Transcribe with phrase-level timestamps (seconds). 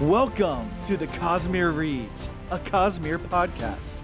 [0.00, 4.02] Welcome to the Cosmere Reads, a Cosmere podcast.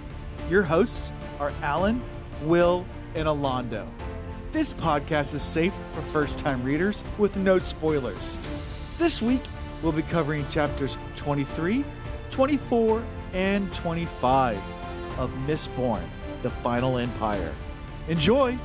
[0.50, 2.02] Your hosts are Alan,
[2.42, 3.86] Will, and Alondo.
[4.50, 8.36] This podcast is safe for first time readers with no spoilers.
[8.98, 9.42] This week,
[9.84, 11.84] we'll be covering chapters 23,
[12.32, 14.58] 24, and 25
[15.16, 16.02] of Mistborn,
[16.42, 17.54] The Final Empire.
[18.08, 18.58] Enjoy!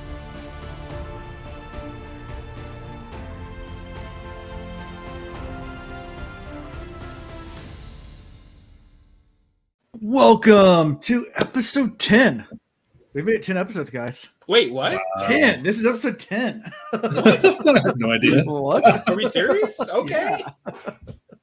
[10.20, 12.44] Welcome to episode 10.
[13.14, 14.28] We've made it 10 episodes, guys.
[14.48, 15.00] Wait, what?
[15.28, 15.62] 10.
[15.62, 16.64] This is episode 10.
[16.94, 18.44] I have no idea.
[18.44, 19.08] what?
[19.08, 19.80] Are we serious?
[19.94, 20.40] Okay.
[20.40, 20.56] Wow.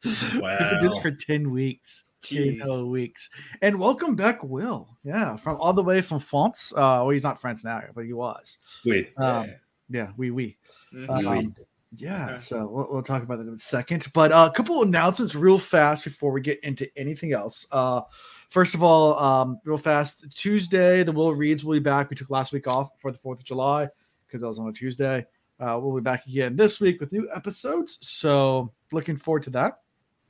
[0.03, 1.01] We've been doing this Wow.
[1.01, 2.07] for 10 weeks.
[2.25, 2.59] 10 Jeez.
[2.59, 3.31] hell weeks.
[3.63, 4.89] And welcome back, Will.
[5.05, 6.73] Yeah, from all the way from France.
[6.73, 8.59] Uh, well, he's not France now, but he was.
[8.85, 9.49] Wait, Um,
[9.89, 10.57] yeah, we, we.
[10.93, 11.09] Mhm.
[11.39, 11.55] Um,
[11.95, 12.39] yeah, Okay.
[12.41, 14.09] so we'll, we'll talk about that in a second.
[14.13, 17.65] But uh, a couple announcements real fast before we get into anything else.
[17.71, 18.01] Uh,
[18.49, 22.11] first of all, um, real fast, Tuesday, the Will Reads will be back.
[22.11, 23.89] We took last week off for the 4th of July
[24.27, 25.27] because that was on a Tuesday.
[25.59, 27.99] Uh, we'll be back again this week with new episodes.
[28.03, 29.81] So looking forward to that.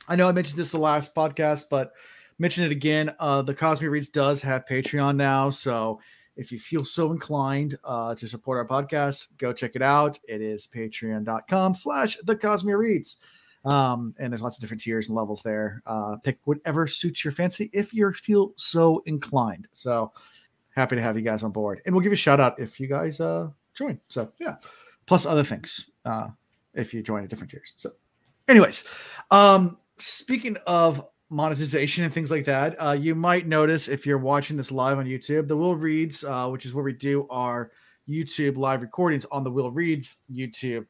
[0.09, 1.93] I know I mentioned this the last podcast, but
[2.39, 3.15] mention it again.
[3.19, 5.51] Uh, the Cosmere Reads does have Patreon now.
[5.51, 6.01] So
[6.37, 10.19] if you feel so inclined uh, to support our podcast, go check it out.
[10.29, 13.21] It is patreon.com slash the Cosmere Reads.
[13.67, 15.83] Um, and there's lots of different tiers and levels there.
[15.87, 19.69] Uh, pick whatever suits your fancy if you feel so inclined.
[19.73, 20.13] So
[20.75, 21.83] happy to have you guys on board.
[21.85, 23.99] And we'll give you a shout out if you guys uh, join.
[24.09, 24.57] So yeah,
[25.07, 26.29] plus other things uh,
[26.75, 27.73] if you join at different tiers.
[27.77, 27.93] So,
[28.49, 28.85] anyways,
[29.31, 32.81] um, speaking of monetization and things like that.
[32.81, 36.49] Uh, you might notice if you're watching this live on YouTube, the Will Reads, uh,
[36.49, 37.73] which is where we do our
[38.09, 40.87] YouTube live recordings on the Will Reads YouTube,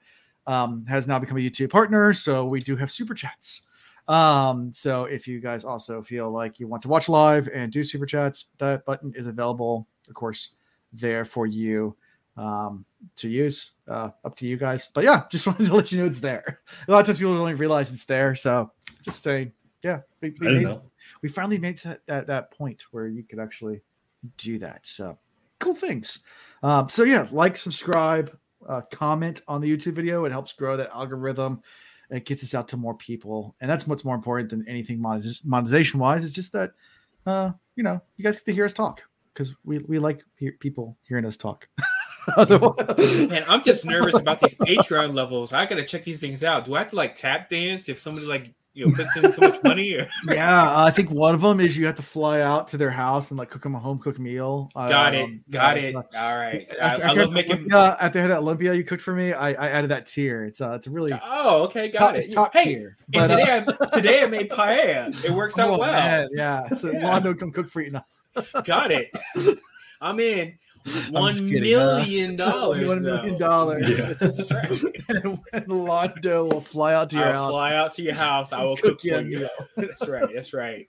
[0.47, 2.13] um, has now become a YouTube partner.
[2.13, 3.63] So we do have super chats.
[4.09, 7.83] Um, so if you guys also feel like you want to watch live and do
[7.83, 10.51] super chats, that button is available, of course,
[10.93, 11.97] there for you
[12.37, 12.85] um,
[13.17, 13.73] to use.
[13.89, 14.89] Uh, up to you guys.
[14.93, 16.61] But yeah, just wanted to let you know it's there.
[16.87, 18.35] A lot of times people don't even realize it's there.
[18.35, 18.71] So
[19.03, 20.83] just saying, yeah, we, we made- know.
[21.23, 23.81] we finally made it to that, that, that point where you could actually
[24.37, 24.81] do that.
[24.85, 25.19] So
[25.59, 26.21] cool things.
[26.63, 28.37] Um, so yeah, like, subscribe,
[28.69, 30.25] uh, comment on the YouTube video.
[30.25, 31.63] It helps grow that algorithm.
[32.11, 35.01] and It gets us out to more people, and that's what's more important than anything
[35.01, 36.25] monetization wise.
[36.25, 36.73] It's just that,
[37.27, 40.23] uh, you know, you guys get to hear us talk because we we like
[40.61, 41.69] people hearing us talk.
[42.37, 45.53] and I'm just nervous about these Patreon levels.
[45.53, 46.65] I gotta check these things out.
[46.65, 49.41] Do I have to like tap dance if somebody like you know puts in so
[49.41, 49.95] much money?
[49.95, 50.07] Or...
[50.29, 53.31] yeah, I think one of them is you have to fly out to their house
[53.31, 54.71] and like cook them a home cooked meal.
[54.75, 55.25] Got it.
[55.25, 55.95] Um, Got uh, it.
[55.97, 56.67] uh, All right.
[56.71, 57.53] I, After, I after love making.
[57.57, 60.45] Olympia, after that Olympia you cooked for me, I, I added that tier.
[60.45, 61.89] It's uh, it's a really Oh, okay.
[61.91, 62.35] Got it's it.
[62.35, 62.97] top Hey, tier.
[63.15, 65.25] and But, uh, today I today I made paella.
[65.25, 65.93] It works out oh, well.
[65.93, 66.69] man, yeah.
[66.69, 67.01] So Yeah.
[67.01, 68.05] Londo come cook for you now.
[68.65, 69.17] Got it.
[70.01, 70.59] I'm in.
[71.11, 72.87] One kidding, million dollars.
[72.89, 73.89] One million dollars.
[73.89, 74.63] Yeah.
[75.09, 77.51] And when Londo will fly out to your I'll house.
[77.51, 78.53] fly out to your house.
[78.53, 79.39] I will Cook cook you a you.
[79.39, 79.49] meal.
[79.77, 80.29] That's right.
[80.35, 80.87] That's right.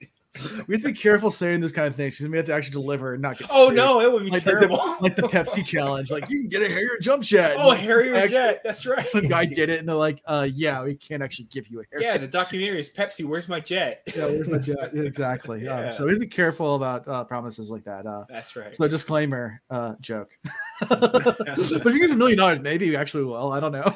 [0.67, 2.81] We have to be careful saying this kind of thing because we have to actually
[2.81, 3.75] deliver and not get Oh sued.
[3.75, 4.77] no, it would be Like terrible.
[4.77, 6.11] the, like the Pepsi challenge.
[6.11, 7.53] Like you can get a Harrier jump jet.
[7.57, 8.61] oh, Harrier actually- Jet.
[8.63, 9.05] That's right.
[9.05, 11.83] Some guy did it and they're like, uh yeah, we can't actually give you a
[11.91, 12.07] Harrier.
[12.11, 13.25] Yeah, the documentary is Pepsi.
[13.25, 14.03] Where's my jet?
[14.15, 14.91] Yeah, where's my jet?
[14.95, 15.63] Exactly.
[15.63, 15.87] Yeah.
[15.87, 18.05] Um, so we have to be careful about uh, promises like that.
[18.05, 18.75] Uh, That's right.
[18.75, 20.31] so disclaimer, uh, joke.
[20.89, 21.39] but
[21.85, 23.51] if you get a million dollars, maybe you actually will.
[23.51, 23.95] I don't know.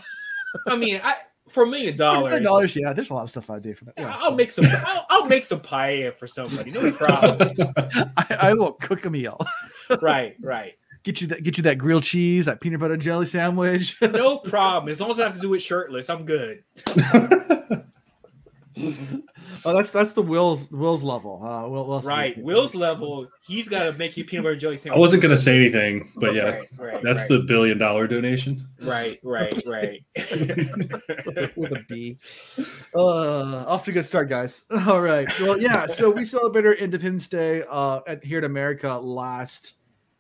[0.68, 1.14] I mean, I
[1.52, 2.94] for a million dollars, dollars, yeah.
[2.94, 3.94] There's a lot of stuff I do for that.
[3.98, 4.16] Yeah.
[4.20, 4.66] I'll make some.
[4.68, 6.72] I'll, I'll make some paella for somebody.
[6.72, 7.52] No problem.
[8.18, 9.40] I, I will cook a meal.
[10.02, 10.74] right, right.
[11.04, 11.44] Get you that.
[11.44, 14.00] Get you that grilled cheese, that peanut butter jelly sandwich.
[14.02, 14.92] No problem.
[14.92, 16.64] As long as I have to do it shirtless, I'm good.
[18.78, 21.42] Oh, that's that's the Will's Will's level.
[21.44, 22.36] Uh, Will, Will's Right.
[22.38, 24.98] Will's level, he's got to make you peanut butter and jelly sandwich.
[24.98, 28.68] I wasn't gonna say anything, but yeah, Right, right, that's right, the billion dollar donation.
[28.82, 30.04] right, right, right.
[30.16, 32.18] with a B.
[32.96, 34.64] Uh, off to a good start, guys.
[34.88, 35.28] All right.
[35.42, 35.88] Well, yeah.
[35.88, 39.76] So we celebrated Independence Day uh, at, here in America last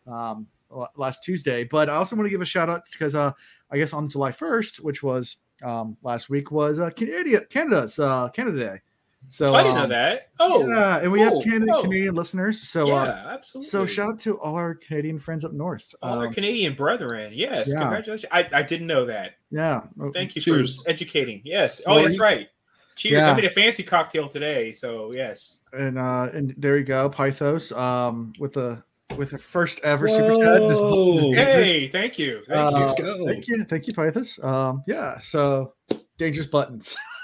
[0.07, 0.47] um,
[0.95, 3.31] last Tuesday, but I also want to give a shout out because uh,
[3.71, 8.29] I guess on July first, which was um, last week, was uh, Canada Canada's uh,
[8.29, 8.81] Canada Day.
[9.29, 10.29] So I didn't know um, that.
[10.39, 11.41] Oh, yeah, and we cool.
[11.41, 11.81] have Canada, Oh.
[11.83, 12.59] Canadian listeners.
[12.67, 13.69] So yeah, uh, absolutely.
[13.69, 15.93] so shout out to all our Canadian friends up north.
[16.01, 17.31] all our Um, Canadian brethren.
[17.33, 17.79] Yes, yeah.
[17.81, 18.29] congratulations.
[18.31, 19.33] I, I didn't know that.
[19.51, 19.81] yeah.
[20.13, 20.81] Thank you Cheers.
[20.81, 21.41] for educating.
[21.45, 21.81] Yes.
[21.85, 22.49] Oh, Well, that's right.
[22.95, 23.25] Cheers.
[23.25, 23.31] Yeah.
[23.31, 25.61] I made a fancy cocktail today, so yes.
[25.71, 28.83] and uh and there you go pythos um with the
[29.17, 31.13] with the first ever super chat this, Whoa.
[31.15, 32.41] this, this- Hey, thank you.
[32.47, 32.85] Thank Uh, you.
[32.85, 33.25] Let's go.
[33.25, 35.73] thank you thank you pythos um yeah so
[36.17, 36.95] dangerous buttons.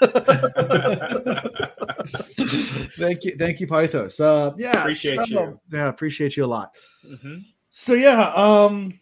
[2.98, 4.20] thank you, thank you, Pythos.
[4.20, 5.60] Uh, yeah, Appreciate so- you.
[5.72, 6.74] Yeah, appreciate you a lot.
[7.06, 7.44] Mhm.
[7.70, 8.98] So yeah, um,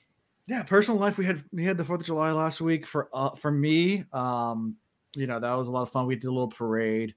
[0.47, 1.17] yeah, personal life.
[1.19, 4.05] We had we had the Fourth of July last week for uh, for me.
[4.13, 4.77] Um,
[5.15, 6.07] you know that was a lot of fun.
[6.07, 7.15] We did a little parade.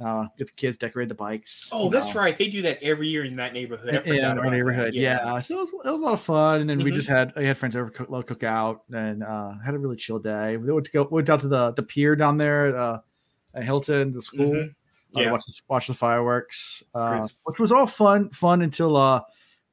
[0.00, 1.68] Uh, get the kids decorate the bikes.
[1.72, 2.20] Oh, that's know.
[2.20, 2.36] right.
[2.38, 3.96] They do that every year in that neighborhood.
[3.96, 4.94] I in our neighborhood.
[4.94, 5.40] Yeah.
[5.40, 6.60] so it was, it was a lot of fun.
[6.60, 6.94] And then we Mhm.
[6.94, 10.56] just had I had friends over cook, cookout and uh, had a really chill day.
[10.56, 13.00] We went to go went down to the the pier down there at, uh,
[13.54, 14.52] at Hilton, the school.
[14.52, 14.68] Mhm.
[15.16, 15.32] uh, Yeah.
[15.32, 18.30] watch the, watch the fireworks, uh, which was all fun.
[18.30, 19.22] Fun until uh,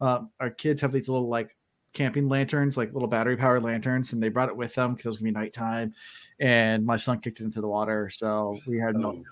[0.01, 1.55] uh, our kids have these little like
[1.93, 5.09] camping lanterns, like little battery powered lanterns, and they brought it with them because it
[5.09, 5.93] was gonna be nighttime.
[6.39, 9.09] And my son kicked it into the water, so we had no.
[9.11, 9.23] Oh.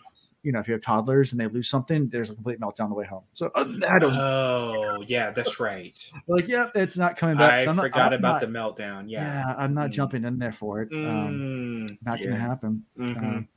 [0.43, 2.89] You know, if you have toddlers and they lose something, there's a complete meltdown on
[2.89, 3.23] the way home.
[3.33, 5.97] So other than that, I don't Oh, yeah, that's right.
[6.27, 7.61] like, yeah, it's not coming back.
[7.61, 9.05] I So not- forgot I'm about not- the meltdown.
[9.07, 9.55] Yeah, Yeah.
[9.57, 9.93] I'm not Mm.
[9.93, 10.91] jumping in there for it.
[10.93, 12.25] Um, Mm, not yeah.
[12.27, 12.83] gonna happen.
[12.99, 13.17] Mhm.
[13.17, 13.47] Um,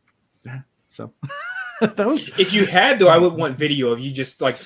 [0.45, 0.61] yeah,
[0.91, 1.13] so
[1.81, 4.57] that was if you had though, I would want video of you just like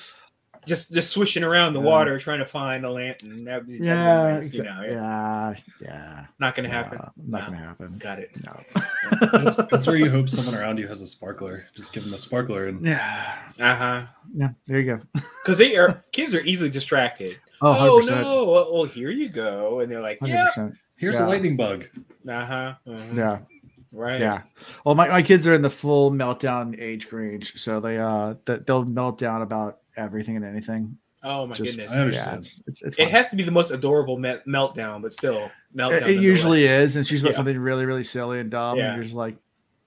[0.67, 1.85] just just swishing around the Yeah.
[1.85, 3.43] water trying to find the lantern.
[3.45, 4.91] That'd be, that'd be yeah, nice, you know, yeah.
[4.91, 6.25] yeah, yeah.
[6.39, 6.97] Not gonna happen.
[6.99, 7.45] Uh, not No.
[7.57, 7.95] gonna happen.
[7.97, 8.31] Got it.
[8.45, 8.59] No.
[9.33, 11.65] That's, that's where you hope someone around you has a sparkler.
[11.75, 14.05] Just give them a sparkler and Yeah, Uh huh.
[14.35, 14.49] yeah.
[14.67, 15.21] There you go.
[15.43, 17.37] Because they are kids are easily distracted.
[17.61, 18.21] Oh, Oh, 100%.
[18.21, 18.45] no!
[18.45, 20.75] Well, well, here you go, and they're like, yeah, 100%.
[20.95, 21.25] here's Yeah.
[21.25, 21.85] a lightning bug.
[22.27, 22.73] uh huh,
[23.13, 23.39] Yeah,
[23.93, 24.41] right, yeah.
[24.85, 28.61] Well, my, my kids are in the full meltdown age range, so they uh th-
[28.65, 30.97] they'll melt down about everything and anything.
[31.23, 32.31] Oh my Just- goodness, I understand.
[32.31, 35.51] Yeah, it's, it's, it's it has to be the most adorable me- meltdown, but still
[35.75, 36.01] meltdown.
[36.03, 37.35] It, it usually is, and she's about Yeah.
[37.37, 38.77] something really, really silly and dumb.
[38.77, 38.87] Yeah.
[38.87, 39.37] And you're just like,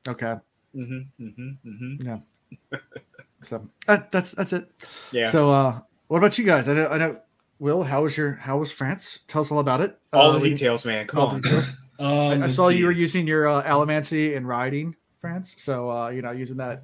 [0.07, 0.37] okay,
[0.77, 2.07] Mm-hmm, mm-hmm, mm-hmm.
[2.07, 2.79] Yeah.
[3.43, 4.69] so that, that's that's it.
[5.13, 5.31] Yeah.
[5.31, 6.69] So, uh, what about you guys?
[6.69, 7.17] I know, I know.
[7.61, 9.21] Will, how was your how was France?
[9.29, 9.99] Tell us all about it.
[10.13, 11.07] all Uh, the we- details, man.
[11.07, 11.41] Come all the on.
[11.43, 11.75] details.
[11.97, 12.09] Um,
[12.43, 12.79] I, I saw see.
[12.79, 16.83] you were using your uh, Allomancy and riding France, so uh, you know, using that.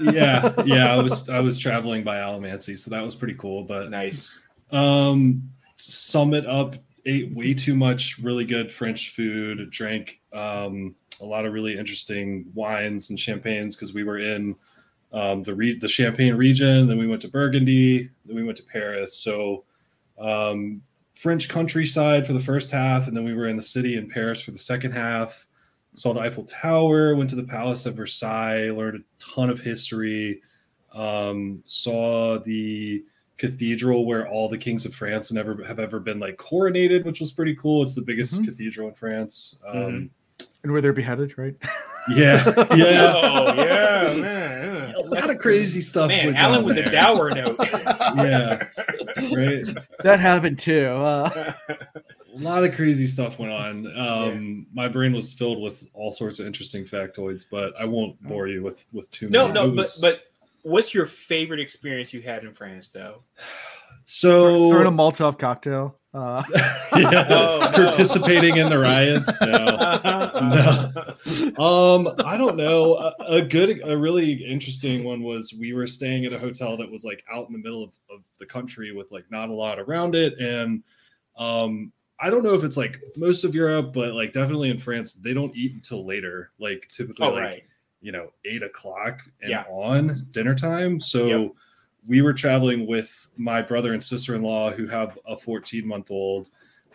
[0.00, 0.94] yeah, yeah.
[0.94, 3.64] I was I was traveling by Allomancy, so that was pretty cool.
[3.64, 4.46] But Nice.
[4.72, 6.76] um, sum it up.
[7.04, 9.70] Ate way too much really good French food.
[9.70, 14.56] Drank um, a lot of really interesting wines and champagnes because we were in
[15.12, 16.88] um, the re- the Champagne region.
[16.88, 18.10] Then we went to Burgundy.
[18.24, 19.14] Then we went to Paris.
[19.14, 19.64] So
[20.18, 20.82] um,
[21.14, 24.40] French countryside for the first half, and then we were in the city in Paris
[24.40, 25.46] for the second half.
[25.96, 30.40] Saw the Eiffel Tower, went to the Palace of Versailles, learned a ton of history.
[30.94, 33.02] Um, saw the
[33.38, 37.20] cathedral where all the kings of France have ever have ever been like coronated, which
[37.20, 37.82] was pretty cool.
[37.82, 38.44] It's the biggest Mhm.
[38.46, 39.58] cathedral in France.
[39.66, 40.10] Um, Mhm.
[40.62, 41.54] and where they're beheaded, right?
[42.14, 42.42] Yeah,
[42.76, 43.12] yeah.
[43.14, 44.65] Oh yeah, man.
[44.76, 46.08] A lot of crazy stuff.
[46.08, 46.84] Man, went Alan with there.
[46.84, 47.56] the dour note.
[48.16, 48.62] Yeah,
[49.34, 49.76] right.
[50.02, 50.86] that happened too.
[50.88, 53.86] Uh, A lot of crazy stuff went on.
[53.98, 58.46] Um, My brain was filled with all sorts of interesting factoids, but I won't bore
[58.48, 59.54] you with with too no, many.
[59.54, 60.22] no, It but but
[60.62, 63.22] what's your favorite experience you had in France, though?
[64.06, 65.98] So throwing a Molotov cocktail.
[66.14, 66.42] Uh,
[66.96, 67.68] yeah, Oh, no.
[67.84, 69.36] participating in the riots.
[71.56, 71.62] No.
[71.62, 72.94] Um, I don't know.
[72.94, 76.90] A, a good, a really interesting one was we were staying at a hotel that
[76.90, 79.78] was like out in the middle of, of the country with like not a lot
[79.78, 80.82] around it, and
[81.38, 85.14] um, I don't know if it's like most of Europe, but like definitely in France,
[85.14, 86.50] they don't eat until later.
[86.58, 87.62] Like typically, Oh like right.
[88.00, 89.64] you know eight o'clock and Yeah.
[89.68, 90.98] on dinner time.
[91.00, 91.50] So Yep.
[92.06, 96.10] We were traveling with my brother and sister in law who have a 14 month
[96.10, 96.50] old.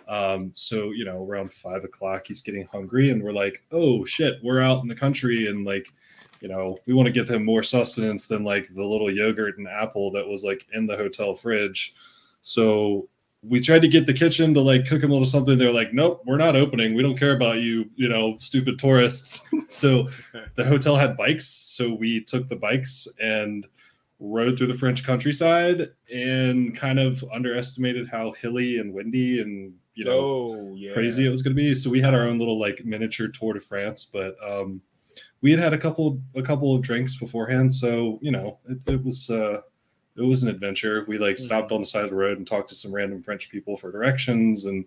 [0.08, 4.36] Um, so you know, around five o'clock, he's getting hungry, and we're like, "Oh shit,
[4.44, 5.88] we're out in the country, and like,
[6.42, 9.68] you know, we want to give him more sustenance than like the little yogurt and
[9.68, 11.94] apple that was like in the hotel fridge."
[12.42, 13.08] So
[13.44, 15.58] we tried to get the kitchen to like cook him a little something.
[15.58, 16.94] They're like, "Nope, we're not opening.
[16.94, 19.40] We don't care about you, you know, stupid tourists."
[19.70, 20.10] so
[20.56, 23.66] the hotel had bikes, so we took the bikes and
[24.22, 30.06] rode through the French countryside and kind of underestimated how hilly and windy and you
[30.06, 30.94] know oh yeah.
[30.94, 31.74] crazy it was going to be.
[31.74, 34.80] So we had our own little like miniature tour de France, but um,
[35.42, 39.04] we had had a couple a couple of drinks beforehand, so you know it, it
[39.04, 39.62] was uh,
[40.16, 41.04] it was an adventure.
[41.08, 43.50] We like stopped on the side of the road and talked to some random French
[43.50, 44.86] people for directions, and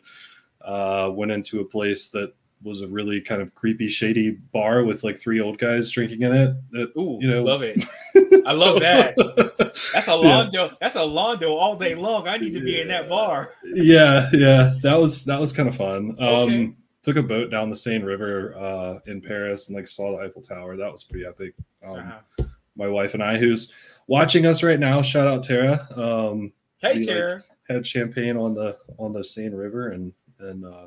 [0.65, 2.33] uh, went into a place that
[2.63, 6.35] was a really kind of creepy, shady bar with like three old guys drinking in
[6.35, 6.55] it.
[6.73, 7.83] That, Ooh, you know, love it.
[8.47, 9.15] I love that.
[9.93, 10.49] That's a Yeah.
[10.51, 10.77] Londo.
[10.81, 12.27] That's a Londo all day long.
[12.29, 13.49] I need to be in that bar.
[13.75, 16.73] yeah yeah that was that was kind of fun um Okay.
[17.03, 20.41] took a boat down the seine river uh in paris and like saw the eiffel
[20.43, 22.45] tower that was pretty epic um Uh-huh.
[22.77, 23.73] my wife and i who's
[24.07, 27.45] watching us right now shout out tara um Hey, We, like, Tara.
[27.69, 30.87] had champagne on the on the seine river and and uh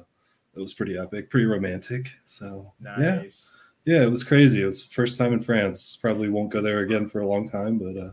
[0.58, 3.62] it was pretty epic pretty romantic so yeah Nice.
[3.86, 4.62] Yeah, it was crazy.
[4.62, 5.98] It was first time in France.
[6.02, 8.12] Probably won't go there again for a long time, but uh,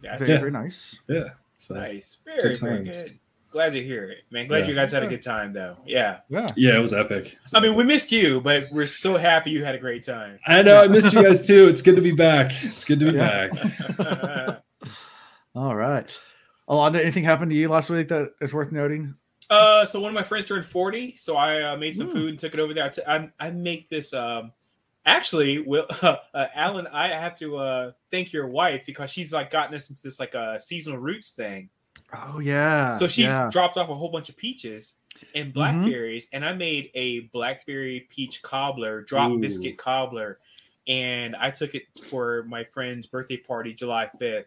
[0.00, 0.38] Yeah, Very, Yeah.
[0.38, 1.00] very nice.
[1.08, 1.30] yeah.
[1.56, 2.18] So nice.
[2.24, 3.18] Very, Good very good.
[3.50, 4.46] Glad to hear it, man.
[4.46, 4.68] Glad Yeah.
[4.68, 5.78] you guys had a good time, though.
[5.84, 6.18] Yeah.
[6.28, 6.46] Yeah.
[6.54, 7.36] yeah, it was epic.
[7.52, 10.38] I mean, we missed you, but we're so happy you had a great time.
[10.46, 11.66] I know I missed you guys too.
[11.66, 12.52] It's good to be back.
[12.62, 13.48] It's good to be Yeah.
[13.48, 14.62] back.
[15.56, 16.16] All right.
[16.68, 19.14] Alondo, anything happened to you last week that is worth noting?
[19.48, 22.12] Uh, so one of my friends turned 40, so I uh, made some Mm.
[22.12, 22.84] food and took it over there.
[22.84, 24.12] I, t- I, I make this.
[24.12, 24.50] Um,
[25.04, 26.16] actually, Will uh,
[26.54, 30.18] Alan, I have to uh, thank your wife because she's like gotten us into this
[30.18, 31.68] like a uh, seasonal roots thing.
[32.12, 32.94] Oh yeah.
[32.94, 33.48] So she yeah.
[33.50, 34.94] dropped off a whole bunch of peaches
[35.34, 39.38] and blackberries, and I made a blackberry peach cobbler, drop Ooh.
[39.38, 40.38] biscuit cobbler,
[40.86, 44.44] and I took it for my friend's birthday party July 5th,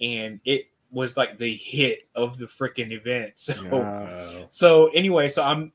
[0.00, 3.32] and it was like the hit of the freaking event.
[3.36, 4.48] So.
[4.50, 5.72] So anyway, so I'm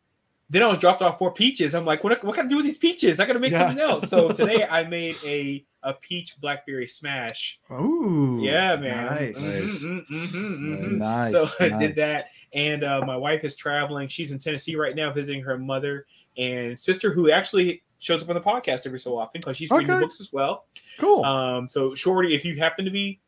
[0.50, 1.74] then I was dropped off four peaches.
[1.74, 3.20] I'm like, what, what can I do with these peaches?
[3.20, 3.60] I gotta make Yeah.
[3.60, 4.10] something else.
[4.10, 7.60] So today I made a a peach blackberry smash.
[7.72, 8.40] Ooh.
[8.42, 9.06] Yeah, man.
[9.06, 9.36] Nice.
[9.42, 9.84] Nice.
[9.88, 10.98] Mhm, mhm, mhm.
[10.98, 11.80] Nice, So I nice.
[11.80, 14.08] did that, and uh, my wife is traveling.
[14.08, 16.06] She's in Tennessee right now, visiting her mother
[16.38, 19.88] and sister, who actually shows up on the podcast every so often because she's reading
[19.88, 20.66] the books as well.
[21.00, 21.24] Cool.
[21.26, 23.20] Um, so Shorty, if you happen to be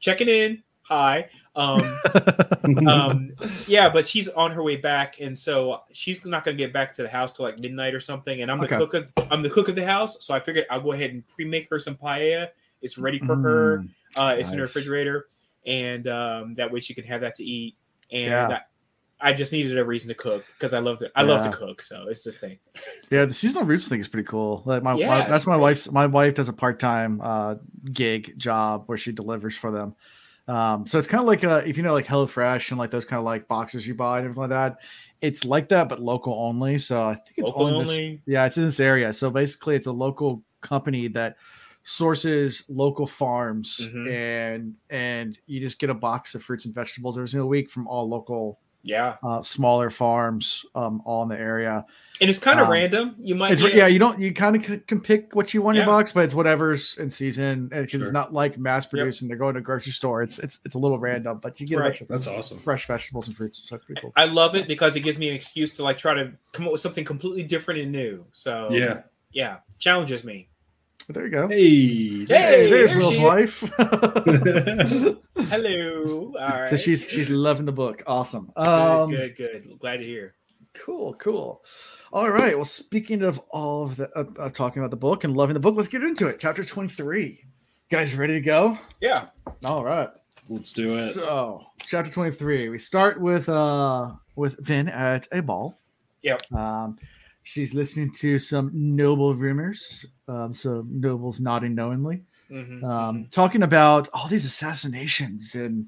[0.00, 1.28] checking in, hi.
[1.56, 1.98] Um,
[2.86, 3.32] um
[3.66, 6.94] yeah but she's on her way back and so she's not going to get back
[6.94, 8.76] to the house till like midnight or something and i'm the Okay.
[8.78, 11.26] cook of i'm the cook of the house so i figured i'll go ahead and
[11.28, 12.48] pre-make her some paella
[12.80, 15.26] it's ready for her Mm, uh it's in the refrigerator
[15.66, 17.76] and um that way she can have that to eat
[18.10, 18.60] and Yeah.
[19.20, 21.50] I, I just needed a reason to cook because i love to i love to
[21.50, 22.58] cook so it's just thing
[23.10, 24.62] Yeah, the seasonal roots thing is pretty cool.
[24.64, 25.62] Like my, Yeah, my that's my great.
[25.62, 25.90] wife's.
[25.92, 27.56] My wife does a part time uh,
[27.92, 29.94] gig job where she delivers for them.
[30.46, 33.04] Um, so it's kind of like uh if you know like HelloFresh and like those
[33.06, 34.76] kind of like boxes you buy and everything like that.
[35.22, 36.78] It's like that, but local only.
[36.78, 39.12] So I think it's only, yeah, it's in this area.
[39.14, 41.36] So basically, it's a local company that
[41.82, 44.10] sources local farms, Mhm.
[44.12, 47.86] and and you just get a box of fruits and vegetables every single week from
[47.88, 51.84] all local yeah uh, smaller farms, um, all in the area.
[52.20, 54.54] and it's kind of Um, random you might It's, get- yeah, you don't you kind
[54.56, 55.86] of can pick what you want in Yeah.
[55.86, 58.00] your box, but it's whatever's in season and Sure.
[58.02, 60.22] it's not like mass producing and they're going to a grocery store.
[60.22, 61.88] It's it's it's a little random, but you get a Right.
[61.88, 62.58] bunch of That's awesome.
[62.58, 63.58] fresh vegetables and fruits.
[63.68, 64.12] So it's pretty cool.
[64.16, 66.72] I love it because it gives me an excuse to like try to come up
[66.72, 68.24] with something completely different and new.
[68.32, 69.00] So Yeah.
[69.32, 70.48] yeah, challenges me.
[71.06, 71.48] But there you go.
[71.48, 72.24] Hey.
[72.26, 73.60] Hey, there's there Will's wife.
[75.36, 76.32] Hello.
[76.38, 76.68] All right.
[76.68, 78.02] so she's she's loving the book.
[78.06, 78.50] Awesome.
[78.56, 79.78] good, Um, good, good.
[79.78, 80.34] Glad to hear.
[80.74, 81.62] Cool, cool.
[82.12, 82.54] All right.
[82.56, 85.60] Well, speaking of all of the uh, uh, talking about the book and loving the
[85.60, 86.38] book, let's get into it.
[86.38, 87.44] Chapter twenty-three.
[87.90, 88.78] Guys, ready to go?
[89.00, 89.26] Yeah.
[89.64, 90.08] All right.
[90.48, 91.12] Let's do it.
[91.12, 92.68] So, chapter 23.
[92.68, 95.76] We start with uh with Vin at a ball.
[96.22, 96.52] Yep.
[96.52, 96.98] Um
[97.42, 100.06] she's listening to some noble rumors.
[100.28, 102.22] Um so nobles nodding knowingly.
[102.50, 105.86] Mhm, Um talking about all these assassinations and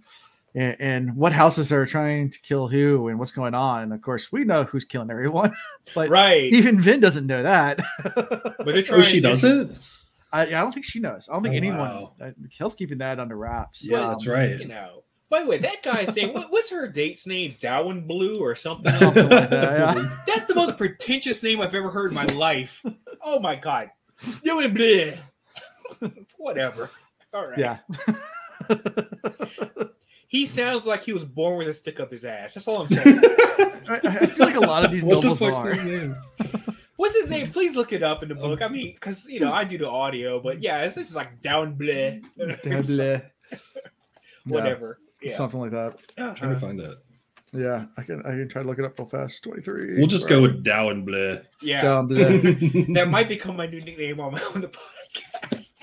[0.54, 3.82] and, and what houses are trying to kill who and what's going on.
[3.82, 5.54] And of course, we know who's killing everyone,
[5.94, 6.50] but right.
[6.52, 7.80] even Vin doesn't know that.
[8.04, 9.76] But they're Oh, she doesn't?
[10.32, 11.28] I, I don't think she knows.
[11.28, 11.78] I don't think Oh, anyone.
[11.78, 12.12] wow.
[12.20, 13.86] Uh, Kel's keeping that under wraps.
[13.86, 14.58] Yeah, Um, that's right.
[14.58, 15.02] You know.
[15.28, 16.32] By the way, that guy's name.
[16.32, 17.54] What, what's her date's name?
[17.60, 18.92] Dowen Blue or something?
[18.92, 19.96] Something like that.
[19.96, 20.08] Yeah.
[20.26, 22.84] That's the most pretentious name I've ever heard in my life.
[23.22, 23.90] Oh my god.
[24.44, 26.10] Dowen Blue.
[26.38, 26.90] Whatever.
[27.34, 27.58] All right.
[27.58, 27.78] Yeah.
[30.28, 32.54] He sounds like he was born with a stick up his ass.
[32.54, 33.18] That's all I'm saying.
[33.88, 35.72] I, I feel like a lot of these What nobles fuck's are.
[35.72, 36.16] his?
[36.96, 37.46] What's his name?
[37.48, 38.60] Please look it up in the book.
[38.60, 41.76] I mean, because you know I do the audio, but yeah, it's just like down
[41.76, 43.20] bleh, Yeah,
[44.46, 44.98] whatever.
[45.22, 45.96] Yeah, something like that.
[46.18, 46.66] I'm trying to Uh-huh.
[46.66, 46.98] find that.
[47.56, 49.42] Yeah, I can I can try to look it up real fast.
[49.44, 49.96] Twenty three.
[49.98, 51.44] We'll just go with Dow and Bleh.
[51.62, 51.82] yeah.
[51.82, 52.94] down bleh.
[52.94, 55.74] That might become my new nickname on, on the podcast.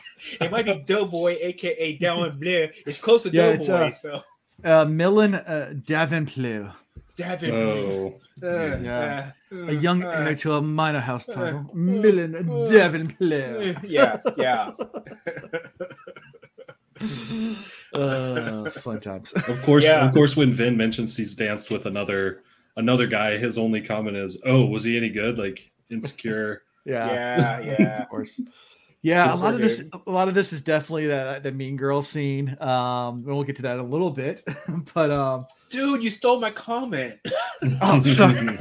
[0.42, 2.72] It might be Doughboy, aka Down Bleh.
[2.86, 4.22] It's close to Yeah, it's, Doughboy, uh, so
[4.64, 6.72] uh, Millen uh, Davenplew,
[7.18, 8.14] Davin Bleh.
[8.42, 9.32] Oh, Uh, Yeah.
[9.52, 11.60] uh, a young uh, heir to a minor house title.
[11.70, 12.40] uh, Millen uh,
[12.72, 13.76] Davenplew.
[13.76, 14.72] uh, yeah, yeah.
[17.94, 19.32] Uh, fun times.
[19.48, 20.06] of course, Yeah.
[20.08, 20.36] of course.
[20.36, 22.42] When Vin mentions he's danced with another
[22.78, 25.38] another guy, his only comment is, "Oh, was he any good?
[25.38, 28.02] Like insecure." Yeah, Yeah, yeah.
[28.04, 28.42] of course.
[29.04, 30.02] Yeah, a It's lot of this, good.
[30.06, 32.58] a lot of this is definitely the the Mean Girl scene.
[32.60, 34.44] Um, and we'll get to that in a little bit,
[34.94, 37.16] but um, Dude, you stole my comment.
[37.82, 38.58] oh, sorry.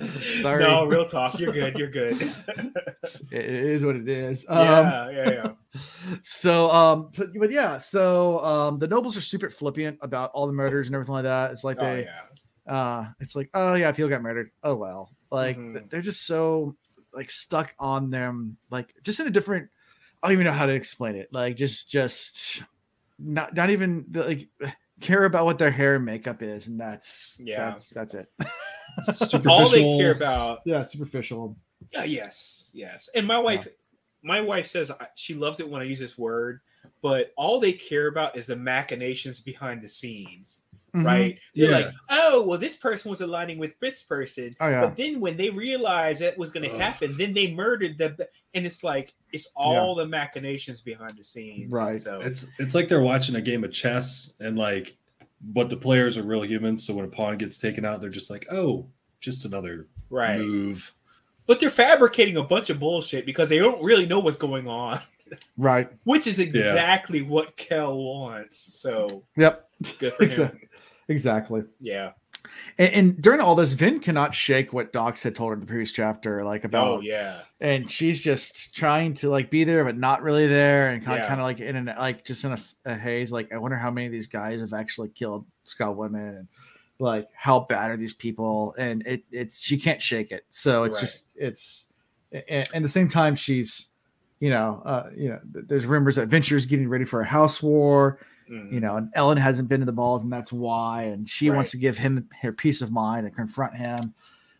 [0.18, 0.62] Sorry.
[0.62, 1.38] No, real talk.
[1.40, 1.76] You're good.
[1.78, 2.20] You're good.
[3.32, 4.44] it is what it is.
[4.48, 5.80] Um, yeah, yeah, yeah.
[6.22, 10.52] So, um, but, but yeah, so um, the nobles are super flippant about all the
[10.52, 11.50] murders and everything like that.
[11.50, 12.06] It's like Oh, they,
[12.66, 12.72] yeah.
[12.72, 14.50] uh, it's like, oh yeah, people got murdered.
[14.62, 15.90] Oh well, like Mhm.
[15.90, 16.76] they're just so
[17.12, 19.68] like stuck on them, like just in a different.
[20.22, 21.28] I don't even know how to explain it.
[21.32, 22.62] Like just just
[23.18, 24.48] not not even like
[25.00, 27.70] care about what their hair and makeup is, and that's Yeah.
[27.70, 28.26] that's that's it.
[29.46, 31.56] All they care about yeah, superficial.
[31.98, 33.08] Uh, yes, yes.
[33.14, 33.66] And my wife,
[34.22, 36.60] my wife says she loves it when I use this word,
[37.02, 40.62] but all they care about is the machinations behind the scenes,
[40.94, 41.04] Mhm.
[41.04, 41.38] right?
[41.54, 41.76] They're Yeah.
[41.78, 44.80] like, oh, well, this person was aligning with this person, Oh yeah.
[44.80, 48.66] but then when they realized that was going to happen, then they murdered the, and
[48.66, 51.98] it's like it's all the machinations behind the scenes, Right.
[51.98, 54.96] So It's it's like they're watching a game of chess and like
[55.40, 58.30] but the players are real humans, so when a pawn gets taken out, they're just
[58.30, 58.86] like, oh,
[59.20, 60.92] just another right, move.
[61.46, 64.98] but they're fabricating a bunch of bullshit because they don't really know what's going on,
[65.56, 65.90] Right.
[66.04, 68.80] which is exactly what Kel wants.
[68.80, 69.68] So Yep.
[69.98, 70.30] good for him.
[70.30, 70.68] Exactly.
[71.08, 71.62] Exactly.
[71.80, 72.12] Yeah.
[72.78, 75.66] And, and during all this, Vin cannot shake what Dox had told her in the
[75.66, 77.40] previous chapter, like about, Oh yeah.
[77.60, 81.24] and she's just trying to like be there, but not really there, and kind of,
[81.24, 81.28] Yeah.
[81.28, 83.30] kind of like in an like just in a, a haze.
[83.32, 86.48] Like, I wonder how many of these guys have actually killed skaa women, and
[86.98, 88.74] like how bad are these people?
[88.78, 91.00] And it it's she can't shake it, so it's Right.
[91.00, 91.86] just it's,
[92.32, 93.86] and, and at the same time, she's,
[94.40, 97.62] you know, uh, you know, th- there's rumors that Venture's getting ready for a house
[97.62, 98.18] war
[98.50, 98.72] Mhm.
[98.72, 101.04] you know, and Elend hasn't been to the balls, and that's why.
[101.04, 104.14] And she wants to give him her peace of mind and confront him,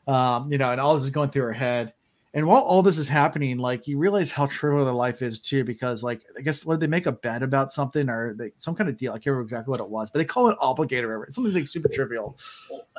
[0.07, 1.95] um, you know, and all this is going through her head.
[2.35, 5.65] And while all this is happening, like you realize how trivial their life is too,
[5.65, 8.75] because like I guess what did they make a bet about something or they, some
[8.75, 9.13] kind of deal?
[9.13, 11.25] I can't remember exactly what it was, but they call it obligator.
[11.25, 12.39] It's something like super trivial.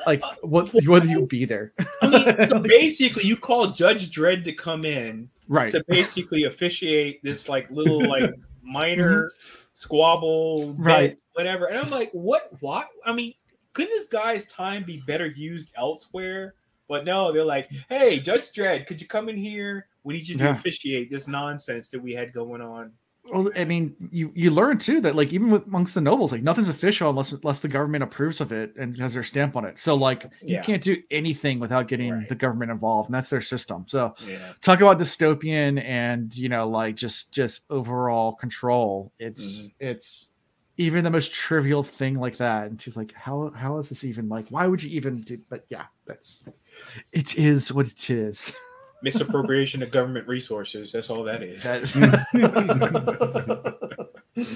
[0.08, 4.52] Like what whether you be there, I mean, so basically, you call Judge Dredd to
[4.52, 5.70] come in right?
[5.70, 9.32] to basically officiate this like little like minor
[9.80, 10.74] squabble.
[10.78, 11.18] Right.
[11.34, 11.68] Whatever.
[11.68, 12.50] And I'm like, what?
[12.60, 12.90] What?
[13.06, 13.34] I mean,
[13.72, 16.56] couldn't this guy's time be better used elsewhere?
[16.90, 19.88] But no, they're like, hey, Judge Dredd, could you come in here?
[20.04, 20.52] We need you to Yeah.
[20.52, 22.92] officiate this nonsense that we had going on.
[23.26, 26.42] Well, I mean, you you learn too that like even with amongst the nobles, like
[26.42, 29.78] nothing's official unless unless the government approves of it and has their stamp on it.
[29.78, 30.62] So like you Yeah.
[30.64, 32.28] can't do anything without getting Right.
[32.28, 33.84] the government involved, and that's their system.
[33.88, 34.54] So Yeah.
[34.62, 39.12] talk about dystopian and you know like just just overall control.
[39.20, 39.88] It's Mm-hmm.
[39.88, 40.28] it's
[40.78, 44.30] even the most trivial thing like that, and she's like, how how is this even
[44.30, 44.48] like?
[44.50, 45.38] Why would you even do?
[45.50, 46.42] But yeah, that's
[47.12, 48.54] it is what it is.
[49.02, 50.92] Misappropriation of government resources.
[50.92, 51.66] That's all that is.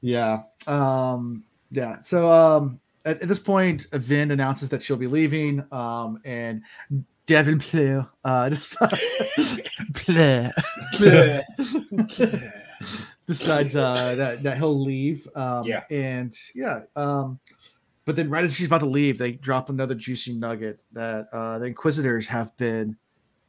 [0.00, 0.42] yeah.
[0.66, 2.00] Um, yeah.
[2.00, 5.64] So um, at, at this point, Vin announces that she'll be leaving.
[5.72, 6.62] Um, and
[7.26, 8.50] Devin Play, uh,
[9.94, 10.50] Play
[13.26, 15.28] decides uh, that, that he'll leave.
[15.34, 15.82] Um, Yeah.
[15.90, 16.80] And yeah.
[16.94, 17.40] Um,
[18.04, 21.58] but then right as she's about to leave, they drop another juicy nugget that uh,
[21.58, 22.96] the Inquisitors have been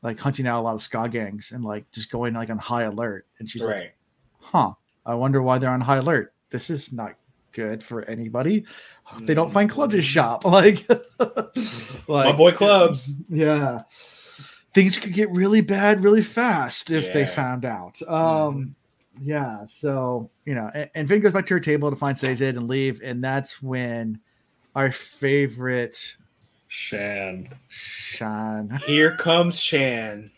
[0.04, 2.84] like hunting out a lot of skaa gangs and like just going like on high
[2.84, 3.26] alert.
[3.40, 3.96] And she's like,
[4.40, 4.74] huh,
[5.06, 6.34] I wonder why they're on high alert.
[6.50, 7.16] This is not
[7.52, 8.66] good for anybody.
[9.22, 10.44] They don't find clubs to shop.
[10.46, 10.86] Like,
[12.08, 13.20] My boy clubs.
[13.30, 13.84] yeah.
[14.74, 17.26] Things could get really bad really fast if they Yeah.
[17.26, 17.36] Mm-hmm.
[17.36, 18.02] found out.
[18.04, 18.76] Um,
[19.22, 19.66] yeah.
[19.66, 22.68] So, you know, and, and Vin goes back to her table to find Sazed and
[22.68, 23.02] leave.
[23.04, 24.20] And that's when
[24.76, 26.16] our favorite
[26.80, 27.48] Shan.
[27.70, 28.80] Shan.
[28.86, 30.30] Here comes Shan.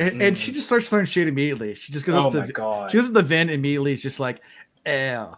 [0.00, 1.74] And, and she just starts throwing shade immediately.
[1.74, 2.24] She just goes Mm.
[2.24, 2.90] Oh up my to god.
[2.90, 3.92] she goes to the Vin immediately.
[3.92, 4.40] It's just like,
[4.84, 5.32] ew.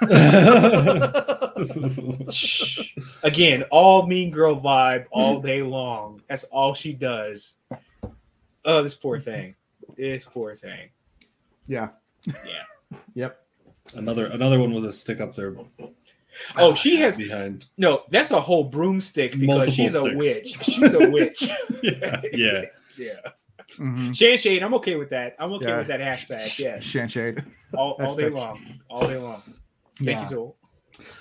[2.30, 2.96] Shh.
[3.22, 6.22] Again, all mean girl vibe all day long.
[6.26, 7.56] That's all she does.
[8.64, 9.54] Oh, this poor thing.
[9.96, 10.88] This poor thing.
[11.66, 11.90] Yeah.
[12.26, 12.96] Yeah.
[13.14, 13.38] Yep.
[13.94, 15.54] another another one with a stick up there
[16.56, 17.66] Oh, she has behind.
[17.76, 18.02] no.
[18.10, 20.58] That's a whole broomstick because Multiple she's a witch.
[20.62, 21.48] She's a witch.
[21.82, 22.62] Yeah, yeah.
[22.96, 23.14] yeah.
[23.78, 24.14] Mhm.
[24.16, 25.36] Shan Shade, I'm okay with that.
[25.38, 25.78] I'm okay Yeah.
[25.78, 26.58] with that hashtag.
[26.58, 27.42] Yeah, Shan shade.
[27.74, 29.42] all, all day long, all day long.
[29.96, 30.28] Thank Yeah.
[30.30, 30.54] you, Zool.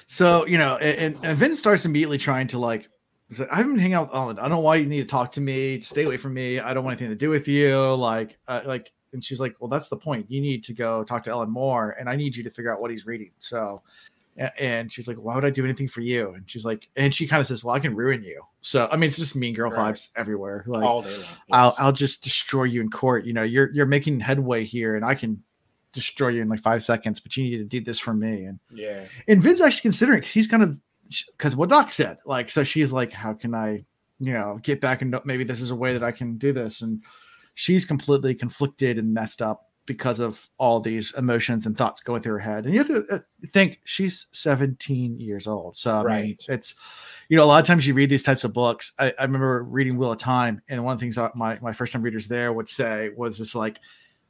[0.05, 2.89] So you know, and, and Vin starts immediately trying to like.
[3.29, 4.39] he's like, I haven't been hanging out with Elend.
[4.39, 5.77] I don't know why you need to talk to me.
[5.77, 6.59] Just stay away from me.
[6.59, 7.93] I don't want anything to do with you.
[7.95, 10.29] Like, uh, like, and she's like, "Well, that's the point.
[10.29, 12.81] You need to go talk to Elend more, and I need you to figure out
[12.81, 13.79] what he's reading." So, a-
[14.59, 17.27] and she's like, "Why would I do anything for you?" And she's like, and she
[17.27, 19.71] kind of says, "Well, I can ruin you." So, I mean, it's just mean girl
[19.71, 19.93] Right.
[19.93, 20.63] vibes everywhere.
[20.67, 21.25] Like, all day long.
[21.51, 21.75] I'll.
[21.79, 23.25] I'll just destroy you in court.
[23.25, 25.43] You know, you're you're making headway here, and I can
[25.91, 27.19] destroy you in like five seconds.
[27.19, 28.45] But you need to do this for me.
[28.45, 29.05] And yeah.
[29.27, 30.79] and Vin's actually considering he's kind of
[31.31, 33.83] because what Doc said, like, so she's like, how can I,
[34.19, 36.81] you know, get back and maybe this is a way that I can do this.
[36.81, 37.03] And
[37.55, 42.33] she's completely conflicted and messed up because of all these emotions and thoughts going through
[42.33, 42.65] her head.
[42.65, 43.19] And you have to uh,
[43.51, 45.75] think she's 17 years old.
[45.77, 46.75] So I mean, it's
[47.27, 48.93] you know a lot of times you read these types of books.
[48.99, 51.91] I, I remember reading Wheel of Time, and one of the things my my first
[51.91, 53.79] time readers there would say was just like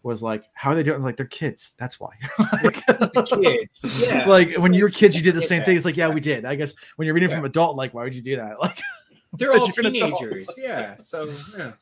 [0.01, 1.01] was like how are they doing?
[1.01, 1.73] Like they're kids.
[1.77, 2.11] That's why.
[2.63, 3.69] like, Kid.
[3.83, 4.23] Yeah.
[4.27, 5.75] like when you were kids, you did the same thing.
[5.75, 6.45] It's like yeah, we did.
[6.45, 7.35] I guess when you're reading Yeah.
[7.35, 8.55] from adult, like why would you do that?
[8.61, 8.79] Like
[9.33, 10.19] They're all You're an adult.
[10.19, 10.55] teenagers.
[10.57, 10.95] Yeah.
[10.97, 11.73] So yeah.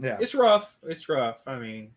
[0.00, 0.78] yeah, It's rough.
[0.84, 1.42] It's rough.
[1.48, 1.90] I mean,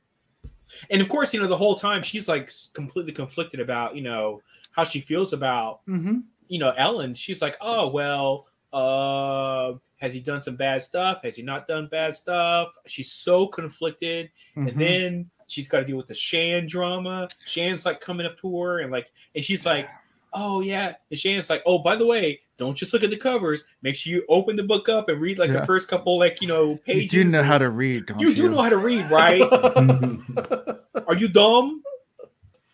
[0.90, 4.42] and of course, you know, the whole time she's like completely conflicted about, you know,
[4.72, 6.20] how she feels about, mm-hmm.
[6.48, 7.18] you know, Elend.
[7.18, 11.24] She's like, oh, well, uh, has he done some bad stuff?
[11.24, 12.70] Has he not done bad stuff?
[12.86, 14.30] She's so conflicted.
[14.56, 14.68] Mm-hmm.
[14.68, 17.28] And then she's got to deal with the Shan drama.
[17.46, 19.90] Shan's like coming up to her and like, and she's like,
[20.34, 20.94] oh, yeah.
[21.10, 23.64] And Shan's like, oh, by the way, don't just look at the covers.
[23.82, 25.62] Make sure you open the book up and read like Yeah.
[25.62, 26.88] the first couple, like, you know, pages.
[26.88, 27.32] you pages.
[27.32, 28.36] do know or- how to read, don't you you?
[28.36, 29.42] do know how to read, right?
[31.08, 31.82] Are you dumb?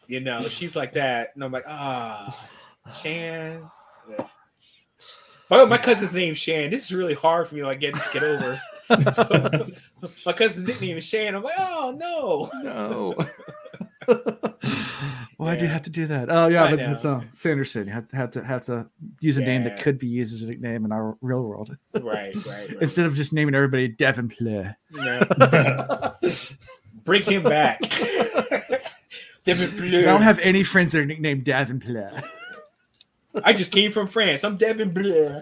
[0.08, 1.30] You know, she's like that.
[1.36, 2.48] And I'm like, ah,
[2.92, 3.70] Shan.
[4.10, 4.26] Yeah.
[5.50, 6.70] By the way, my cousin's name's Shan.
[6.72, 8.60] This is really hard for me to like get get over.
[9.12, 9.24] So,
[10.28, 11.34] my cousin's nickname is Shan.
[11.34, 13.16] I'm like, oh no.
[14.08, 14.52] no.
[15.46, 16.30] Why do you have to do that?
[16.30, 17.86] Oh yeah, I but it's uh, Sanderson.
[17.86, 20.42] You have to have to have to use a name that could be used as
[20.42, 22.78] a nickname in our real world Right, right, right.
[22.82, 24.34] instead of just naming everybody Devin.
[24.40, 26.14] You know,
[27.04, 27.80] bring him back.
[29.46, 32.10] Devin I don't have any friends that are nicknamed Devin Play.
[33.44, 34.44] I just came from France.
[34.44, 35.42] I'm Devin Bleu.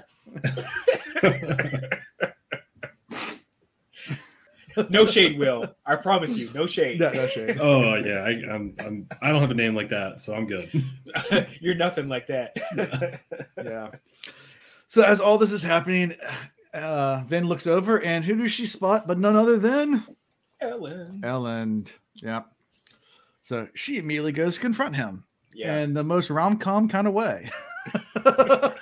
[4.90, 5.76] No shade, Will.
[5.86, 7.00] I promise you, no shade.
[7.00, 7.58] No, no shade.
[7.60, 10.70] oh yeah, I, I'm, I'm I don't have a name like that, so I'm good.
[11.62, 12.56] You're nothing like that.
[13.58, 13.90] yeah.
[14.88, 16.16] So as all this is happening,
[16.74, 19.08] uh, Vin looks over, and who does she spot?
[19.08, 20.04] But none other than
[20.62, 21.22] Elend.
[21.22, 21.90] Elend.
[22.16, 22.44] Yeah.
[23.42, 25.78] So she immediately goes to confront him Yeah.
[25.80, 27.50] in the most rom com kind of way.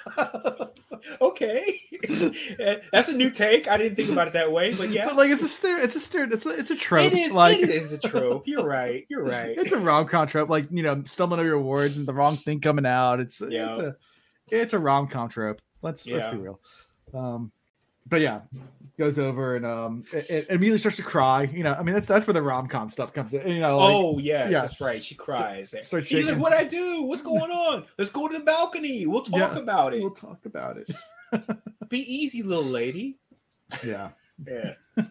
[1.21, 1.79] okay.
[2.91, 3.67] That's a new take.
[3.67, 5.05] I didn't think about it that way, but yeah.
[5.07, 7.05] But like it's a stare, it's a stare, it's a it's a trope.
[7.05, 7.33] It is.
[7.33, 8.43] like it is a trope.
[8.47, 9.05] You're right.
[9.09, 9.55] You're right.
[9.57, 10.49] it's a rom com trope.
[10.49, 13.19] Like you know, stumbling over your words and the wrong thing coming out.
[13.19, 13.73] It's Yeah.
[13.73, 13.95] it's a
[14.51, 15.61] it's a rom com trope.
[15.81, 16.59] Let's let's be real.
[17.13, 17.51] Um,
[18.07, 18.41] but yeah,
[19.03, 21.43] goes over and um, it, it immediately starts to cry.
[21.43, 23.47] You know, I mean that's that's where the rom com stuff comes in.
[23.47, 24.61] You know, like, oh yes, yeah.
[24.61, 25.03] that's right.
[25.03, 25.73] She cries.
[25.81, 26.37] start She's like.
[26.37, 27.01] "What I do?
[27.03, 27.85] What's going on?
[27.97, 29.05] Let's go to the balcony.
[29.07, 29.59] We'll talk Yeah.
[29.59, 30.01] about it.
[30.01, 30.91] we'll talk about it.
[31.89, 33.17] Be easy, little lady."
[33.85, 34.11] Yeah.
[34.47, 34.73] Yeah.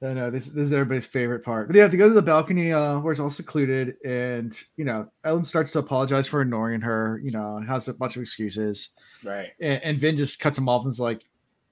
[0.00, 1.66] I know this, this is everybody's favorite part.
[1.66, 4.84] But they have to go to the balcony uh, where it's all secluded, and you
[4.84, 7.20] know Elend starts to apologize for ignoring her.
[7.22, 8.90] You know, has a bunch of excuses,
[9.24, 9.48] Right.
[9.60, 11.24] and, and Vin just cuts him off and is like,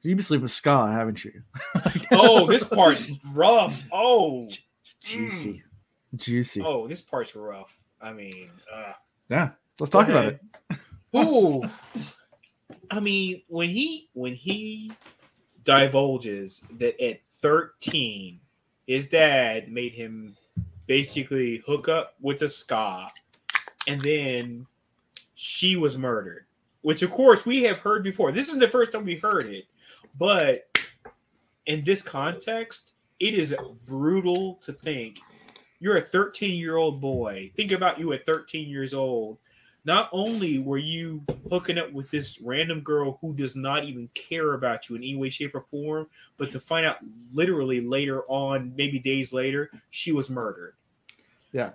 [0.09, 1.43] "You've been sleeping with Skaa, haven't you?"
[2.13, 3.87] Oh, this part's rough.
[3.93, 4.45] Oh.
[4.81, 5.65] It's juicy,
[6.15, 6.63] juicy.
[6.65, 7.81] Oh, this part's rough.
[8.01, 8.93] I mean, uh,
[9.29, 10.41] Yeah, let's talk about it.
[11.17, 11.63] Ooh.
[12.91, 14.93] I mean, when he when he
[15.65, 18.41] divulges that at 13
[18.87, 20.37] his dad made him
[20.87, 23.09] basically hook up with a skaa
[23.89, 24.67] and then
[25.35, 26.47] she was murdered.
[26.83, 28.31] Which of course we have heard before.
[28.31, 29.65] This isn't the first time we heard it,
[30.19, 30.69] but
[31.67, 35.19] in this context, it is brutal to think
[35.79, 37.51] you're a 13 year old boy.
[37.55, 39.39] Think about you at 13 years old
[39.87, 44.55] not only were you hooking up with this random girl who does not even care
[44.55, 46.99] about you in any way, shape, or form, but to find out
[47.33, 50.75] literally later on, maybe days later, she was murdered.
[51.53, 51.71] Yeah.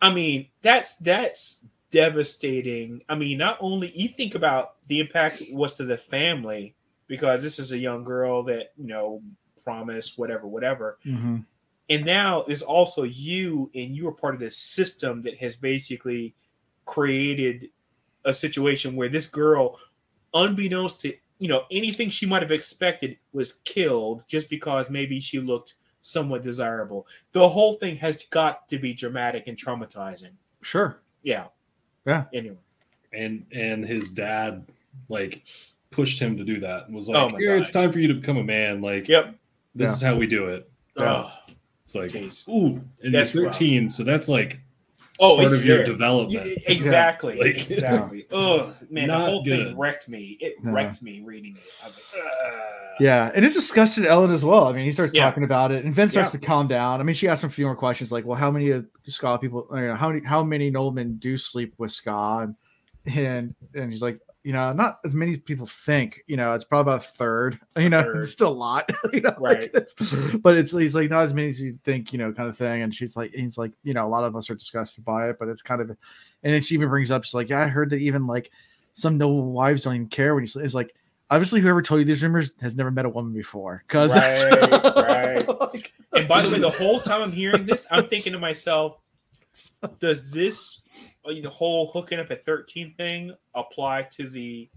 [0.00, 3.02] I mean, that's that's devastating.
[3.10, 6.74] I mean, not only you think about the impact it was to the family,
[7.10, 9.20] because this is a young girl that, you know,
[9.64, 10.96] promised whatever, whatever.
[11.04, 11.44] Mhm.
[11.90, 16.36] And now there's also you, and you are part of this system that has basically
[16.84, 17.68] created
[18.24, 19.76] a situation where this girl,
[20.34, 25.40] unbeknownst to you know anything she might have expected, was killed just because maybe she
[25.40, 27.08] looked somewhat desirable.
[27.32, 30.32] The whole thing has got to be dramatic and traumatizing.
[30.62, 31.00] Sure.
[31.22, 31.46] Yeah.
[32.06, 32.26] Yeah.
[32.32, 32.56] Anyway.
[33.12, 34.64] and and his dad
[35.08, 35.44] like
[35.90, 37.62] pushed him to do that and was Oh like, my "Here, God.
[37.62, 38.80] it's time for you to become a man.
[38.80, 39.34] Like, Yep.
[39.74, 39.94] this Yeah.
[39.94, 41.22] is how we do it." Oh, yeah.
[41.26, 41.52] Oh,
[41.84, 42.48] It's like, jeez.
[42.48, 44.60] ooh, and That's you're 13, so that's like
[45.22, 45.86] Oh, part it's of your there.
[45.86, 46.46] development.
[46.46, 47.38] Yeah, exactly.
[47.40, 48.26] Like- exactly.
[48.32, 50.38] Ugh, man, the Not whole thing wrecked me.
[50.40, 50.70] It Yeah.
[50.72, 51.62] wrecked me reading it.
[51.82, 52.62] I was like, Ugh.
[53.00, 54.64] Yeah, and it disgusted Elend as well.
[54.64, 55.24] I mean, he starts Yeah.
[55.24, 56.40] talking about it, and Vin starts Yeah.
[56.40, 57.00] to calm down.
[57.00, 59.40] I mean, she asked him a few more questions, like, "Well, how many of Skaa
[59.40, 59.66] people?
[59.72, 62.54] You know, how many how many noblemen do sleep with Skaa?" And
[63.16, 66.22] and and he's like, you know, not as many people think.
[66.26, 67.60] You know, it's probably about a third.
[67.76, 68.16] You know, third.
[68.18, 68.90] it's still a lot.
[69.12, 69.70] You know, like, Right.
[69.74, 72.12] it's- but it's he's like not as many as you think.
[72.12, 72.82] You know, kind of thing.
[72.82, 75.36] And she's like, he's like, you know, a lot of us are disgusted by it,
[75.38, 75.90] but it's kind of.
[75.90, 78.50] And then she even brings up, she's like, yeah, I heard that even like
[78.94, 80.94] some noble wives don't even care when he's it's like.
[81.32, 84.42] Obviously, whoever told you these rumors has never met a woman before, because Right,
[84.96, 85.92] right.
[86.12, 88.98] And by the way, the whole time I'm hearing this, I'm thinking to myself,
[90.00, 90.80] does this
[91.26, 94.68] uh, you know whole hooking up at 13 thing apply to the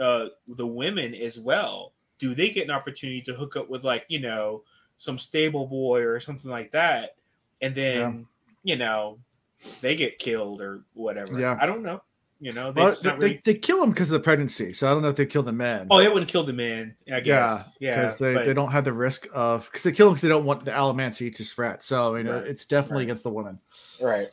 [0.00, 1.92] uh the women as well?
[2.18, 4.62] Do they get an opportunity to hook up with like, you know,
[4.96, 7.14] some stable boy or something like that?
[7.60, 8.26] And then,
[8.64, 9.18] you know,
[9.80, 11.38] they get killed or whatever.
[11.38, 11.56] Yeah.
[11.60, 12.02] I don't know.
[12.40, 14.88] You know, they, Well, they, not they, they kill them because of the pregnancy, so
[14.88, 15.88] I don't know if they kill the men.
[15.90, 17.68] Oh, they wouldn't kill the men, I guess.
[17.80, 18.00] Yeah.
[18.02, 20.28] because they, but- they don't have the risk of because they kill them because they
[20.28, 21.82] don't want the allomancy to spread.
[21.82, 23.02] So you know Right, it's definitely right.
[23.04, 23.58] against the woman.
[24.00, 24.28] right.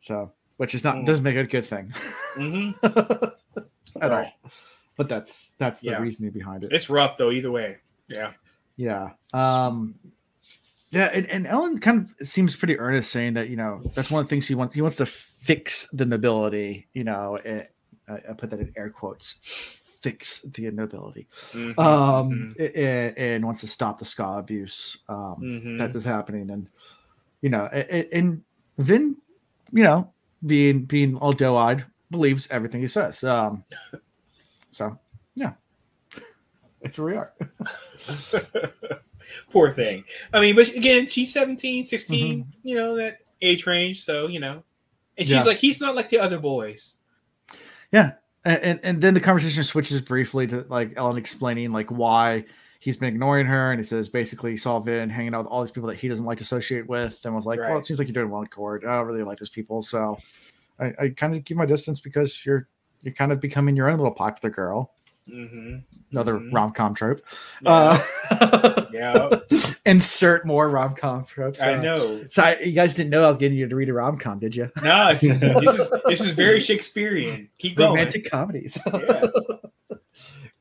[0.00, 1.06] So which is not Mm.
[1.06, 1.92] doesn't make it a good thing
[2.34, 4.32] hmm at Right.
[4.44, 4.50] all.
[4.96, 5.98] But that's that's the Yeah.
[6.00, 6.72] reasoning behind it.
[6.72, 7.78] It's rough though, either way.
[8.08, 8.32] Yeah.
[8.76, 9.10] yeah.
[9.34, 9.94] Um.
[10.90, 14.20] Yeah, and, and Elend kind of seems pretty earnest, saying that you know that's one
[14.22, 14.72] of the things he wants.
[14.74, 16.86] He wants to fix the nobility.
[16.94, 17.66] You know, and
[18.08, 19.80] I, I put that in air quotes.
[20.00, 21.26] Fix the nobility.
[21.52, 26.68] Mhm, um, and, and wants to stop the skaa abuse um, that is happening, and
[27.42, 28.42] you know, a- a- and
[28.78, 29.16] Vin,
[29.72, 30.12] you know,
[30.44, 33.22] being being all doe eyed, believes everything he says.
[33.24, 33.64] Um,
[34.70, 34.98] so
[35.34, 35.52] yeah,
[36.80, 37.32] it's where we are.
[39.50, 40.04] Poor thing.
[40.32, 42.50] I mean, but again, she's 17, 16, Mm-hmm.
[42.68, 44.02] you know, that age range.
[44.04, 44.62] So, you know,
[45.18, 45.42] and she's Yeah.
[45.42, 46.96] like, he's not like the other boys.
[47.92, 48.12] Yeah,
[48.44, 52.44] and, and and then the conversation switches briefly to like Elend explaining like why
[52.80, 55.60] he's been ignoring her, and he says basically he saw Vin hanging out with all
[55.62, 57.98] these people that he doesn't like to associate with, and was like, well, it seems
[57.98, 58.84] like you're doing well in court.
[58.84, 60.16] I don't really like those people, so
[60.78, 62.68] I, I kind of keep my distance because you're
[63.02, 64.92] you're kind of becoming your own little popular girl.
[65.28, 65.78] Mm-hmm.
[66.12, 66.52] Another Mhm.
[66.52, 67.20] rom com trope.
[67.62, 68.00] Yeah.
[68.30, 69.28] Uh, yeah.
[69.86, 71.60] insert more rom com tropes.
[71.60, 72.24] I Uh, know.
[72.30, 74.38] So I, you guys didn't know I was getting you to read a rom com,
[74.38, 74.70] did you?
[74.82, 77.48] No, this is this is very Shakespearean.
[77.58, 77.90] Keep going.
[77.96, 78.78] Romantic comedies.
[78.92, 79.26] Yeah.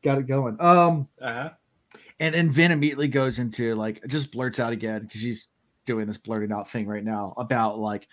[0.03, 0.57] Got it going.
[0.59, 1.07] Um.
[1.21, 1.49] Uh-huh.
[2.19, 5.49] And then Vin immediately goes into like just blurts out again because she's
[5.85, 8.07] doing this blurting out thing right now about like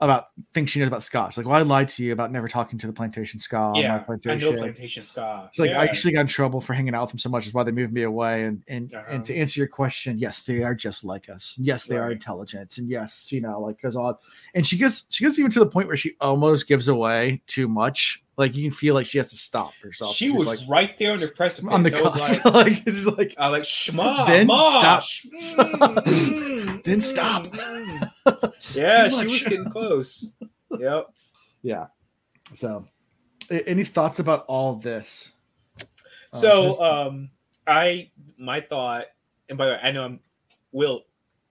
[0.00, 1.36] about things she knows about Scotch.
[1.36, 3.80] Like, well, I lied to you about never talking to the plantation skaa on my
[3.80, 3.94] Yeah.
[3.94, 4.52] I plantation.
[4.54, 5.48] know plantation skaa.
[5.48, 5.80] It's like yeah.
[5.80, 7.70] I actually got in trouble for hanging out with them so much is why they
[7.70, 8.44] moved me away.
[8.44, 9.40] And and and to Uh-huh.
[9.40, 11.54] answer your question, yes, they are just like us.
[11.58, 14.20] Yes, they are intelligent, and yes, you know, like because all
[14.54, 17.68] and she gets she gets even to the point where she almost gives away too
[17.68, 18.20] much.
[18.36, 20.12] Like you can feel like she has to stop herself.
[20.12, 21.72] she She's was like right there on the precipice.
[21.72, 22.44] on the I was cusp.
[22.46, 25.02] like, like it's like I like shma, Then ma, stop.
[25.04, 25.26] sh-
[25.56, 27.46] mm, mm, Then mm, stop.
[27.46, 28.03] mm.
[28.74, 30.32] Yeah, she was getting close.
[30.78, 31.06] Yep.
[31.62, 31.86] Yeah.
[32.54, 32.86] So,
[33.48, 35.30] any thoughts about all this?
[35.80, 35.84] Uh,
[36.36, 37.30] So, just- um,
[37.66, 39.06] I my thought,
[39.48, 40.20] and by the way, I know I'm
[40.72, 41.04] will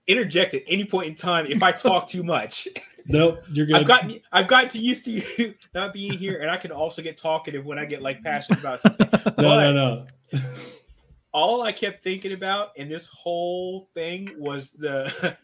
[0.06, 2.68] interject at any point in time if I talk too much.
[3.06, 3.76] Nope, you're good.
[3.76, 7.02] I've gotten I've gotten too used to you not being here, and I can also
[7.02, 9.06] get talkative when I get like passionate about something.
[9.36, 10.40] no, no, no.
[11.30, 15.36] all I kept thinking about in this whole thing was the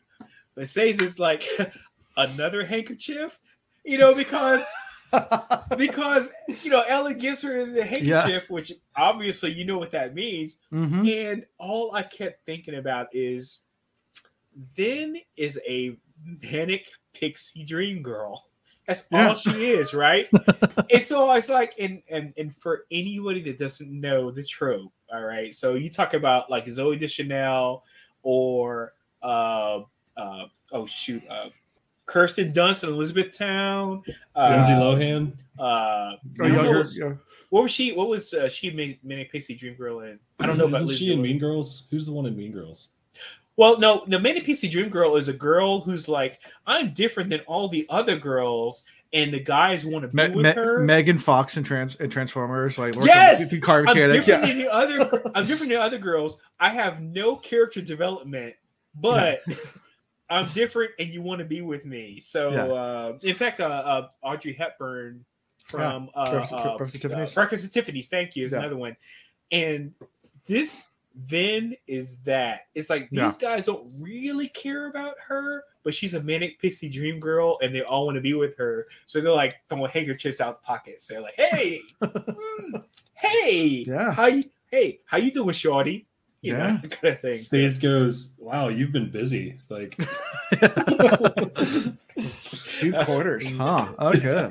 [0.57, 1.43] it says it's like
[2.17, 3.39] another handkerchief,
[3.85, 4.67] you know, because
[5.77, 6.31] because
[6.63, 11.09] you know Elend gives her the handkerchief, which obviously you know what that means, Mhm.
[11.33, 13.61] and all I kept thinking about is
[14.77, 15.97] then is a
[16.53, 18.43] manic pixie dream girl.
[18.87, 19.29] That's Yeah.
[19.29, 20.29] all she is, right?
[20.93, 25.23] and so it's like, and and and for anybody that doesn't know the trope, all
[25.23, 25.53] right.
[25.55, 27.85] So you talk about like Zooey Deschanel
[28.23, 29.81] or uh
[30.17, 31.49] uh oh shoot, uh
[32.07, 34.03] Kirsten Dunst in Elizabethtown.
[34.37, 35.33] Lindsay Uh, Lohan.
[35.59, 37.13] uh, Or know younger, what's- yeah.
[37.51, 37.93] what was she?
[37.93, 38.71] What was uh, she?
[38.73, 40.19] Made Manic Pixie Dream Girl in?
[40.41, 41.85] I don't know about Isn't Lindsay she in Mean Girls?
[41.91, 42.89] Who's the one in Mean Girls?
[43.57, 47.41] Well, no, the Manic Pixie Dream Girl is a girl who's like, I'm different than
[47.47, 50.83] all the other girls, and the guys want to be Me- with Me- her.
[50.83, 53.49] Megan Fox and Trans and Transformers, like Yes!
[53.51, 54.41] the car I'm different Yeah.
[54.47, 55.23] than the other.
[55.35, 56.39] I'm different than other girls.
[56.59, 58.55] I have no character development,
[58.95, 59.43] but
[60.31, 62.21] I'm different, and you want to be with me.
[62.21, 62.65] So, Yeah.
[62.67, 65.25] uh, in fact, uh, uh, Audrey Hepburn
[65.65, 67.35] from uh, Breakfast- uh, Breakfast at Tiffany's.
[67.35, 68.09] Breakfast at Tiffany's.
[68.09, 68.45] Thank you.
[68.45, 68.59] Is Yeah.
[68.61, 68.97] another one,
[69.53, 69.93] and
[70.47, 70.85] this
[71.17, 72.69] Vin is that.
[72.77, 77.19] It's like these guys don't really care about her, but she's a manic pixie dream
[77.19, 78.87] girl, and they all want to be with her.
[79.07, 81.09] So they're like throwing handkerchiefs out the pockets.
[81.09, 84.13] They're like, "Hey, mm, hey, Yeah.
[84.13, 84.45] how you?
[84.71, 86.07] Hey, how you doing, Shorty?"
[86.43, 86.81] You know, Yeah.
[86.91, 87.35] kind of thing.
[87.39, 89.59] So- goes, wow, you've been busy.
[89.69, 89.97] Like,
[92.65, 93.87] Two quarters, huh?
[93.99, 94.51] Okay.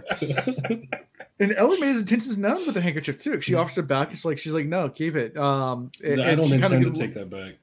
[1.39, 3.31] And Elend made his intentions known with the handkerchief too.
[3.31, 3.39] Mm-hmm.
[3.41, 4.11] She offers it back.
[4.11, 5.37] It's like she's like, no, keep it.
[5.37, 7.55] Um, and- I don't she kinda intend to take that back.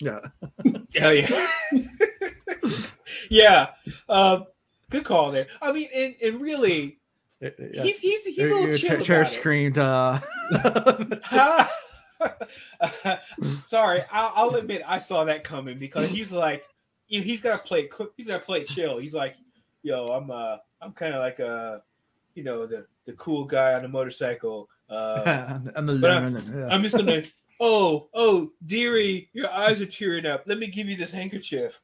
[0.00, 0.20] Yeah,
[0.94, 1.28] Hell yeah.
[3.30, 3.66] yeah.
[4.08, 4.40] Uh,
[4.90, 5.48] good call there.
[5.60, 6.98] I mean, and, and really,
[7.40, 7.50] Yeah.
[7.82, 9.26] he's he's he's a little chill cha- about chair it.
[9.26, 9.76] screamed.
[9.76, 10.20] Uh,
[13.62, 16.64] Sorry, I'll, I'll admit I saw that coming because he's like,
[17.08, 18.12] you know, he's got to play it cook.
[18.16, 18.98] He's got to play chill.
[18.98, 19.36] He's like,
[19.82, 21.82] yo, I'm uh, I'm kind of like a,
[22.34, 24.68] you know, the the cool guy on the motorcycle.
[24.90, 26.74] Uh, I'm the but I'm- learner, yeah.
[26.74, 27.22] I'm just gonna.
[27.60, 30.44] Oh, oh, dearie, your eyes are tearing up.
[30.46, 31.82] Let me give you this handkerchief.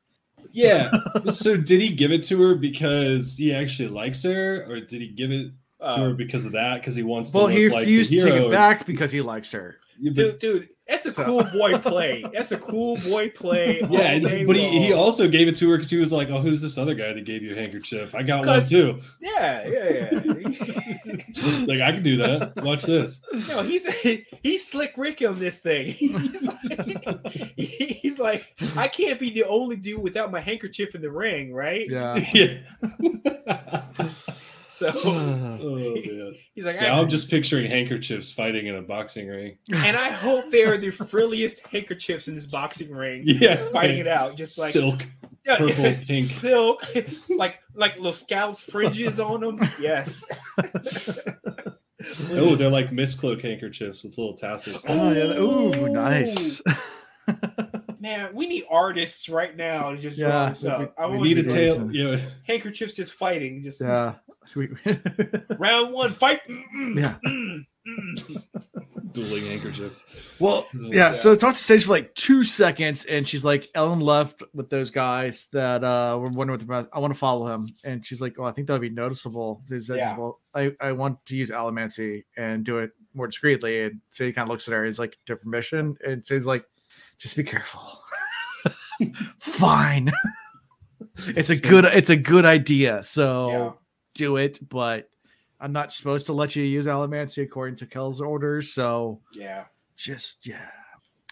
[0.52, 0.92] Yeah.
[1.32, 5.08] so did he give it to her because he actually likes her, or did he
[5.08, 6.76] give it to her Uh, because of that?
[6.80, 9.10] Because he wants well, to he look like the refused to take it back because
[9.10, 9.78] he likes her.
[10.00, 12.24] Yeah, but- dude, dude, that's a cool boy play.
[12.34, 13.80] That's a cool boy play.
[13.88, 16.60] yeah, but he, he also gave it to her because he was like, "Oh, who's
[16.60, 18.14] this other guy that gave you a handkerchief?
[18.14, 19.00] I got one too.
[19.18, 20.20] yeah, yeah, yeah.
[21.66, 22.52] like I can do that.
[22.62, 23.86] Watch this." No, he's
[24.42, 25.86] he's slick Rick on this thing.
[25.86, 27.26] He's like,
[27.56, 28.44] he's like,
[28.76, 31.88] I can't be the only dude without my handkerchief in the ring, right?
[31.88, 32.16] Yeah.
[32.34, 34.10] yeah.
[34.74, 36.34] So oh man.
[36.52, 39.56] he's like, Yeah, I, I'm just picturing handkerchiefs fighting in a boxing ring.
[39.72, 43.22] and I hope they are the frilliest handkerchiefs in this boxing ring.
[43.24, 43.50] Yeah.
[43.50, 45.06] just fighting it out, just like Silk.
[45.46, 46.20] yeah, purple, pink.
[46.20, 46.82] silk,
[47.28, 49.58] like like little scalloped fringes on them.
[49.78, 50.24] Yes.
[52.32, 54.82] Oh, they're like mistcloak handkerchiefs with little tassels.
[54.88, 55.38] Oh, yeah.
[55.38, 56.60] Ooh, nice.
[58.04, 58.34] Man.
[58.34, 60.94] We need artists right now to just draw Yeah, this we- up.
[60.98, 61.90] I we want We to need a tail.
[61.92, 62.16] Yeah.
[62.46, 63.62] handkerchiefs just fighting.
[63.62, 64.14] Just yeah.
[65.58, 66.40] Round one, fight.
[66.48, 67.16] Mm, Yeah.
[67.26, 68.42] mm, mm.
[69.12, 70.02] Dueling handkerchiefs.
[70.38, 70.88] well, Yeah.
[70.92, 71.12] yeah.
[71.12, 74.68] So it talks to stage for like two seconds, and she's like, Elend left with
[74.70, 76.90] those guys that uh were wondering what they're about.
[76.92, 79.60] I want to follow him, and she's like, Oh, I think that would be noticeable.
[79.64, 80.16] So he says, Yeah.
[80.18, 83.82] Well, I, I want to use allomancy and do it more discreetly.
[83.82, 84.84] And so he kind of looks at her.
[84.84, 86.64] He's like, "To permission," and so he's like,
[87.18, 87.80] "Just be careful."
[89.38, 90.12] Fine.
[91.18, 91.84] it's a good.
[91.84, 93.02] It's a good idea.
[93.02, 93.70] So Yeah.
[94.14, 95.08] do it, but
[95.60, 98.72] I'm not supposed to let you use allomancy according to Kel's orders.
[98.72, 99.64] So Yeah.
[99.96, 100.66] just yeah.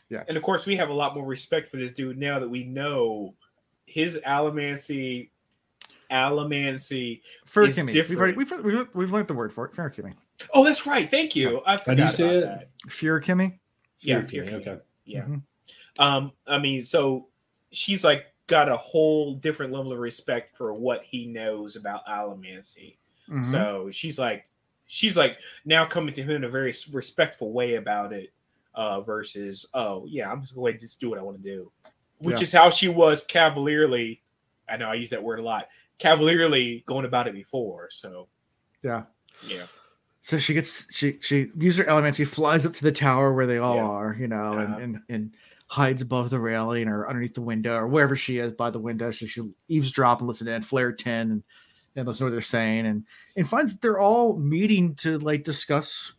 [0.09, 0.25] Yeah.
[0.29, 2.65] And of course, we have a lot more respect for this dude now that we
[2.65, 3.35] know
[3.87, 5.31] his allomancy.
[6.11, 7.23] Allomancy.
[7.47, 7.95] Fair It's Kimmy.
[8.09, 9.73] We've, already, we've, we've, we've learned the word for it.
[9.73, 10.13] Feruchemy.
[10.53, 11.11] Oh, that's right.
[11.11, 11.63] Thank you.
[11.65, 12.69] I do you forgot say about it?
[12.85, 12.91] that.
[12.91, 13.59] Feruchemy.
[14.01, 14.69] Yeah, Fear fear King, King.
[14.75, 14.83] Okay.
[15.07, 15.21] Yeah.
[15.23, 15.43] Mhm.
[15.99, 17.29] Um, I mean, so
[17.71, 22.97] she's like got a whole different level of respect for what he knows about allomancy.
[23.29, 23.45] Mhm.
[23.45, 24.49] So she's like,
[24.87, 28.33] she's like now coming to him in a very respectful way about it,
[28.75, 31.71] uh, versus, oh yeah, I'm just going to just do what I want to do,
[32.19, 32.43] which Yeah.
[32.43, 34.23] is how she was cavalierly.
[34.69, 35.69] I know I use that word a lot.
[35.99, 37.89] Cavalierly going about it before.
[37.91, 38.29] So
[38.83, 39.05] yeah.
[39.47, 39.67] yeah,
[40.21, 43.59] So she gets she she uses her allomancy, flies up to the tower where they
[43.59, 43.83] all Yeah.
[43.89, 44.77] are, you know, Uh-huh.
[44.79, 45.37] and, and and
[45.73, 49.11] hides above the railing or underneath the window or wherever she is by the window.
[49.11, 51.43] So she eavesdrop and listen in, flare tin and
[51.97, 53.05] and listen to what they're saying and
[53.37, 56.13] and finds that they're all meeting to like discuss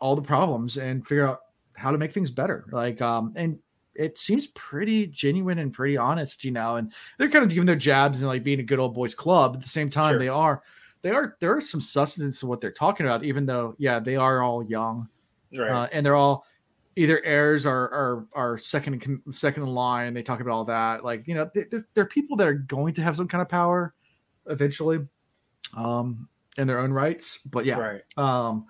[0.00, 1.40] all the problems and figure out
[1.74, 2.64] how to make things better.
[2.72, 3.58] Like um and
[3.94, 7.76] it seems pretty genuine and pretty honest, you know, and they're kind of giving their
[7.76, 9.54] jabs and like being a good old boys club.
[9.56, 10.18] At the same time, Sure.
[10.18, 10.62] they are
[11.02, 14.16] they are there are some substance to what they're talking about, even though yeah, they
[14.16, 15.08] are all young
[15.58, 15.70] right.
[15.70, 16.46] uh, and they're all
[16.96, 20.14] either heirs are or, or second in second in line.
[20.14, 22.94] They talk about all that, like you know, they- they're, they're people that are going
[22.94, 23.94] to have some kind of power
[24.46, 25.00] eventually,
[25.76, 26.28] um,
[26.58, 27.40] in their own rights.
[27.50, 28.18] But yeah, Right.
[28.18, 28.66] um,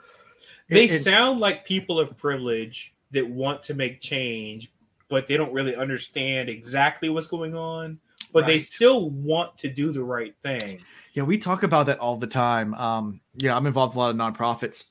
[0.69, 4.73] They it- it- sound like people of privilege that want to make change,
[5.09, 7.99] but they don't really understand exactly what's going on.
[8.33, 10.81] But they still want to do the right thing.
[11.13, 12.75] Yeah, we talk about that all the time.
[12.75, 14.87] Um, yeah, I'm involved in a lot of nonprofits.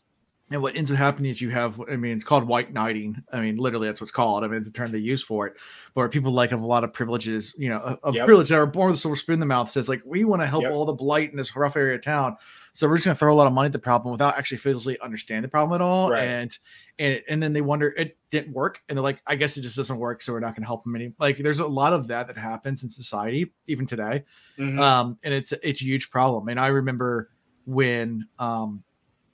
[0.51, 3.23] And what ends up happening is you have, I mean, it's called white knighting.
[3.31, 4.43] I mean, literally, that's what's called.
[4.43, 5.53] I mean, it's a term they use for it.
[5.95, 8.25] But where people like have a lot of privileges, you know, of Yep.
[8.25, 10.41] privilege that are born with a silver spoon in the mouth, says like, we want
[10.41, 10.71] to help Yep.
[10.73, 12.35] all the blight in this rough area of town.
[12.73, 14.57] So we're just going to throw a lot of money at the problem without actually
[14.57, 16.09] physically understanding the problem at all.
[16.09, 16.23] Right.
[16.27, 16.57] And
[16.99, 19.77] and and then they wonder it didn't work, and they're like, I guess it just
[19.77, 21.13] doesn't work, so we're not going to help them any.
[21.19, 24.23] Like, there's a lot of that that happens in society even today
[24.59, 24.77] Mhm.
[24.79, 26.49] um, and it's it's a huge problem.
[26.49, 27.29] And I remember
[27.65, 28.83] when um,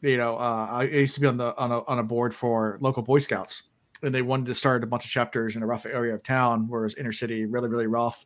[0.01, 2.77] you know uh, I used to be on the on a on a board for
[2.81, 3.69] local Boy Scouts,
[4.01, 6.67] and they wanted to start a bunch of chapters in a rough area of town
[6.67, 8.25] where it was inner city, really really rough.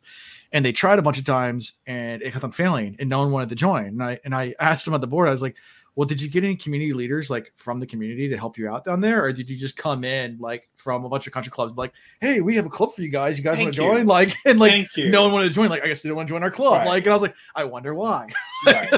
[0.52, 3.30] And they tried a bunch of times, and it kept on failing, and no one
[3.30, 3.86] wanted to join.
[3.86, 5.56] And I and I asked them at the board, I was like.
[5.96, 8.84] Well, did you get any community leaders like from the community to help you out
[8.84, 11.76] down there, or did you just come in like from a bunch of country clubs,
[11.76, 13.38] like, "Hey, we have a club for you guys.
[13.38, 15.10] You guys want to join?" Like, and like Thank you.
[15.10, 15.68] no one wanted to join.
[15.68, 16.78] Like, I guess they don't want to join our club.
[16.78, 16.88] Right.
[16.88, 18.28] Like, and I was like, I wonder why.
[18.66, 18.92] Right.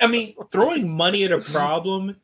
[0.00, 2.16] I mean, throwing money at a problem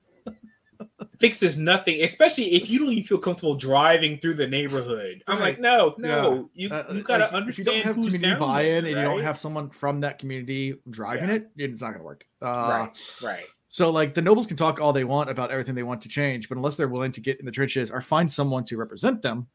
[1.19, 5.23] fixes nothing, especially if you don't even feel comfortable driving through the neighborhood.
[5.27, 5.45] I'm Right.
[5.55, 8.39] like, no, no, you Uh, you gotta like, understand if you don't have who's community
[8.41, 11.35] buy-in there, and you don't have someone from that community driving Yeah.
[11.37, 12.27] it, it's not going to work.
[12.43, 13.45] Uh, right, right.
[13.69, 16.49] So, like, the nobles can talk all they want about everything they want to change,
[16.49, 19.49] but unless they're willing to get in the trenches or find someone to represent them,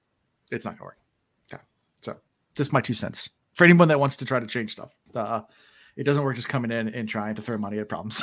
[0.52, 0.98] it's not going to work.
[1.52, 1.64] Okay.
[2.02, 2.18] So,
[2.56, 4.94] just my two cents for anyone that wants to try to change stuff.
[5.16, 5.42] Uh,
[5.96, 8.22] it doesn't work just coming in and trying to throw money at problems.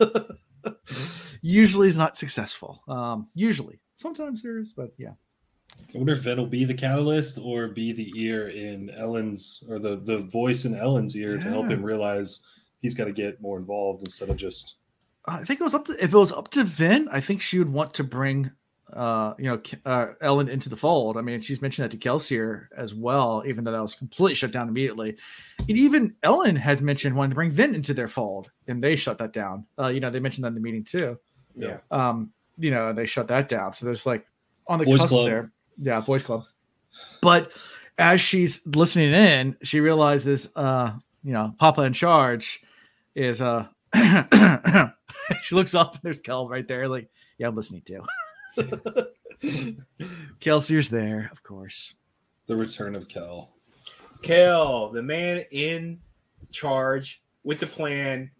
[1.42, 2.82] usually, is not successful.
[2.88, 5.12] Um, usually, sometimes there is, but yeah.
[5.94, 9.78] I wonder if Vin will be the catalyst or be the ear in Elend's or
[9.78, 12.42] the the voice in Elend's ear to help him realize
[12.80, 14.76] he's got to get more involved instead of just
[15.26, 17.58] I think it was up to if it was up to Vin, I think she
[17.58, 18.50] would want to bring
[18.92, 21.16] uh you know uh, Elend into the fold.
[21.16, 24.52] I mean, she's mentioned that to Kelsier as well, even though that was completely shut
[24.52, 25.16] down immediately.
[25.58, 29.18] And even Elend has mentioned wanting to bring Vin into their fold, and they shut
[29.18, 29.66] that down.
[29.78, 31.18] Uh, you know, they mentioned that in the meeting too.
[31.56, 31.78] Yeah.
[31.90, 33.74] Um, you know, they shut that down.
[33.74, 34.26] So there's like
[34.66, 35.26] on the Boys cusp club.
[35.26, 35.52] there.
[35.80, 36.44] Yeah, boys club.
[37.20, 37.52] But
[37.98, 40.92] as she's listening in, she realizes uh,
[41.24, 42.60] you know, Papa in charge
[43.14, 43.66] is uh
[45.42, 48.02] she looks up and there's Kel right there, like, yeah, I'm listening too.
[50.40, 51.94] Kelsier's there, of course.
[52.46, 53.50] the return of Kel.
[54.22, 55.98] Kel, the man in
[56.50, 58.30] charge with the plan,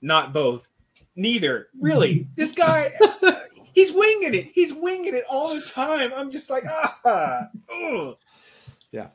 [0.00, 0.68] not both,
[1.16, 1.68] neither.
[1.80, 2.88] Really, this guy,
[3.74, 4.50] he's winging it.
[4.52, 6.12] He's winging it all the time.
[6.14, 8.16] I'm just like, ah, ugh.
[8.92, 9.08] Yeah.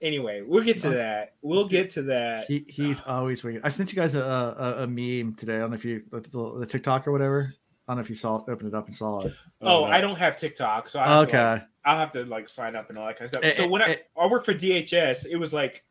[0.00, 1.34] Anyway, we'll get to that.
[1.42, 2.46] We'll get to that.
[2.46, 3.60] He he's always winging.
[3.62, 5.56] I sent you guys a, a, a meme today.
[5.56, 6.20] I don't know if you the,
[6.58, 7.52] the TikTok or whatever.
[7.90, 9.32] I don't know if you saw it, opened it up and saw it.
[9.62, 9.84] Oh, no.
[9.86, 11.64] I don't have TikTok, so I have to, like, Okay.
[11.84, 13.42] I'll have to like sign up and all that kind of stuff.
[13.42, 13.96] Eh, so when I, eh.
[14.16, 15.84] I worked for DHS, it was like,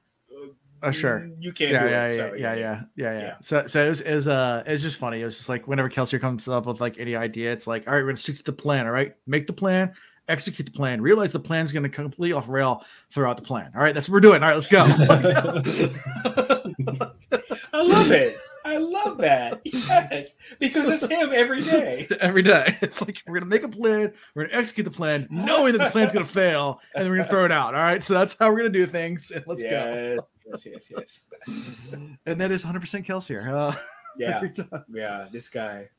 [0.82, 1.20] Uh, sure.
[1.20, 2.12] mm, you can't Yeah, do yeah, it.
[2.12, 3.36] yeah, So, yeah, yeah, yeah, yeah, Yeah.
[3.42, 5.20] So, so it was, it was, uh, it was just funny.
[5.22, 7.94] It was just like whenever Kelsier comes up with like any idea, it's like, all
[7.94, 8.86] right, we're gonna stick to the plan.
[8.86, 9.92] All right, make the plan,
[10.30, 11.02] execute the plan.
[11.02, 13.72] Realize the plan's gonna completely off rail throughout the plan.
[13.76, 14.42] All right, that's what we're doing.
[14.42, 14.86] All right, let's go.
[17.74, 18.38] I love it.
[18.70, 19.62] I love that.
[19.66, 22.08] Yes, because it's him every day.
[22.20, 25.74] Every day, it's like we're gonna make a plan, we're gonna execute the plan, knowing
[25.74, 27.74] that the plan's gonna fail, and then we're gonna throw it out.
[27.76, 29.32] All right, so that's how we're gonna do things.
[29.32, 29.70] And let's go.
[29.70, 31.86] yes, yes, yes, yes.
[32.26, 33.48] And that is 100 percent Kelsier.
[33.48, 33.76] Uh,
[34.18, 34.44] Yeah,
[34.94, 35.28] yeah.
[35.32, 35.90] This guy.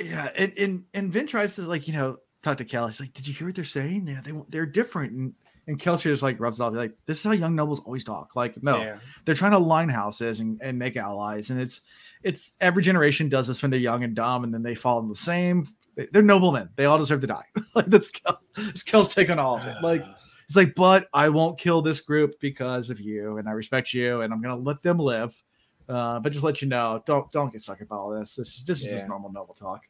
[0.00, 2.86] Yeah, and and and Vin tries to like you know talk to Kel.
[2.86, 4.06] He's like, "Did you hear what they're saying?
[4.06, 5.34] Yeah, they they're different." And
[5.66, 6.74] and Kelsier just like rubs it off.
[6.74, 8.98] Like, "This is how young nobles always talk." Like, no, Yeah.
[9.24, 11.80] they're trying to line houses and, and make allies, and it's
[12.22, 15.08] it's every generation does this when they're young and dumb, and then they fall in
[15.08, 15.66] the same.
[15.96, 16.70] they- They're noblemen.
[16.76, 17.44] They all deserve to die.
[17.74, 19.76] like that's Kel, that's Kel's take on all of it.
[19.82, 20.04] Like
[20.46, 24.20] it's like, but I won't kill this group because of you, and I respect you,
[24.22, 25.42] and I'm gonna let them live.
[25.88, 28.36] Uh, but just let you know, don't don't get sucked up all this.
[28.36, 29.82] This is this is just normal noble talk.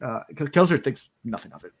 [0.00, 1.72] Uh, Kelsier thinks nothing of it.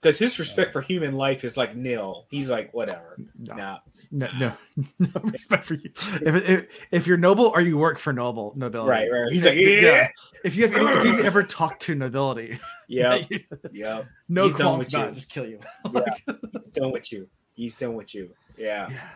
[0.00, 2.26] Because his respect for human life is like nil.
[2.30, 3.16] He's like, whatever.
[3.38, 3.78] No, Nah.
[4.10, 4.52] no, no,
[4.98, 5.90] no respect for you.
[6.22, 9.30] If, if if you're noble or you work for noble nobility, Right, right.
[9.32, 10.08] He's like, yeah,
[10.44, 12.58] If you have if you've ever talked to nobility,
[12.88, 13.22] yeah,
[13.72, 14.02] yeah.
[14.28, 15.14] no He's done with about you.
[15.14, 15.60] just kill you.
[16.52, 17.28] He's done with you.
[17.54, 18.30] He's done with you.
[18.56, 18.88] Yeah.
[18.90, 19.08] Yeah.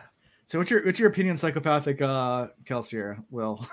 [0.47, 3.23] So what's your what's your opinion, psychopathic uh Kelsier?
[3.31, 3.65] Will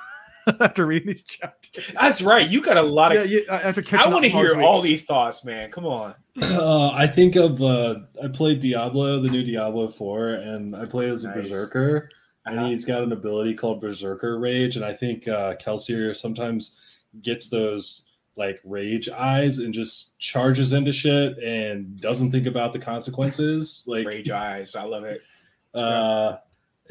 [0.61, 2.49] after reading these chapters, That's right.
[2.49, 3.31] You got a lot yeah, of.
[3.31, 5.45] you, uh, after catching I want to up on all hear these all these thoughts,
[5.45, 5.71] man.
[5.71, 6.15] Come on.
[6.43, 11.09] Uh, I think of uh, I played Diablo, the new Diablo Four, and I play
[11.09, 11.37] as a Nice.
[11.49, 12.09] berserker,
[12.47, 12.69] and Uh-huh.
[12.69, 16.77] he's got an ability called Berserker Rage, and I think uh, Kelsier sometimes
[17.23, 22.79] gets those like rage eyes and just charges into shit and doesn't think about the
[22.79, 23.85] consequences.
[23.87, 24.75] Like Rage eyes.
[24.77, 25.21] I love it.
[25.75, 26.37] uh,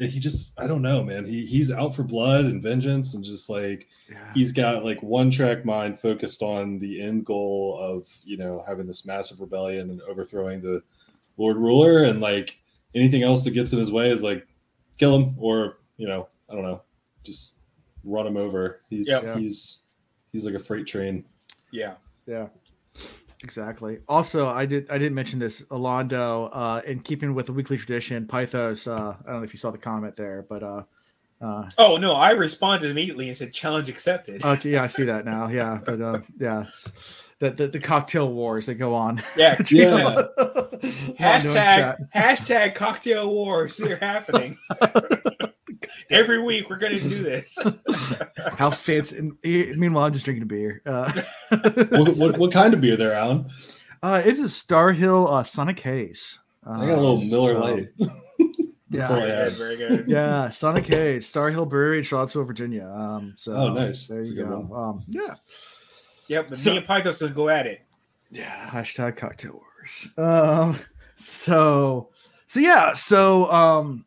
[0.08, 1.24] he just I don't know, man.
[1.26, 4.32] He he's out for blood and vengeance, and just like Yeah.
[4.34, 8.86] he's got like one track mind focused on the end goal of you know having
[8.86, 10.82] this massive rebellion and overthrowing the
[11.36, 12.58] lord ruler and like
[12.94, 14.46] anything else that gets in his way is like
[14.98, 16.82] kill him or you know i don't know
[17.22, 17.54] just
[18.04, 19.36] run him over He's yeah.
[19.38, 19.80] he's
[20.32, 21.24] he's like a freight train
[21.70, 21.94] Yeah.
[22.26, 22.48] Yeah.
[23.42, 23.98] Exactly.
[24.06, 25.62] Also, I did I didn't mention this.
[25.62, 28.86] Alondo, uh, in keeping with the weekly tradition, Pythos.
[28.86, 30.82] Uh, I don't know if you saw the comment there, but uh,
[31.40, 34.44] uh, Oh no, I responded immediately and said challenge accepted.
[34.44, 35.48] okay, yeah, I see that now.
[35.60, 36.66] Yeah, but uh, yeah,
[37.38, 39.22] the, the the cocktail wars that go on.
[39.36, 39.56] yeah.
[39.70, 40.26] Yeah.
[41.18, 43.76] Hashtag hashtag cocktail wars.
[43.78, 44.56] They're happening.
[46.10, 47.58] Every week we're gonna do this.
[48.56, 49.12] How fits?
[49.12, 50.82] And eh, meanwhile, I'm just drinking a beer.
[50.86, 51.12] Uh,
[51.90, 53.50] what, what, what kind of beer there alan
[54.02, 56.38] uh, it's a Starr Hill uh, Sonic Haze.
[56.66, 57.88] Uh, i got a little miller so- light
[58.88, 59.08] That's Yeah.
[59.08, 59.38] all I Very good.
[59.38, 59.52] had.
[59.52, 60.04] Very good.
[60.08, 62.86] yeah, Sonic Haze, Starr Hill Brewery in Charlottesville, Virginia.
[62.88, 64.06] Um, so Oh, nice.
[64.06, 64.74] There That's you a good go.
[64.74, 65.34] Um, yeah,
[66.28, 66.48] Yep.
[66.48, 67.82] But So- me and Pythos gonna go at it.
[68.30, 68.68] yeah.
[68.70, 70.08] Hashtag cocktail wars.
[70.16, 70.78] Um,
[71.16, 72.08] so,
[72.46, 74.04] so yeah, so um,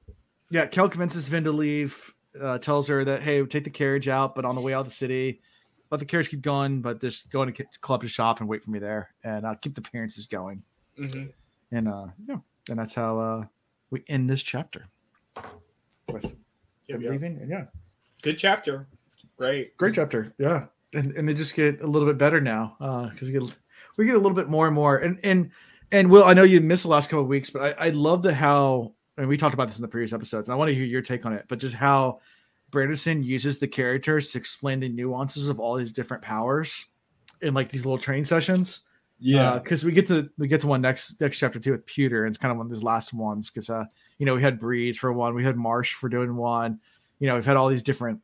[0.53, 0.65] yeah.
[0.67, 2.13] Kel convinces Vin to leave.
[2.41, 4.85] Uh, tells her that hey, take the carriage out, but on the way out of
[4.87, 5.39] the city,
[5.91, 8.71] let the carriage keep going, but just go into club to shop and wait for
[8.71, 10.63] me there, and uh, keep the appearances going.
[10.97, 11.25] hmm
[11.71, 12.37] And uh, yeah,
[12.71, 13.45] and that's how uh,
[13.91, 14.87] we end this chapter
[16.11, 16.23] with
[16.87, 17.11] Yep, yep.
[17.11, 17.37] leaving.
[17.39, 17.65] And yeah,
[18.23, 18.87] Good chapter.
[19.37, 19.77] Great.
[19.77, 20.33] great chapter.
[20.39, 22.75] Yeah, and and they just get a little bit better now
[23.13, 23.43] because we get
[23.97, 24.97] we get a little bit more and more.
[24.97, 25.51] And and
[25.91, 28.23] and Will, I know you missed the last couple of weeks, but I, I love
[28.23, 30.49] the how and we talked about this in the previous episodes.
[30.49, 32.19] And I want to hear your take on it, but just how
[32.71, 36.85] Brandon Sanderson uses the characters to explain the nuances of all these different powers
[37.41, 38.81] in like these little training sessions.
[39.19, 39.57] Yeah.
[39.59, 42.33] because we get to we get to one next next chapter two with Pewter, and
[42.33, 43.85] it's kind of one of those last ones because uh
[44.17, 46.79] you know we had Breeze for one, we had Marsh for doing one,
[47.19, 48.19] you know we've had all these different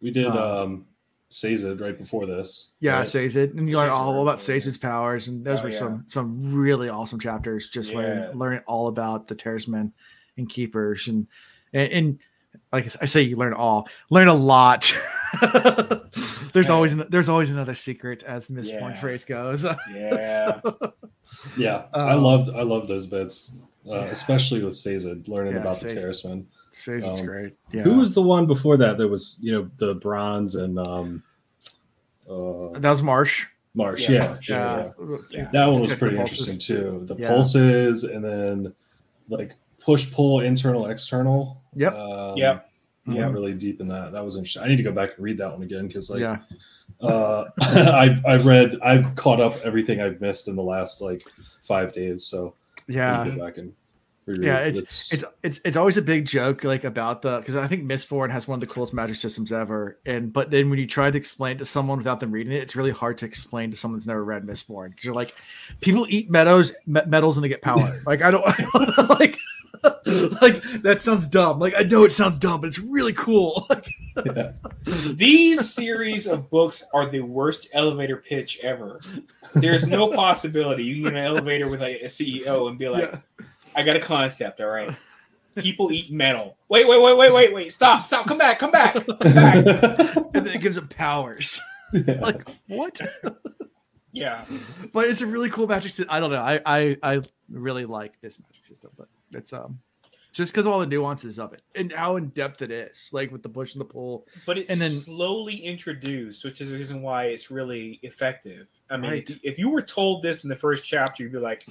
[0.00, 0.86] we did uh, um
[1.28, 2.70] Sazed right before this.
[2.80, 3.08] yeah right?
[3.08, 4.44] Sazed, and you Sazed learn all were about cool.
[4.46, 5.78] Sazed's powers, and those Oh, were yeah.
[5.78, 7.68] some some really awesome chapters.
[7.68, 7.98] Just Yeah.
[7.98, 9.92] learning learning all about the Terrismen
[10.40, 11.26] and Keepers, and
[11.72, 12.18] and, and
[12.72, 14.92] like I say, you learn all learn a lot.
[16.52, 16.74] there's Yeah.
[16.74, 19.64] always there's always another secret, as the Mistborn phrase goes.
[19.94, 20.60] Yeah.
[21.56, 21.84] Yeah.
[21.94, 23.52] I Um, loved I loved those bits.
[23.88, 24.04] Uh, yeah.
[24.06, 26.04] especially with Sazed, learning Yeah, about the Sazed.
[26.04, 26.44] Terrismen.
[26.72, 27.54] Sazed's Um, great.
[27.72, 27.82] Yeah.
[27.82, 28.98] Who was the one before that?
[28.98, 31.22] There was, you know, the bronze and um
[32.28, 33.46] uh that was Marsh.
[33.74, 34.08] Marsh.
[34.08, 34.28] Yeah, Yeah.
[34.28, 34.58] Marsh, yeah,
[35.00, 35.16] Yeah.
[35.30, 35.48] Yeah.
[35.52, 37.04] That one was pretty interesting too.
[37.06, 37.28] The Yeah.
[37.28, 38.74] pulses and then
[39.28, 39.54] like
[39.90, 41.60] push pull internal external.
[41.74, 41.94] Yep.
[41.94, 42.66] Um, Yep.
[43.08, 43.32] I Yep.
[43.32, 44.12] really deep in that.
[44.12, 44.62] That was interesting.
[44.62, 46.38] I need to go back and read that one again because like yeah.
[47.00, 51.24] uh I've I've read I've caught up everything I've missed in the last like
[51.64, 52.24] five days.
[52.24, 53.24] So I Yeah.
[53.24, 53.72] need to go back and
[54.26, 54.44] reread.
[54.44, 54.76] Yeah, it.
[54.76, 58.46] It's it's it's always a big joke like about the because I think Mistborn has
[58.46, 61.58] one of the coolest magic systems ever, and but then when you try to explain
[61.58, 64.22] to someone without them reading it, it's really hard to explain to someone that's never
[64.22, 65.34] read Mistborn because you're like,
[65.80, 67.98] people eat meadows me- metals and they get power.
[68.06, 69.38] like I don't, I don't like
[70.42, 71.58] like that sounds dumb.
[71.58, 73.68] Like I know it sounds dumb, but it's really cool.
[74.26, 74.52] Yeah.
[75.14, 79.00] These series of books are the worst elevator pitch ever.
[79.54, 83.10] There's no possibility you can get an elevator with like, a CEO and be like,
[83.10, 83.46] yeah.
[83.74, 84.94] I got a concept, all right.
[85.56, 86.58] People eat metal.
[86.68, 87.72] Wait, wait, wait, wait, wait, wait.
[87.72, 88.94] Stop, stop, come back, come back.
[88.94, 89.64] Come back.
[90.34, 91.60] and then it gives them powers.
[91.92, 92.20] Yeah.
[92.20, 93.00] like what?
[94.12, 94.44] Yeah.
[94.92, 96.08] but it's a really cool magic system.
[96.10, 96.42] I don't know.
[96.42, 99.78] I, I I really like this magic system, but it's um
[100.32, 103.30] just because of all the nuances of it and how in depth it is, like
[103.32, 104.26] with the push and the pull.
[104.46, 108.66] But it's And then- slowly introduced, which is the reason why it's really effective.
[108.88, 109.30] I mean, Right.
[109.30, 111.66] if, if you were told this in the first chapter, you'd be like,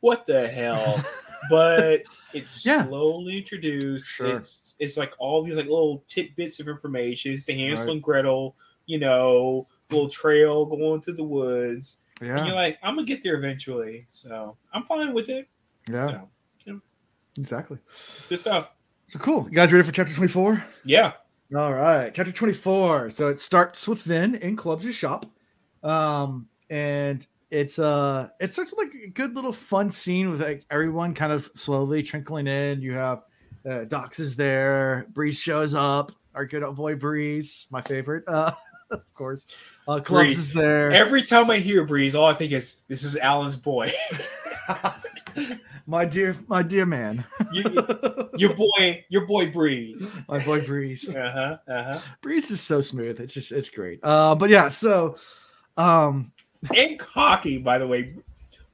[0.00, 1.02] what the hell?
[1.50, 2.02] but
[2.32, 2.86] it's Yeah.
[2.86, 4.06] slowly introduced.
[4.06, 4.36] Sure.
[4.38, 7.32] It's it's like all these like little tidbits of information.
[7.32, 7.92] It's the Hansel Right.
[7.94, 11.98] and Gretel, you know, little trail going through the woods.
[12.22, 12.36] Yeah.
[12.38, 14.06] And you're like, I'm gonna get there eventually.
[14.10, 15.48] So I'm fine with it.
[15.90, 16.30] yeah, So
[17.38, 17.78] exactly.
[17.88, 18.70] it's good stuff.
[19.06, 19.46] So cool.
[19.48, 20.64] You guys ready for chapter twenty four?
[20.84, 21.12] Yeah.
[21.54, 23.10] All right, chapter 24.
[23.10, 25.26] So it starts with Vin in Clubs' shop.
[25.84, 30.64] Um, and it's uh it starts with like a good little fun scene with like
[30.70, 32.80] everyone kind of slowly trickling in.
[32.80, 33.22] You have
[33.68, 38.52] uh Dox is there, Breeze shows up, our good old boy Breeze, my favorite, uh
[38.90, 39.46] of course.
[39.86, 40.38] Uh Clubs Breeze.
[40.38, 40.90] is there.
[40.90, 43.90] Every time I hear Breeze, all I think is this is Alan's boy.
[45.86, 47.24] my dear my dear man.
[47.52, 47.62] you,
[48.36, 50.08] your boy, your boy Breeze.
[50.28, 51.08] my boy Breeze.
[51.08, 51.30] Uh
[51.66, 51.72] huh.
[51.72, 52.00] Uh huh.
[52.22, 53.20] Breeze is so smooth.
[53.20, 54.00] It's just it's great.
[54.02, 55.16] Uh but yeah, so
[55.76, 56.32] um
[56.76, 58.14] And cocky, by the way.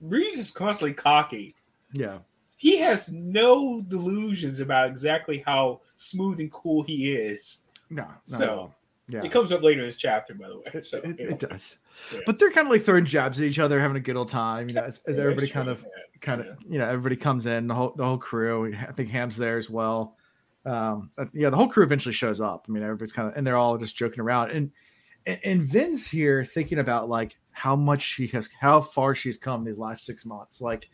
[0.01, 1.55] Breeze is constantly cocky.
[1.93, 2.19] yeah.
[2.57, 7.65] He has no delusions about exactly how smooth and cool he is.
[7.89, 8.75] No, So, no.
[9.11, 9.23] Yeah.
[9.25, 10.63] It comes up later in this chapter, by the way.
[10.75, 11.77] It, So it, it does,
[12.13, 12.21] Yeah.
[12.27, 14.69] but they're kind of like throwing jabs at each other, having a good old time.
[14.69, 15.85] You know, as, as Yeah, everybody kind of,
[16.21, 17.67] kind of, you know, everybody comes in.
[17.67, 18.75] The whole, the whole crew.
[18.75, 20.17] I think Ham's there as well.
[20.67, 22.67] Um, uh, yeah, the whole crew eventually shows up.
[22.69, 24.51] I mean, everybody's kind of, and they're all just joking around.
[24.51, 24.71] And,
[25.27, 29.65] and and Vin's here thinking about like how much she has, how far she's come
[29.65, 30.61] these last six months.
[30.61, 30.89] Like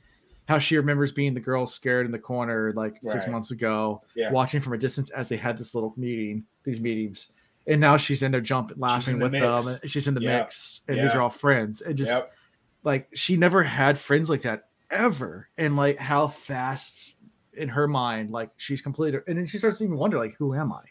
[0.48, 4.30] how she remembers being the girl scared in the corner like six months ago, Yeah.
[4.30, 7.32] watching from a distance as they had this little meeting, these meetings.
[7.66, 9.88] And now she's in there jumping, laughing in the with them.
[9.88, 10.40] She's in the Yeah.
[10.40, 11.80] mix, and these are all friends.
[11.80, 12.32] And just Yep.
[12.84, 15.48] like she never had friends like that ever.
[15.58, 17.14] And like how fast
[17.52, 20.54] in her mind, like she's completely, and then she starts to even wonder, like, who
[20.54, 20.82] am I?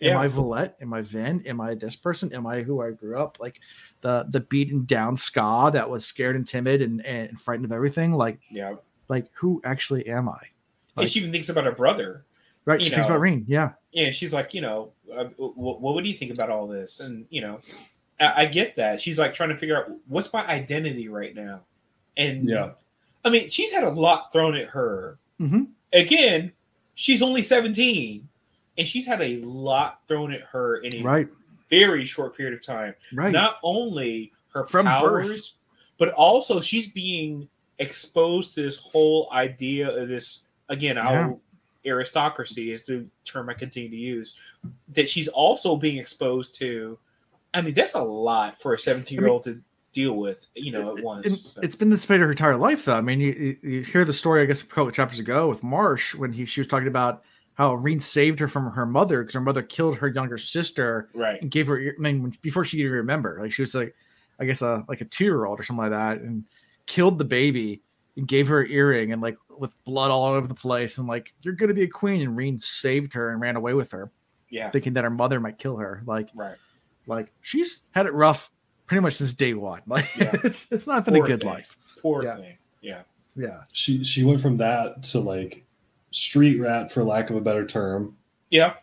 [0.00, 0.76] Am I Valette?
[0.80, 1.44] Am I Vin?
[1.46, 2.32] Am I this person?
[2.32, 3.38] Am I who I grew up?
[3.40, 3.58] Like
[4.02, 8.12] the the beaten down skaa that was scared and timid and, and frightened of everything.
[8.12, 8.74] Like Yeah.
[9.08, 10.38] like who actually am I?
[10.96, 12.24] and she even thinks about her brother.
[12.68, 12.80] Right.
[12.80, 13.46] You She thinks about Reen.
[13.48, 13.70] Yeah.
[13.92, 17.00] yeah, she's like, you know, uh, what, what do you think about all this?
[17.00, 17.60] And you know,
[18.20, 19.00] I, I get that.
[19.00, 21.62] She's like trying to figure out what's my identity right now.
[22.16, 22.72] And Yeah.
[23.24, 25.18] I mean, she's had a lot thrown at her.
[25.40, 25.68] Mhm.
[25.94, 26.52] Again,
[26.94, 28.28] she's only 17,
[28.76, 31.28] and she's had a lot thrown at her in a Right.
[31.70, 32.94] very short period of time.
[33.14, 33.32] Right.
[33.32, 35.50] Not only her From powers, birth.
[35.98, 37.48] but also she's being
[37.78, 41.08] exposed to this whole idea of this again, Yeah.
[41.08, 41.38] our
[41.88, 44.34] aristocracy is the term I continue to use.
[44.92, 46.98] That she's also being exposed to.
[47.54, 49.60] I mean, that's a lot for a 17 year old to
[49.92, 51.54] deal with, you know, at once.
[51.54, 52.94] So- it's been this way her entire life, though.
[52.94, 55.62] I mean, you, you, hear the story, I guess, a couple of chapters ago with
[55.62, 57.24] Marsh when he she was talking about
[57.54, 61.42] how Reen saved her from her mother because her mother killed her younger sister right.
[61.42, 61.94] and gave her.
[61.98, 63.94] I mean, before she could even remember, like she was like,
[64.38, 66.44] I guess, a like a two year old or something like that, and
[66.86, 67.82] killed the baby
[68.18, 71.32] and gave her an earring and like with blood all over the place and like
[71.42, 74.10] you're gonna be a queen and Reen saved her and ran away with her,
[74.50, 74.68] Yeah.
[74.70, 76.02] thinking that her mother might kill her.
[76.04, 76.56] Like, Right.
[77.06, 78.50] like she's had it rough
[78.86, 79.80] pretty much since day one.
[79.86, 80.32] Like, Yeah.
[80.44, 81.48] it's it's not been Poor a good thing.
[81.48, 81.76] life.
[82.02, 82.36] Poor Yeah.
[82.36, 82.58] thing.
[82.82, 83.02] Yeah.
[83.34, 83.62] Yeah.
[83.72, 85.64] She she went from that to like
[86.10, 88.16] street rat, for lack of a better term,
[88.50, 88.74] Yeah.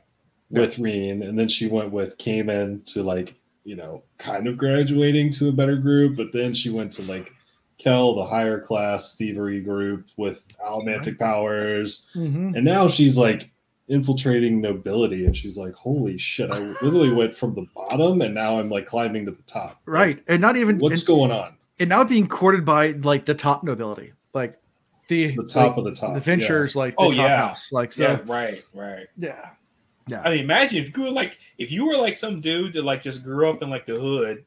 [0.50, 3.34] with Reen, and then she went with Camon to like
[3.66, 7.34] you know kind of graduating to a better group, but then she went to like
[7.78, 12.56] Kel, the higher class thievery group with allomantic powers, Mm-hmm.
[12.56, 13.50] and now she's like
[13.88, 16.52] infiltrating nobility, and she's like, holy shit!
[16.52, 19.80] I literally went from the bottom, and now I'm like climbing to the top.
[19.86, 20.24] Right.
[20.28, 21.56] And not even what's and, going on?
[21.80, 24.14] and now being courted by like the top nobility.
[24.34, 24.58] Like
[25.08, 26.14] the The top like, of the top.
[26.16, 27.38] the Ventures, like the Oh, top yeah.
[27.48, 27.72] house.
[27.72, 28.20] Like so yeah.
[28.26, 28.64] Right.
[28.74, 29.08] Right.
[29.18, 29.50] yeah.
[30.08, 30.22] Yeah.
[30.24, 33.02] I mean, imagine if you were like, if you were like some dude that like
[33.02, 34.46] just grew up in like the hood,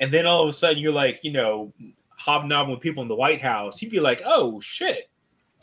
[0.00, 1.72] and then all of a sudden you're like, you know,
[2.18, 5.08] hobnobbing with people in the White House, he'd be like, oh shit,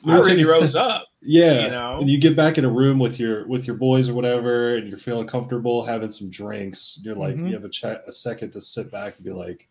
[0.04, 1.06] I You're already taking rose up.
[1.22, 2.00] Yeah, you know?
[2.00, 4.88] and you get back in a room with your with your boys or whatever, and
[4.88, 7.00] you're feeling comfortable having some drinks.
[7.04, 7.48] You're like, Mhm.
[7.50, 9.68] you have a chat a second to sit back and be like,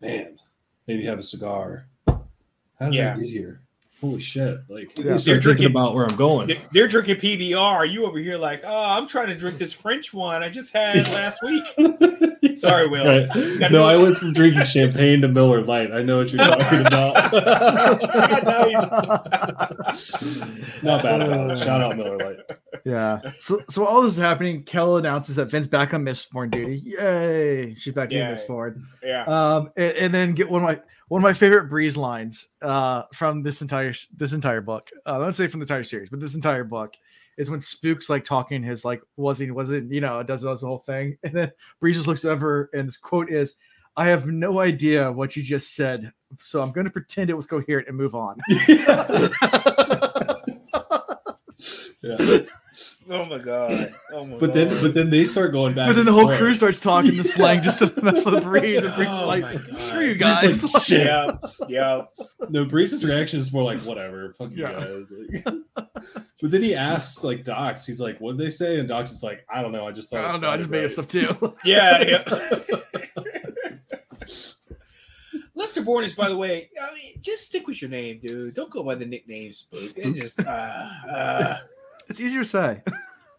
[0.00, 0.38] man,
[0.86, 1.86] maybe have a cigar.
[2.06, 3.14] How did Yeah.
[3.14, 3.60] I get here?
[4.00, 4.60] Holy shit!
[4.68, 5.04] Like, Yeah.
[5.04, 6.46] They're start drinking- about where I'm going.
[6.48, 7.84] They- They're drinking PBR.
[7.92, 11.06] You over here like, oh, I'm trying to drink this French one I just had
[11.12, 11.66] last week.
[12.56, 13.06] Sorry, Will.
[13.06, 13.70] Right.
[13.70, 15.92] No, I went from drinking champagne to Miller Lite.
[15.92, 17.32] I know what you're talking about.
[20.82, 21.58] Not bad about it.
[21.58, 22.52] Shout out Miller Lite.
[22.84, 23.20] Yeah.
[23.38, 26.80] So so all this is happening, Kel announces that Vin's back on Mistborn duty.
[26.84, 27.74] Yay.
[27.76, 28.20] She's back Yay.
[28.20, 28.82] in Mistborn.
[29.02, 29.24] Yeah.
[29.26, 30.80] Um and, and then get one of my
[31.10, 34.88] one of my favorite breeze lines uh from this entire this entire book.
[35.04, 36.94] Uh, I don't say from the entire series, but this entire book
[37.36, 40.68] is when Spook's like talking his like was he wasn't you know does does the
[40.68, 43.56] whole thing, and then Breeze just looks over and this quote is,
[43.96, 47.46] "I have no idea what you just said, so I'm going to pretend it was
[47.46, 48.38] coherent and move on."
[52.02, 52.38] Yeah.
[53.12, 53.92] Oh my god.
[54.12, 55.88] Oh my But then, but then they start going back.
[55.88, 56.38] But then the whole forth.
[56.38, 59.26] crew starts talking the slang just to mess with the Breeze, and Breeze is Oh
[59.26, 59.78] like, my God.
[59.80, 61.26] "Screw you guys!" like, "Shit." yeah,
[61.68, 62.02] yeah.
[62.50, 64.72] No, Breeze's reaction is more like whatever, fuck you Yeah.
[64.72, 65.10] guys.
[65.34, 65.44] Like,
[66.40, 69.22] but then he asks like Dox, he's like, "What did they say?" And Dox is
[69.24, 69.86] like, "I don't know.
[69.88, 70.50] I just thought." I don't know.
[70.50, 71.56] I just made up stuff too.
[71.64, 72.24] Yeah, yeah.
[75.54, 78.54] Lester Bourne is, by the way, I mean, just stick with your name, dude.
[78.54, 79.92] Don't go by the nickname Spook.
[79.96, 81.58] It just, uh, uh,
[82.10, 82.82] it's easier to say.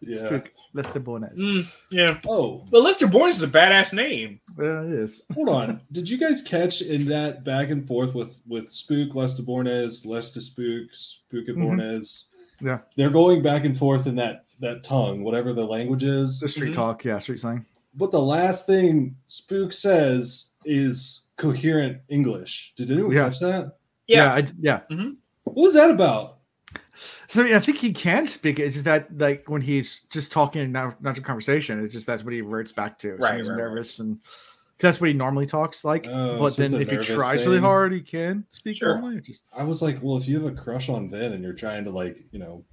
[0.04, 0.18] Yeah.
[0.18, 1.36] Spook, Lestibournes.
[1.38, 2.18] mm, yeah.
[2.26, 4.40] Oh, But Lester Bourne is a badass name.
[4.58, 5.22] Yeah, it is.
[5.32, 5.80] hold on.
[5.92, 10.88] Did you guys catch in that back and forth with with Spook, Lestibournes, Lester Spook,
[10.92, 11.64] Spook and Mhm.
[11.78, 12.24] Bornes?
[12.60, 12.78] Yeah.
[12.96, 16.40] They're going back and forth in that that tongue, whatever the language is.
[16.40, 16.74] The street Mhm.
[16.74, 17.64] talk, yeah, street slang.
[17.94, 22.72] But the last thing Spook says is coherent English.
[22.76, 23.26] Did anyone Yeah.
[23.26, 23.76] catch that?
[24.08, 24.34] Yeah.
[24.34, 24.80] I, yeah.
[25.44, 26.38] What was that about?
[27.28, 28.58] So yeah, I think he can speak.
[28.58, 32.22] It's just that like when he's just talking in nat- natural conversation, it's just that's
[32.24, 33.16] what he reverts back to.
[33.18, 33.62] So Right, he's right, right.
[33.62, 36.06] nervous and 'cause that's what he normally talks like.
[36.08, 38.94] Oh, but so then if he nervous tries really hard, he can speak Sure.
[38.98, 39.20] normally.
[39.20, 41.84] Just- I was like, well, if you have a crush on Vin and you're trying
[41.84, 42.64] to like, you know,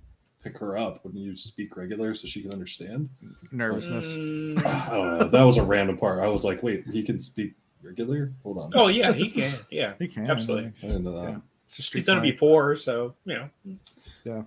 [0.43, 3.09] pick her up, wouldn't you speak regular so she can understand?
[3.51, 4.07] nervousness.
[4.15, 5.27] Mm, I don't know.
[5.29, 6.23] That was a random part.
[6.23, 7.53] I was like, wait, he can speak
[7.83, 8.31] regular?
[8.43, 8.71] Hold on.
[8.75, 9.53] oh, yeah, he can.
[9.69, 9.93] Yeah.
[9.99, 10.71] He can Absolutely.
[10.83, 11.29] I didn't know that.
[11.31, 11.37] Yeah.
[11.67, 13.49] It's just street He's done it before, so, you know.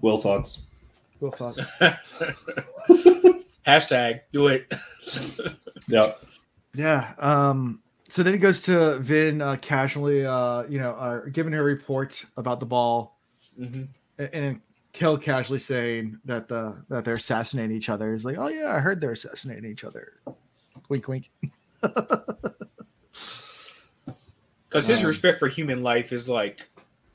[0.00, 0.66] Will thoughts.
[1.20, 1.56] Cool thought.
[3.66, 4.72] Hashtag do it.
[5.88, 6.14] Yeah.
[6.74, 7.14] Yeah.
[7.18, 7.80] Um.
[8.08, 11.64] So then he goes to Vin uh, casually, uh, you know, uh, giving her a
[11.64, 13.16] report about the ball,
[13.58, 13.88] Mhm.
[14.18, 14.60] and, and
[14.92, 18.12] Kel casually saying that the that they're assassinating each other.
[18.12, 20.14] He's like, "Oh yeah, I heard they're assassinating each other."
[20.88, 21.30] Wink, wink.
[24.68, 26.66] Because his Um, respect for human life is like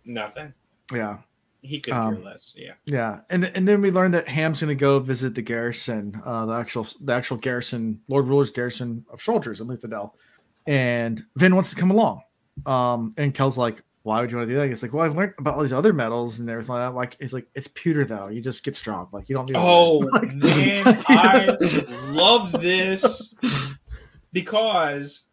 [0.05, 0.53] nothing.
[0.93, 1.17] Yeah.
[1.61, 2.53] He could Um, care less.
[2.55, 2.73] Yeah.
[2.85, 6.45] Yeah, and and then we learned that Ham's going to go visit the garrison, uh,
[6.45, 10.11] the actual the actual garrison, Lord Ruler's garrison of soldiers in Luthadel,
[10.67, 12.21] and Vin wants to come along.
[12.65, 15.15] Um, and Kel's like, "Why would you want to do that?" He's like, "Well, I've
[15.15, 18.05] learned about all these other metals and everything like that." Like, he's like, "It's pewter
[18.05, 18.29] though.
[18.29, 19.07] You just get strong.
[19.11, 19.99] Like, you don't need." to Oh.
[20.13, 21.57] Like- man, I
[22.11, 23.35] love this
[24.33, 25.25] because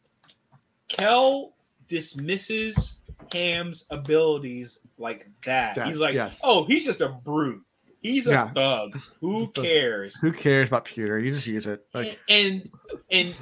[0.89, 1.55] Kel
[1.87, 3.01] dismisses
[3.33, 5.75] Ham's abilities like that.
[5.77, 6.41] That- He's like, yes.
[6.43, 7.63] "Oh, he's just a brute.
[8.01, 8.53] He's a Yeah.
[8.53, 8.99] thug.
[9.21, 11.19] Who cares?" Who cares about pewter?
[11.19, 11.85] You just use it.
[11.95, 12.69] Like, and
[13.11, 13.35] and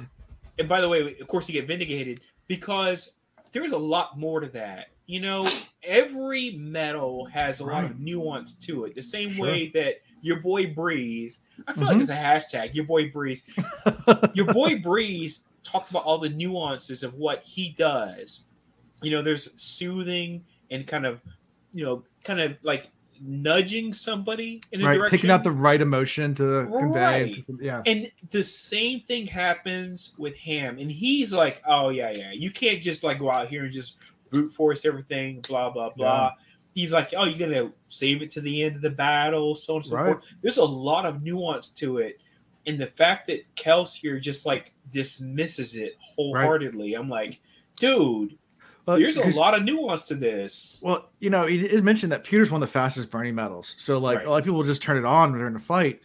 [0.59, 3.15] and by the way, of course, you get vindicated because
[3.51, 4.87] there's a lot more to that.
[5.05, 5.49] You know,
[5.83, 8.95] every metal has a lot of nuance to it.
[8.95, 9.45] The same Sure.
[9.47, 11.87] way that your boy Breeze, I feel Mhm.
[11.87, 12.73] like it's a hashtag.
[12.73, 13.53] Your boy Breeze,
[14.33, 18.45] your boy Breeze talked about all the nuances of what he does.
[19.01, 21.19] You know, there's soothing and kind of,
[21.73, 22.89] you know, kind of like
[23.21, 25.17] nudging somebody in a right, direction.
[25.17, 27.23] picking out the right emotion to convey.
[27.23, 27.45] Right.
[27.61, 32.51] Yeah, And the same thing happens with Ham, and he's like, "Oh yeah, yeah, you
[32.51, 33.97] can't just like go out here and just
[34.31, 36.31] brute force everything, blah blah blah."
[36.73, 39.77] He's like, "Oh, you're gonna save it to the end of the battle, so on
[39.77, 40.05] and so Right.
[40.13, 42.19] forth." There's a lot of nuance to it,
[42.65, 47.41] and the fact that Kelsier just like dismisses it wholeheartedly, I'm like,
[47.77, 48.37] dude,
[48.85, 50.81] Well, there's a lot of nuance to this.
[50.83, 53.75] Well, you know, it is mentioned that pewter's one of the fastest burning metals.
[53.77, 54.27] So, like, Right.
[54.27, 56.01] a lot of people just turn it on during the fight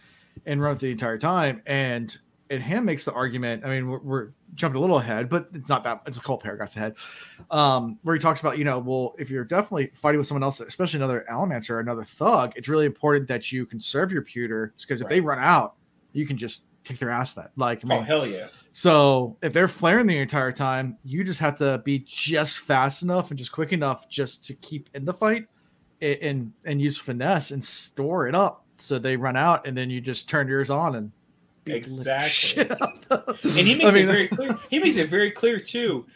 [0.46, 1.62] and run it the entire time.
[1.66, 2.16] And
[2.50, 3.62] and Ham makes the argument.
[3.64, 6.00] I mean, we're, we're jumping a little ahead, but it's not that.
[6.06, 6.94] It's a couple paragraphs ahead,
[7.50, 10.58] um, where he talks about, you know, well, if you're definitely fighting with someone else,
[10.60, 15.02] especially another Allomancer or another thug, it's really important that you conserve your pewter because
[15.02, 15.74] if they run out,
[16.14, 17.34] you can just kick their ass.
[17.34, 18.48] That like, I oh hell yeah!
[18.72, 23.30] so if they're flaring the entire time, you just have to be just fast enough
[23.30, 25.46] and just quick enough just to keep in the fight
[26.02, 29.90] a- and and use finesse and store it up so they run out and then
[29.90, 31.10] you just turn yours on and
[31.64, 32.30] beat the living Exactly.
[32.30, 33.50] shit out of them.
[33.58, 34.58] And he I makes mean, it very clear.
[34.70, 36.06] He makes it very clear too.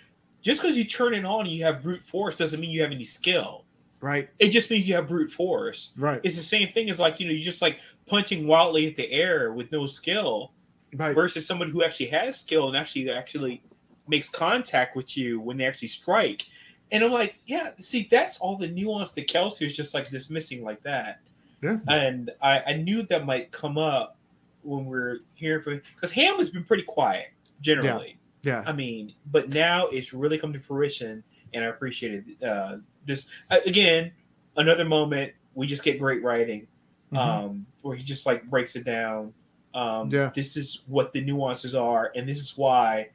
[0.41, 2.91] Just because you turn it on and you have brute force doesn't mean you have
[2.91, 3.65] any skill.
[4.01, 5.93] right, It just means you have brute force.
[5.97, 8.97] right, It's the same thing as like you know you're just like punching wildly at
[8.97, 10.53] the air with no skill
[10.95, 11.15] right.
[11.15, 13.63] versus somebody who actually has skill and actually actually
[14.09, 16.43] makes contact with you when they actually strike.
[16.91, 20.63] And I'm like, yeah, see, that's all the nuance that Kelsier is just like dismissing
[20.63, 21.21] like that.
[21.63, 21.79] Yeah.
[21.89, 24.17] And I, I knew that might come up
[24.63, 27.29] when we're here for because Ham has been pretty quiet
[27.61, 28.19] generally.
[28.43, 31.23] Yeah, I mean, but now it's really come to fruition,
[31.55, 32.43] and I appreciate it.
[32.43, 34.11] Uh, just uh, again,
[34.57, 36.67] another moment we just get great writing,
[37.13, 37.19] Mhm.
[37.19, 39.33] um, where he just like breaks it down.
[39.75, 40.31] Um, Yeah.
[40.35, 43.11] This is what the nuances are, and this is why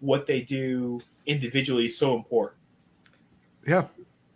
[0.00, 2.56] what they do individually is so important.
[3.66, 3.86] yeah,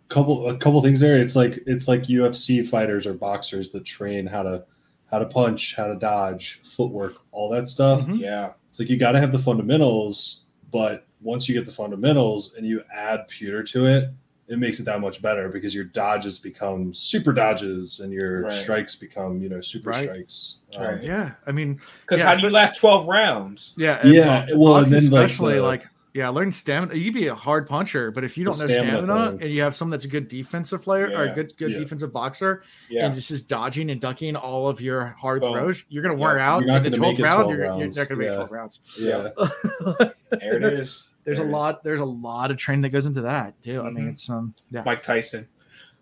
[0.09, 1.17] couple a couple things there.
[1.17, 4.63] It's like it's like UFC fighters or boxers that train how to
[5.11, 8.01] how to punch, how to dodge, footwork, all that stuff.
[8.05, 8.19] Mhm.
[8.19, 8.53] Yeah.
[8.69, 12.65] It's like you got to have the fundamentals, but once you get the fundamentals and
[12.67, 14.09] you add pewter to it,
[14.47, 18.51] it makes it that much better because your dodges become super dodges and your Right.
[18.53, 20.03] strikes become you know super Right.
[20.03, 20.57] strikes.
[20.77, 21.03] Um, Right.
[21.03, 21.31] yeah.
[21.47, 23.73] I mean, Because Yeah, how do you last twelve rounds?
[23.77, 25.87] yeah, and Yeah, bo- well, and boxing then, like, especially the- like.
[26.13, 26.95] Yeah, learn stamina.
[26.95, 29.75] You'd be a hard puncher, but if you don't know stamina stamina, and you have
[29.75, 31.77] someone that's a good defensive player or a good good Yeah.
[31.77, 33.07] defensive boxer, Yeah.
[33.07, 35.51] and just is dodging and ducking all of your hard Boom.
[35.51, 36.21] throws, you're gonna Yeah.
[36.21, 36.61] wear out.
[36.61, 38.33] You're not and the gonna make 12th it round, 12 you're, you're not gonna make
[38.33, 38.79] 12 rounds.
[38.97, 39.29] yeah.
[40.39, 41.09] There it is.
[41.25, 41.53] There's a There it is.
[41.53, 41.83] lot.
[41.83, 43.81] There's a lot of training that goes into that too.
[43.81, 44.11] I mean, Mhm.
[44.11, 45.47] it's um, yeah, Mike Tyson.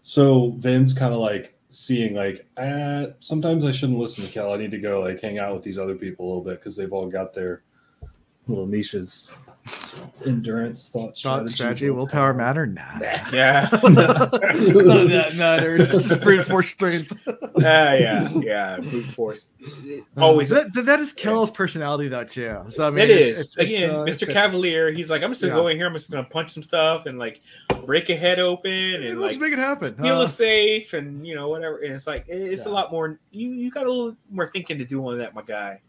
[0.04, 4.54] So Vin's kind of like seeing like, uh, sometimes I shouldn't listen to Kel.
[4.54, 6.76] I need to go like hang out with these other people a little bit because
[6.76, 7.64] they've all got their
[8.48, 9.32] little niches.
[10.26, 12.66] Endurance, thought, thought strategy, strategy, willpower matter.
[12.66, 12.82] Nah,
[13.34, 13.68] Yeah.
[13.84, 15.92] none of that matters.
[15.92, 17.14] Just brute force strength.
[17.28, 18.30] Ah, yeah.
[18.30, 18.80] Yeah.
[18.80, 19.48] Brute force.
[20.18, 22.60] Always that, that- that is Kel's personality though too.
[22.70, 24.30] So I mean, it it's- is it's- it's, again, uh, Mr.
[24.32, 24.92] Cavalier.
[24.92, 25.60] He's like, I'm just gonna Yeah.
[25.62, 25.88] go in here.
[25.88, 27.42] I'm just gonna punch some stuff and like
[27.86, 29.88] break a head open Yeah, and let's like make it happen.
[29.90, 31.78] steal Uh, a safe and you know whatever.
[31.78, 33.20] And it's like it's a lot more.
[33.32, 35.80] You you got a little more thinking to do on that, my guy.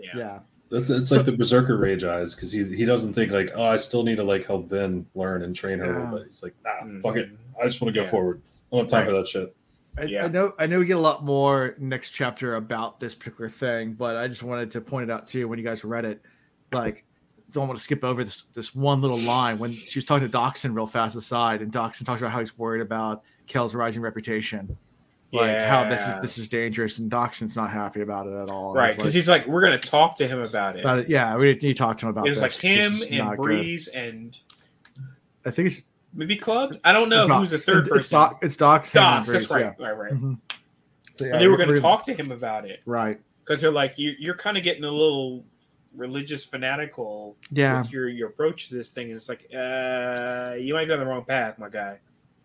[0.00, 0.38] Yeah.
[0.70, 3.50] Yeah, It's, it's So- like the berserker rage eyes because he he doesn't think like
[3.54, 6.04] oh I still need to like help Vin learn and train her a Yeah.
[6.04, 6.26] little bit.
[6.28, 7.02] He's like nah Mhm.
[7.02, 8.10] fuck it I just want to go Yeah.
[8.10, 8.40] forward.
[8.72, 9.54] I don't have time for that shit.
[9.96, 10.24] I, Yeah.
[10.26, 10.52] I know.
[10.58, 14.28] I know we get a lot more next chapter about this particular thing, but I
[14.28, 16.20] just wanted to point it out to you when you guys read it.
[16.70, 17.04] Like,
[17.52, 20.32] don't want to skip over this this one little line when she was talking to
[20.32, 24.76] Dockson real fast aside, and Dockson talks about how he's worried about Kel's rising reputation,
[25.32, 28.70] like how this is this is dangerous, and Dockson's not happy about it at all.
[28.70, 30.80] And Right, it's because like, he's like, we're gonna talk to him about it.
[30.80, 31.08] about it.
[31.08, 32.42] Yeah, we need to talk to him about it was this.
[32.42, 33.42] like 'cause him and not good.
[33.42, 34.38] Breeze and
[35.44, 35.82] I think it's
[36.14, 36.78] maybe clubs.
[36.84, 38.16] I don't know It's who's the third it's person.
[38.18, 38.92] Doc, it's Doc's.
[38.92, 39.74] hand Dox, and that's Breeze, right.
[39.78, 39.86] yeah.
[39.86, 40.12] Right, right.
[40.12, 40.38] Mhm.
[41.16, 43.20] So, yeah, and they were going to we're- talk to him about it Right.
[43.44, 45.44] because they're like, you, you're kind of getting a little
[45.96, 47.80] religious fanatical Yeah.
[47.80, 51.00] with your your approach to this thing, and it's like, uh, you might be on
[51.00, 51.98] the wrong path, my guy.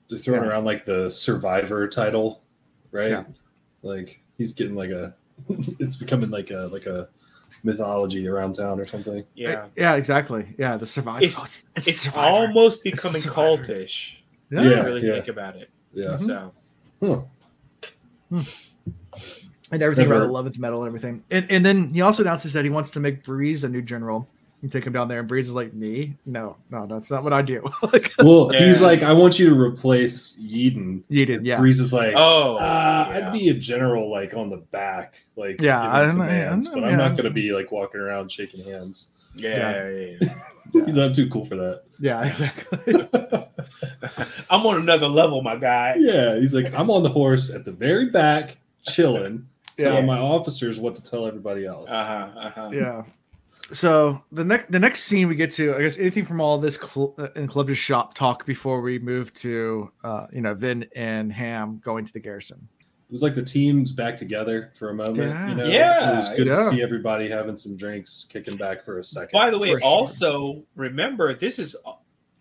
[0.10, 0.50] They're throwing Yeah.
[0.50, 2.42] around like the survivor title,
[2.94, 3.10] right?
[3.10, 3.24] Yeah.
[3.82, 5.14] Like he's getting like a
[5.80, 7.10] it's becoming like a like a
[7.66, 9.24] mythology around town or something.
[9.36, 9.96] Yeah, Yeah.
[9.96, 10.56] Exactly.
[10.58, 10.78] Yeah.
[10.78, 11.24] The survivor.
[11.26, 12.28] It's- oh, it's Survivor.
[12.28, 13.64] almost becoming Survivor.
[13.64, 14.20] cultish.
[14.52, 14.60] Yeah.
[14.60, 14.84] If you Yeah.
[14.84, 15.70] really think about it.
[15.94, 16.06] Yeah.
[16.06, 16.20] Mhm.
[16.20, 16.54] So
[17.02, 17.22] Huh.
[19.72, 21.24] and everything Never- around the eleventh metal and everything.
[21.32, 24.28] And and then he also announces that he wants to make Breeze a new general
[24.64, 25.20] and take him down there.
[25.20, 26.16] And Breeze is like, me?
[26.26, 27.62] No, no, that's not what I do.
[27.94, 31.04] like, Well, he's like, I want you to replace Yeden.
[31.10, 31.60] you did, yeah.
[31.60, 33.28] Breeze is like, oh, uh, yeah.
[33.28, 36.68] I'd be a general like on the back, like Yeah, giving I don't know, commands,
[36.70, 36.90] yeah, but yeah.
[36.90, 39.10] I'm not gonna be like walking around shaking hands.
[39.36, 40.34] yeah, yeah, yeah.
[40.86, 41.84] He's not too cool for that.
[42.00, 42.96] Yeah, exactly.
[44.50, 45.96] I'm on another level, my guy.
[46.00, 49.48] yeah, he's like, I'm on the horse at the very back, chilling,
[49.78, 49.90] Yeah.
[49.90, 51.90] telling my officers what to tell everybody else.
[51.92, 52.40] Uh huh.
[52.40, 52.70] Uh huh.
[52.74, 53.04] yeah.
[53.74, 56.76] So the next the next scene we get to, I guess anything from all this
[56.76, 61.34] cl- uh, in Club's shop talk before we move to, uh, you know, Vin and
[61.34, 62.68] Ham going to the garrison.
[62.80, 65.18] It was like the teams back together for a moment.
[65.18, 65.50] Yeah.
[65.50, 65.64] You know?
[65.66, 66.56] Yeah, It was good yeah.
[66.56, 69.32] to see everybody having some drinks, kicking back for a second.
[69.34, 69.88] By the way, For sure.
[69.88, 71.76] also remember this is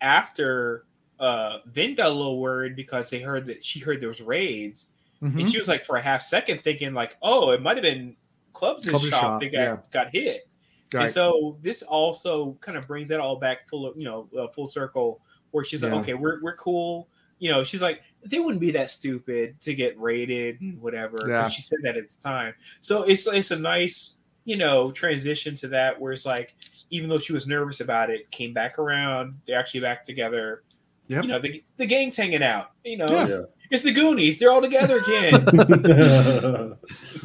[0.01, 0.85] after
[1.19, 4.89] uh Vin got a little worried because they heard that she heard those was raids,
[5.21, 5.39] Mhm.
[5.39, 8.15] and she was like for a half second thinking like, oh, it might have been
[8.51, 9.77] Clubs' Clubs' shop, shop, that got, yeah.
[9.91, 10.47] got hit.
[10.93, 11.03] Right.
[11.03, 14.47] And so this also kind of brings that all back full of you know uh,
[14.49, 15.21] full circle
[15.51, 17.07] where she's like, okay, we're we're cool.
[17.39, 21.17] You know, she's like, they wouldn't be that stupid to get raided and whatever.
[21.27, 21.47] Yeah.
[21.49, 22.53] She said that at the time.
[22.79, 26.55] So it's it's a nice you know transition to that where it's like
[26.89, 29.39] even though she was nervous about it, came back around.
[29.45, 30.63] They're actually back together.
[31.07, 31.23] Yep.
[31.23, 32.71] You know, the the gang's hanging out.
[32.83, 33.23] You know, Yeah.
[33.23, 33.35] it's,
[33.71, 34.39] it's the Goonies.
[34.39, 35.45] They're all together again.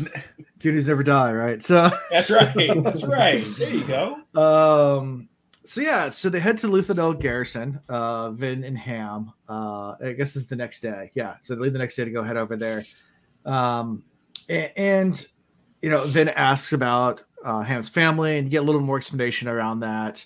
[0.61, 1.62] Goonies never die, right?
[1.62, 2.82] So, That's right.
[2.82, 3.44] That's right.
[3.59, 4.16] There you go.
[4.40, 5.28] um,
[5.64, 9.32] so yeah, so they head to Luthadel Garrison, uh, Vin and Ham.
[9.48, 11.11] Uh, I guess it's the next day.
[11.14, 12.82] Yeah, so they leave the next day to go head over there.
[13.44, 14.02] Um,
[14.48, 15.24] a- and,
[15.82, 19.46] you know, Vin asks about uh, Ham's family and you get a little more explanation
[19.46, 20.24] around that.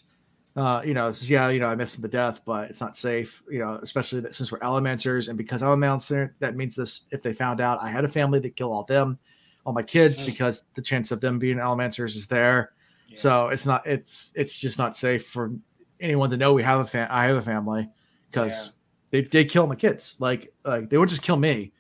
[0.55, 2.97] Uh, you know, says, yeah, you know, I missed him to death, but it's not
[2.97, 5.29] safe, you know, especially that since we're Allomancers.
[5.29, 8.09] And because I'm a Allomancer, that means this if they found out I had a
[8.09, 9.19] family, they kill all them,
[9.65, 12.73] all my kids, because the chance of them being Allomancers is there.
[13.09, 13.17] Yeah.
[13.19, 15.53] So it's not it's it's just not safe for
[16.01, 17.89] anyone to know we have a fam- I have a family
[18.31, 18.73] because
[19.11, 20.17] they they kill my kids.
[20.19, 21.73] Like like they would just kill me.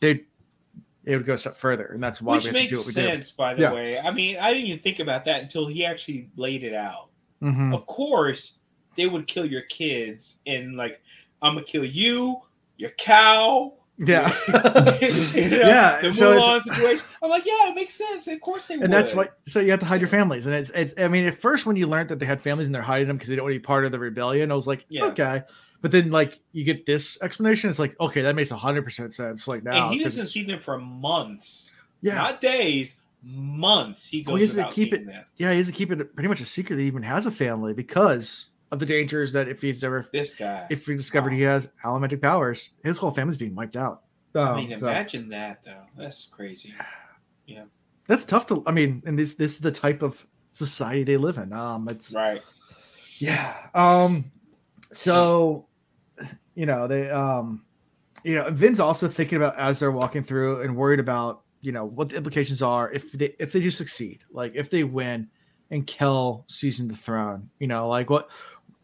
[0.00, 0.24] They
[1.04, 2.86] it would go a step further, and that's why Which we have to do makes
[2.86, 3.08] what we do.
[3.08, 3.72] sense, by the Yeah.
[3.72, 3.98] way.
[3.98, 7.08] I mean, I didn't even think about that until he actually laid it out.
[7.42, 7.72] Mhm.
[7.74, 8.58] Of course,
[8.96, 11.00] they would kill your kids, and like,
[11.40, 12.42] I'm gonna kill you,
[12.76, 13.74] your cow.
[13.98, 17.06] Yeah, you know, Yeah, The so it's- Mulan situation.
[17.22, 18.28] I'm like, yeah, it makes sense.
[18.28, 18.84] Of course they would.
[18.84, 19.28] and that's why.
[19.44, 20.94] So you have to hide your families, and it's it's.
[20.96, 23.16] I mean, at first when you learned that they had families and they're hiding them
[23.16, 25.06] because they don't want to be part of the rebellion, I was like, Yeah.
[25.06, 25.42] okay.
[25.80, 29.48] But then like you get this explanation, it's like okay, that makes hundred percent sense.
[29.48, 31.70] Like now, And he doesn't see them for months,
[32.00, 34.08] yeah, not days, months.
[34.08, 35.26] He Well, goes he has to without keep it- that.
[35.36, 37.30] yeah, he has to keep it pretty much a secret that he even has a
[37.30, 40.66] family because of the dangers that if he's ever This guy.
[40.70, 44.02] if we discovered he has elemental powers, his whole family's being wiped out.
[44.34, 45.84] I Um, mean, so imagine that though.
[45.96, 46.74] That's crazy.
[47.46, 47.64] Yeah,
[48.06, 48.62] that's tough to.
[48.66, 51.54] I mean, and this this is the type of society they live in.
[51.54, 52.42] Um, it's Right.
[53.20, 53.56] yeah.
[53.74, 54.30] Um,
[54.92, 55.66] so
[56.54, 57.64] you know they um,
[58.22, 61.86] you know, Vin's also thinking about as they're walking through and worried about you know
[61.86, 65.28] what the implications are if they if they do succeed, like if they win
[65.70, 67.48] and Kel seizing the throne.
[67.58, 68.30] You know, like what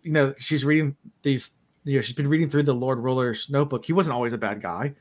[0.04, 1.50] you know she's reading these.
[1.82, 3.84] You know, she's been reading through the Lord Ruler's notebook.
[3.84, 4.94] He wasn't always a bad guy.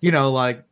[0.00, 0.64] You know, like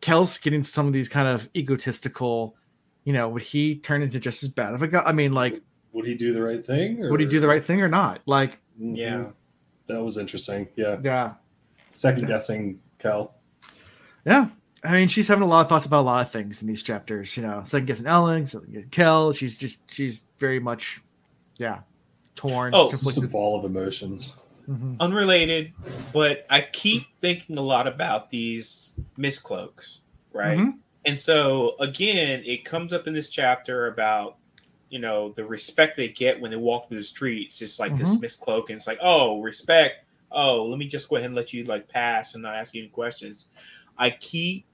[0.00, 2.56] Kel's getting some of these kind of egotistical.
[3.04, 5.02] You know, would he turn into just as bad of a guy?
[5.04, 5.60] I mean, like,
[5.92, 7.02] Would he do the right thing?
[7.04, 7.10] Or...
[7.10, 8.20] Would he do the right thing or not?
[8.26, 8.96] Like, Mhm.
[8.96, 9.26] Yeah.
[9.88, 10.68] That was interesting.
[10.76, 10.98] Yeah.
[11.02, 11.34] yeah,
[11.88, 13.34] Second guessing Cal.
[14.24, 14.48] yeah.
[14.84, 16.82] I mean, she's having a lot of thoughts about a lot of things in these
[16.82, 17.36] chapters.
[17.36, 19.32] You know, second guessing Elend, second guessing Kel.
[19.32, 21.02] She's just, she's very much,
[21.58, 21.80] yeah,
[22.34, 22.74] torn.
[22.74, 24.32] Oh, Just a ball of emotions.
[24.68, 25.00] Mhm.
[25.00, 25.72] Unrelated,
[26.12, 29.98] but I keep thinking a lot about these mistcloaks,
[30.32, 30.58] right?
[30.58, 30.78] Mhm.
[31.04, 34.36] And so again, it comes up in this chapter about
[34.90, 38.16] you know the respect they get when they walk through the streets, just like this
[38.16, 38.22] Mhm.
[38.22, 40.04] mistcloak, and it's like, oh, respect.
[40.32, 42.82] Oh, let me just go ahead and let you like pass and not ask you
[42.82, 43.46] any questions.
[43.98, 44.64] I keep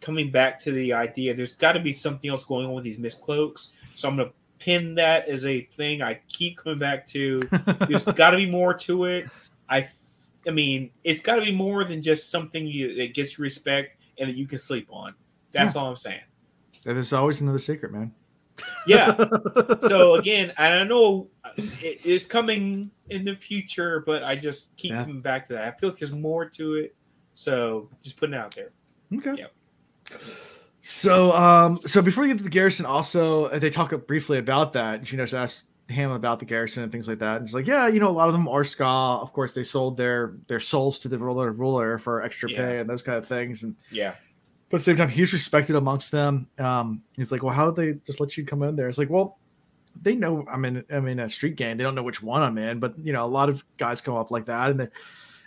[0.00, 2.98] coming back to the idea there's got to be something else going on with these
[2.98, 3.72] mistcloaks.
[3.94, 4.30] So I'm gonna
[4.64, 7.40] pin that as a thing I keep coming back to.
[7.88, 9.28] There's got to be more to it.
[9.68, 9.88] I
[10.46, 14.28] I mean, it's got to be more than just something you that gets respect and
[14.28, 15.14] that you can sleep on.
[15.52, 16.20] That's all I'm saying.
[16.84, 18.12] There's always another secret, man.
[18.86, 19.16] Yeah.
[19.80, 24.76] so again, I don't know uh, it is coming in the future, but I just
[24.76, 25.00] keep Yeah.
[25.00, 25.66] coming back to that.
[25.74, 26.94] I feel like there's more to it.
[27.34, 28.70] So just putting it out there.
[29.14, 29.34] Okay.
[29.38, 29.52] Yep.
[30.86, 34.74] So, um, so before we get to the garrison, also uh, they talk briefly about
[34.74, 35.06] that.
[35.06, 37.36] She know, just ask him about the garrison and things like that.
[37.38, 39.22] And it's like, yeah, you know, a lot of them are skaa.
[39.22, 42.56] Of course, they sold their their souls to the ruler ruler for extra Yeah.
[42.58, 43.62] pay and those kind of things.
[43.62, 44.14] And Yeah.
[44.68, 46.48] but at the same time, he's respected amongst them.
[46.58, 48.88] Um, he's like, well, how would they just let you come in there?
[48.90, 49.38] It's like, well,
[50.02, 51.78] they know I'm in I'm in a street gang.
[51.78, 54.16] They don't know which one I'm in, but you know, a lot of guys come
[54.16, 54.88] up like that, and they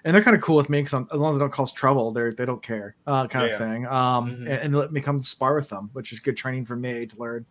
[0.05, 2.11] and they're kind of cool with me because as long as I don't cause trouble,
[2.11, 3.53] they're they don't care, uh, kind Yeah.
[3.53, 3.85] of thing.
[3.87, 4.33] Um, Mhm.
[4.41, 7.19] and, and let me come spar with them, which is good training for me to
[7.19, 7.45] learn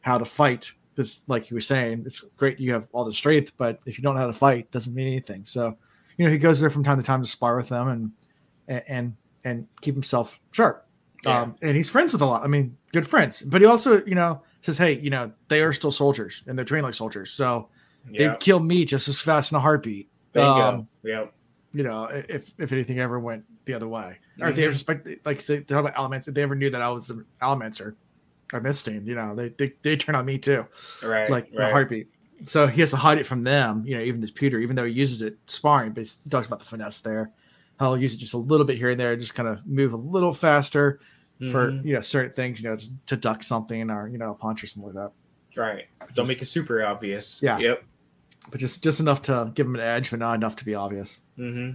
[0.00, 0.72] how to fight.
[0.94, 4.02] Because, like you were saying, it's great you have all the strength, but if you
[4.02, 5.44] don't know how to fight, it doesn't mean anything.
[5.44, 5.76] So,
[6.16, 8.10] you know, he goes there from time to time to spar with them and
[8.68, 10.86] and and, and keep himself sharp.
[11.24, 11.42] Yeah.
[11.42, 12.42] Um, and he's friends with a lot.
[12.42, 13.40] I mean, good friends.
[13.42, 16.64] But he also, you know, says, hey, you know, they are still soldiers and they're
[16.64, 17.30] trained like soldiers.
[17.30, 17.68] So
[18.10, 18.32] Yeah.
[18.32, 20.08] they'd kill me just as fast in a heartbeat.
[20.32, 20.48] Bingo.
[20.50, 21.26] Um, yeah.
[21.72, 25.40] You know, if if anything ever went the other way, or if they respect, like
[25.40, 26.26] say, they talk about elements.
[26.26, 27.94] If they ever knew that I was an Allomancer
[28.52, 30.66] or misting, you know, they they they turn on me too,
[31.02, 31.30] Right.
[31.30, 31.70] like right.
[31.70, 32.08] heartbeat.
[32.46, 34.84] So he has to hide it from them, you know, even this pewter, even though
[34.86, 37.30] he uses it sparring, but he talks about the finesse there.
[37.78, 39.96] I'll use it just a little bit here and there, just kind of move a
[39.96, 40.98] little faster
[41.52, 41.84] for Mhm.
[41.84, 44.64] you know certain things, you know, just to duck something or you know a punch
[44.64, 45.10] or something like
[45.54, 45.60] that.
[45.60, 45.86] Right.
[46.14, 47.40] Don't make it super obvious.
[47.42, 47.58] Yeah.
[47.58, 47.84] Yep.
[48.50, 51.18] But just just enough to give him an edge, but not enough to be obvious.
[51.36, 51.70] hmm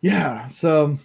[0.00, 0.48] Yeah.
[0.48, 0.98] So,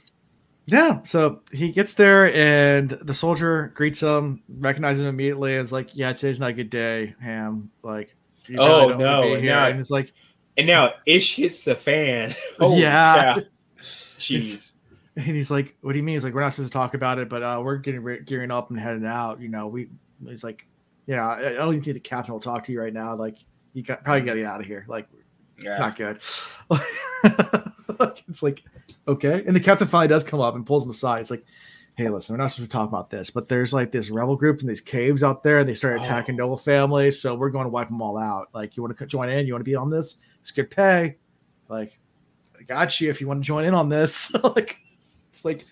[0.66, 1.01] yeah.
[1.03, 5.95] So he gets there, and the soldier greets him, recognizes him immediately, and is like,
[5.95, 7.70] "Yeah, today's not a good day, Ham.
[7.84, 8.16] Like,
[8.57, 10.13] Oh, really no, here." now- And it's like,
[10.57, 12.32] And now ish hits the fan.
[12.59, 13.38] oh Yeah.
[14.18, 14.76] Jeez.
[15.18, 17.20] and he's like, "What do you mean?" He's like, "We're not supposed to talk about
[17.20, 19.39] it, but uh, we're getting re- gearing up and heading out.
[19.41, 19.89] You know, we."
[20.28, 20.66] He's like,
[21.05, 23.16] "Yeah, I, I don't even think the captain will talk to you right now.
[23.16, 23.38] Like,
[23.76, 24.86] you got probably got to get out of here.
[24.88, 25.07] Like,
[25.61, 25.78] Yeah.
[25.78, 26.17] not good.
[28.28, 28.63] it's like,
[29.07, 29.43] okay.
[29.45, 31.19] And the captain finally does come up and pulls him aside.
[31.21, 31.43] It's like,
[31.95, 34.61] hey, listen, we're not supposed to talk about this, but there's like this rebel group
[34.61, 36.03] in these caves out there, and they start oh.
[36.03, 36.45] attacking Oh.
[36.45, 37.19] noble families.
[37.21, 38.47] So we're going to wipe them all out.
[38.53, 39.45] Like, you want to join in?
[39.45, 40.15] You want to be on this?
[40.41, 41.17] It's good pay.
[41.67, 41.97] Like,
[42.57, 44.34] I got you if you want to join in on this.
[44.43, 44.78] like,
[45.30, 45.65] it's like,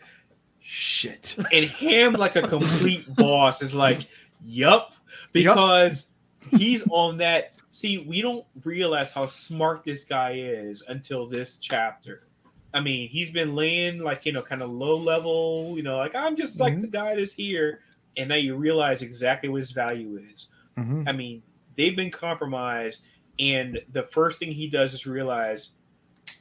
[0.59, 1.37] shit.
[1.53, 4.01] and him like a complete boss is like
[4.43, 4.91] yup
[5.31, 6.11] because
[6.51, 12.27] he's on that see we don't realize how smart this guy is until this chapter
[12.71, 16.13] i mean he's been laying like you know kind of low level you know like
[16.13, 16.81] i'm just like Mhm.
[16.81, 17.79] the guy that's here
[18.15, 21.09] and now you realize exactly what his value is Mhm.
[21.09, 21.41] i mean
[21.75, 23.07] they've been compromised
[23.39, 25.73] and the first thing he does is realize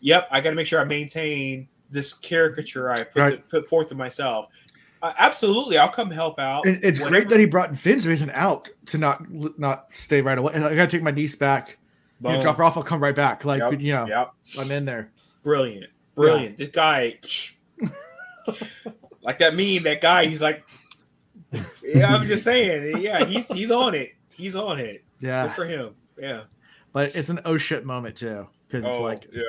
[0.02, 3.48] yep i got to make sure i maintain this caricature i put, Right.
[3.48, 4.50] put forth to myself
[5.02, 7.10] uh, absolutely i'll come help out And it's whenever.
[7.20, 9.22] great that he brought Vince as an out to not
[9.58, 10.54] not stay right away.
[10.54, 11.78] I gotta take my niece back.
[12.22, 12.76] You know, drop her off.
[12.76, 13.44] I'll come right back.
[13.44, 14.30] Like Yep, you know, yep.
[14.58, 15.10] I'm in there.
[15.42, 17.18] brilliant brilliant this guy
[19.22, 20.64] like that meme that guy he's like
[21.82, 25.52] yeah i'm just saying yeah he's he's on it he's on it Yeah, good Yeah,
[25.54, 26.42] for him yeah
[26.92, 29.42] but it's an oh shit moment too because it's like yeah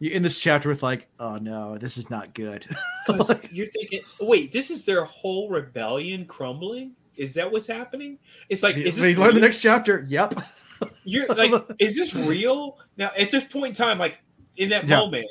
[0.00, 2.66] you in this chapter with like, oh no, this is not good.
[3.06, 8.62] 'Cause you're thinking wait this is their whole rebellion crumbling is that what's happening it's
[8.62, 10.04] like is this learn the next chapter.
[10.08, 10.34] Yep.
[11.04, 14.22] you're like is this real now at this point in time like
[14.56, 14.96] in that Yeah.
[14.96, 15.26] moment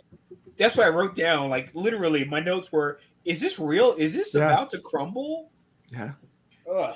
[0.58, 4.36] that's what i wrote down like literally my notes were is this real is this
[4.36, 4.46] Yeah.
[4.52, 5.52] about to crumble
[5.92, 6.12] Yeah.
[6.72, 6.96] Ugh.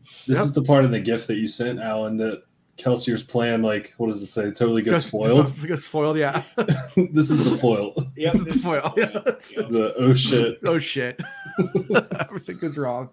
[0.00, 0.44] This Yep.
[0.44, 2.42] is the part of the gift that you sent, Alan, that
[2.76, 4.50] Kelsier's plan, like, what does it say?
[4.50, 5.66] Totally gets Gets- foiled.
[5.66, 6.16] Gets foiled.
[6.18, 6.42] Yeah.
[6.56, 7.94] this is the foil.
[8.16, 8.92] Yep, This is the foil.
[8.96, 9.06] Yeah.
[9.06, 10.58] The oh shit.
[10.66, 11.20] oh shit.
[12.20, 13.10] Everything goes wrong.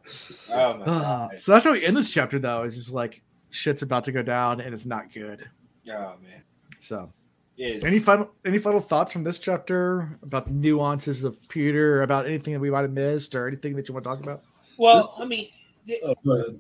[0.52, 1.40] Oh my Ah, god.
[1.40, 2.64] so that's how we end this chapter though.
[2.64, 5.48] Is just like shit's about to go down and it's not good.
[5.90, 6.44] Oh man.
[6.80, 7.12] So
[7.58, 7.84] It is.
[7.86, 12.54] Any final any final thoughts from this chapter about the nuances of pewter, about anything
[12.54, 14.44] that we might have missed, or anything that you want to talk about?
[14.78, 15.48] well, This- I mean,
[15.86, 16.56] the, Oh,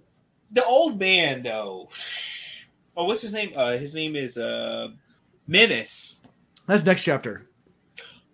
[0.51, 1.89] the old man though.
[2.95, 3.51] Oh, what's his name?
[3.55, 4.89] Uh, his name is uh,
[5.47, 6.21] Mennis.
[6.67, 7.47] That's next chapter.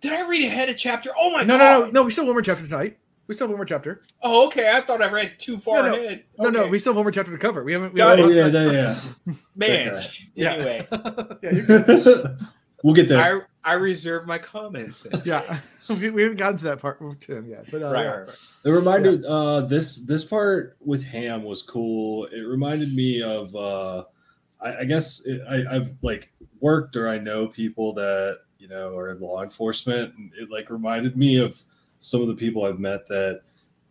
[0.00, 1.10] Did I read ahead of chapter?
[1.18, 1.80] Oh my No, god!
[1.80, 2.02] no, no, no.
[2.04, 2.98] We still have one more chapter tonight.
[3.26, 4.00] We still have one more chapter.
[4.22, 4.70] Oh, okay.
[4.72, 6.02] I thought I read too far No, no.
[6.02, 6.24] ahead.
[6.38, 7.62] No, no, we still have one more chapter to cover.
[7.62, 7.92] We haven't.
[7.92, 8.70] We Got haven't Oh, watched yeah,
[9.26, 9.94] yeah, man.
[10.34, 10.52] Yeah.
[10.54, 10.88] Anyway,
[11.42, 12.38] yeah, you're good.
[12.82, 13.46] we'll get there.
[13.64, 15.02] I I reserve my comments.
[15.02, 15.22] Then.
[15.24, 15.58] yeah.
[15.88, 18.10] We, we haven't gotten to that part with Tim yet, but uh, Right, yeah.
[18.10, 18.36] right, right.
[18.64, 22.26] It reminded uh this this part with Ham was cool.
[22.26, 24.04] It reminded me of uh
[24.62, 26.30] I, I guess it, I, I've like
[26.60, 30.14] worked or I know people that you know, or in law enforcement.
[30.16, 31.58] And it like reminded me of
[31.98, 33.40] some of the people I've met that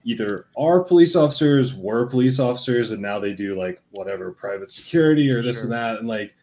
[0.03, 5.29] either are police officers, were police officers, and now they do like whatever private security
[5.31, 5.63] or this Sure.
[5.63, 5.97] and that.
[5.99, 6.35] And like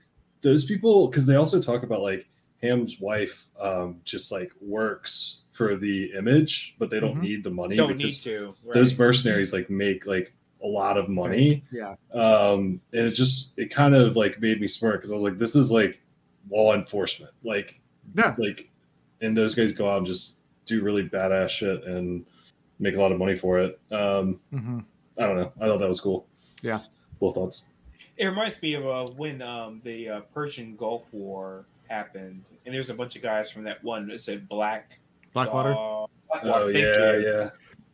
[0.42, 2.26] those people, because they also talk about like
[2.62, 7.22] Ham's wife um, just like works for the image, but they don't Mhm.
[7.22, 7.76] need the money.
[7.76, 8.54] Don't need to.
[8.64, 8.74] Right.
[8.74, 10.34] Those mercenaries like make like
[10.66, 11.94] a lot of money Yeah.
[12.12, 15.38] um and it just it kind of like made me smirk because i was like
[15.38, 16.00] this is like
[16.50, 17.80] law enforcement like
[18.14, 18.34] Yeah.
[18.38, 18.68] like
[19.20, 22.24] and those guys go out and just do really badass shit and
[22.80, 24.80] make a lot of money for it um hmm
[25.18, 26.26] i don't know i thought that was cool
[26.62, 26.80] Yeah.
[27.20, 27.66] cool thoughts
[28.16, 32.90] It reminds me of uh, when um, the uh, Persian Gulf War happened, and there's
[32.90, 34.10] a bunch of guys from that one.
[34.10, 34.98] It said Black
[35.32, 35.72] Blackwater.
[35.72, 36.64] uh, Blackwater.
[36.64, 37.26] oh yeah you.
[37.28, 37.50] yeah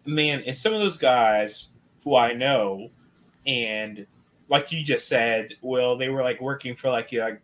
[0.07, 1.72] man, and some of those guys
[2.05, 2.91] who I know,
[3.47, 4.07] and
[4.49, 7.43] like you just said, well, they were like working for like you know, like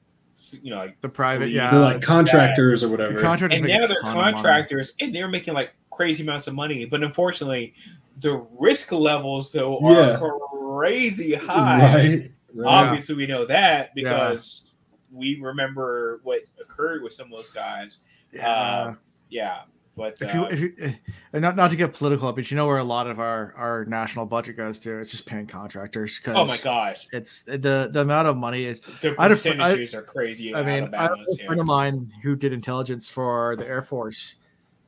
[0.62, 1.70] you know like the private, yeah.
[1.70, 4.32] they're like contractors or whatever the contractors and now they're ton of money.
[4.34, 7.74] contractors and they're making like crazy amounts of money but unfortunately
[8.20, 10.16] the risk levels though Yeah.
[10.16, 10.38] are
[10.76, 14.70] crazy high right right obviously we know that because
[15.12, 18.48] we remember what occurred with some of those guys Yeah.
[18.48, 18.94] uh,
[19.30, 19.62] yeah
[19.98, 22.66] but if you uh, if you eh, not not to get political, but you know
[22.66, 24.98] where a lot of our our national budget goes to?
[24.98, 26.20] It's just paying contractors.
[26.28, 28.80] oh my gosh It's the the amount of money is.
[28.80, 31.66] the I had a fr- I- percentages are crazy I mean, I a friend of
[31.66, 34.36] mine who did intelligence for the Air Force,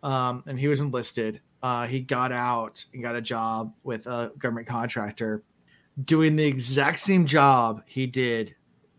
[0.02, 1.40] um, and he was enlisted.
[1.62, 5.42] Uh, he got out and got a job with a government contractor,
[6.04, 8.54] doing the exact same job he did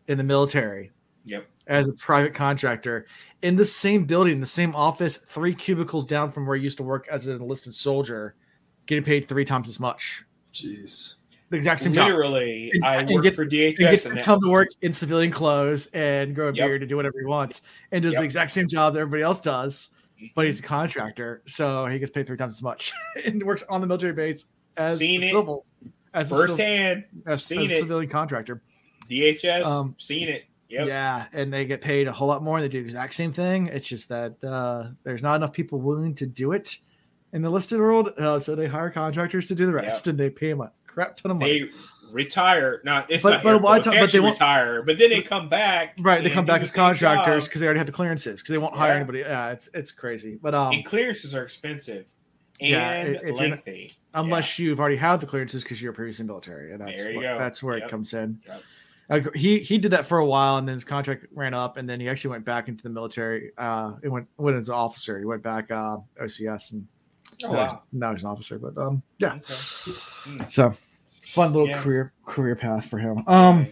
[0.07, 0.91] in the military
[1.23, 3.05] yep as a private contractor
[3.41, 6.83] in the same building, the same office, three cubicles down from where he used to
[6.83, 8.35] work as an enlisted soldier,
[8.85, 10.23] getting paid three times as much.
[10.53, 11.15] jeez
[11.49, 12.07] The exact same job.
[12.07, 14.67] literally And- i and work gets- for He gets dhs to and come to work
[14.81, 16.67] in civilian clothes and grow a Yep.
[16.67, 17.61] beard and do whatever he wants,
[17.91, 18.21] and does Yep.
[18.21, 19.89] the exact same job that everybody else does.
[20.35, 22.91] But he's a contractor, so he gets paid three times as much
[23.25, 24.45] and works on the military base
[24.77, 25.65] as Seen a it civil,
[26.13, 27.79] as a civil- firsthand as, seen as a it.
[27.79, 28.61] civilian contractor.
[29.09, 32.57] dhs Um, seen it yep Yeah, and they get paid a whole lot more.
[32.57, 33.67] and They do the exact same thing.
[33.67, 36.77] It's just that uh, there's not enough people willing to do it
[37.33, 40.29] in the listed world, uh, so they hire contractors to do the rest, and they
[40.29, 41.61] pay them a crap ton of money.
[41.61, 41.69] they
[42.11, 42.81] retire.
[42.83, 44.97] Not it's But- not but air a lot of time- They but they retire, but
[44.97, 45.95] then they come back.
[46.01, 48.57] right, they come back the as contractors because they already have the clearances because they
[48.57, 48.95] won't hire Yeah.
[48.97, 49.19] anybody.
[49.19, 50.37] Yeah, it's it's crazy.
[50.41, 52.07] But um, And clearances are expensive
[52.59, 53.93] Yeah, and not- lengthy.
[54.13, 57.23] unless you've already had the clearances because you're previously military, and that's There you what,
[57.23, 57.37] go.
[57.39, 57.87] that's where Yep.
[57.87, 58.39] it comes in.
[58.45, 58.61] Yep.
[59.11, 61.87] Like, he he did that for a while, and then his contract ran up, and
[61.87, 63.51] then he actually went back into the military.
[63.57, 65.19] Uh, it went went as an officer.
[65.19, 66.87] He went back uh, OCS, and
[67.43, 67.83] Oh, now, he's, wow.
[67.91, 68.57] now he's an officer.
[68.59, 70.47] But um, yeah, Okay.
[70.47, 70.73] so
[71.21, 71.81] fun little Yeah.
[71.81, 73.23] career career path for him.
[73.27, 73.67] Um,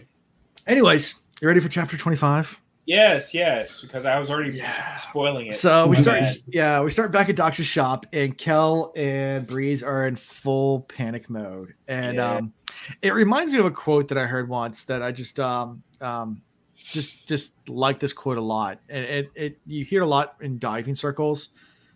[0.66, 2.60] anyways, you ready for chapter twenty five?
[2.90, 4.94] Yes, yes, because I was already Yeah.
[4.96, 5.54] spoiling it.
[5.54, 6.36] So we My start, bad.
[6.48, 11.30] yeah, we start back at Doc's shop, and Kel and Breeze are in full panic
[11.30, 12.36] mode, and Yeah.
[12.36, 12.52] um,
[13.00, 16.42] it reminds me of a quote that I heard once that I just um um
[16.74, 20.58] just just like this quote a lot, and it, it you hear a lot in
[20.58, 21.50] diving circles,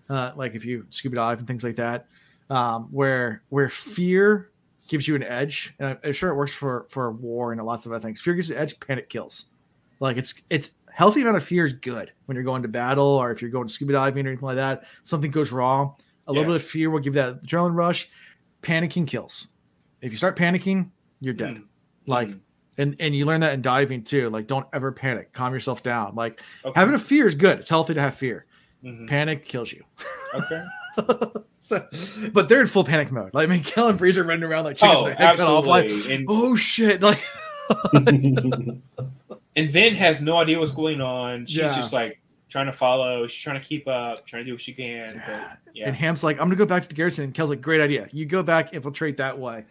[0.08, 2.06] uh, like if you scuba dive and things like that,
[2.50, 4.50] um, where where fear
[4.86, 7.92] gives you an edge, and I'm sure it works for for war and lots of
[7.92, 8.20] other things.
[8.20, 9.46] Fear gives you an edge, panic kills.
[10.00, 13.30] Like it's it's healthy amount of fear is good when you're going to battle or
[13.32, 14.84] if you're going scuba diving or anything like that.
[15.02, 15.94] Something goes wrong.
[16.28, 18.08] A little bit of fear will give that adrenaline rush.
[18.62, 19.48] Panicking kills.
[20.00, 20.90] If you start panicking,
[21.20, 21.56] you're dead.
[21.56, 21.64] Mm.
[22.06, 22.40] Like Mm.
[22.78, 24.30] and and you learn that in diving too.
[24.30, 25.32] Like don't ever panic.
[25.32, 26.14] Calm yourself down.
[26.14, 26.78] Like Okay.
[26.78, 27.58] having a fear is good.
[27.58, 28.46] It's healthy to have fear.
[28.84, 29.08] Mhm.
[29.08, 29.82] Panic kills you.
[30.34, 30.64] Okay.
[31.58, 31.86] so,
[32.32, 33.32] but they're in full panic mode.
[33.34, 35.38] Like I mean, Kel and Breeze are running around like chickens Oh, with their head
[35.38, 35.66] cut off.
[35.66, 36.14] Like, absolutely.
[36.14, 37.02] And oh shit!
[37.02, 37.20] Like
[39.56, 41.46] and then has no idea what's going on.
[41.46, 41.74] She's Yeah.
[41.74, 43.26] just like trying to follow.
[43.26, 45.22] She's trying to keep up, trying to do what she can.
[45.26, 47.24] But yeah, And Ham's like, I'm gonna go back to the garrison.
[47.24, 48.08] And Kel's like, great idea.
[48.12, 49.64] You go back, infiltrate that way.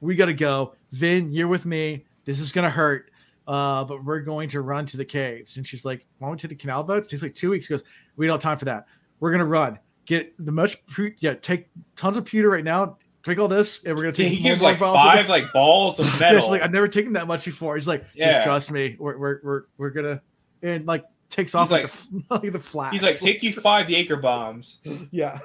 [0.00, 0.74] We gotta go.
[0.92, 2.04] Vin, you're with me.
[2.24, 3.10] This is gonna hurt.
[3.48, 5.56] Uh, but we're going to run to the caves.
[5.56, 7.06] And she's like, Why don't we take the canal boats?
[7.06, 7.68] It takes like two weeks.
[7.68, 7.82] He goes,
[8.16, 8.86] We don't have time for that.
[9.20, 9.78] We're gonna run.
[10.04, 12.98] Get the much pu- yeah, take tons of pewter right now.
[13.26, 16.06] Drink all this, and we're gonna Yeah, take he gives like five like balls of
[16.20, 16.40] metal.
[16.42, 17.74] she's like, I've never taken that much before.
[17.74, 18.44] He's like, Yeah.
[18.44, 18.94] trust me.
[19.00, 20.22] We're we're we're, we're gonna
[20.62, 22.92] and like takes off He's like, the, like the flash.
[22.92, 24.80] He's like, take you five Jaeger bombs.
[25.10, 25.40] yeah.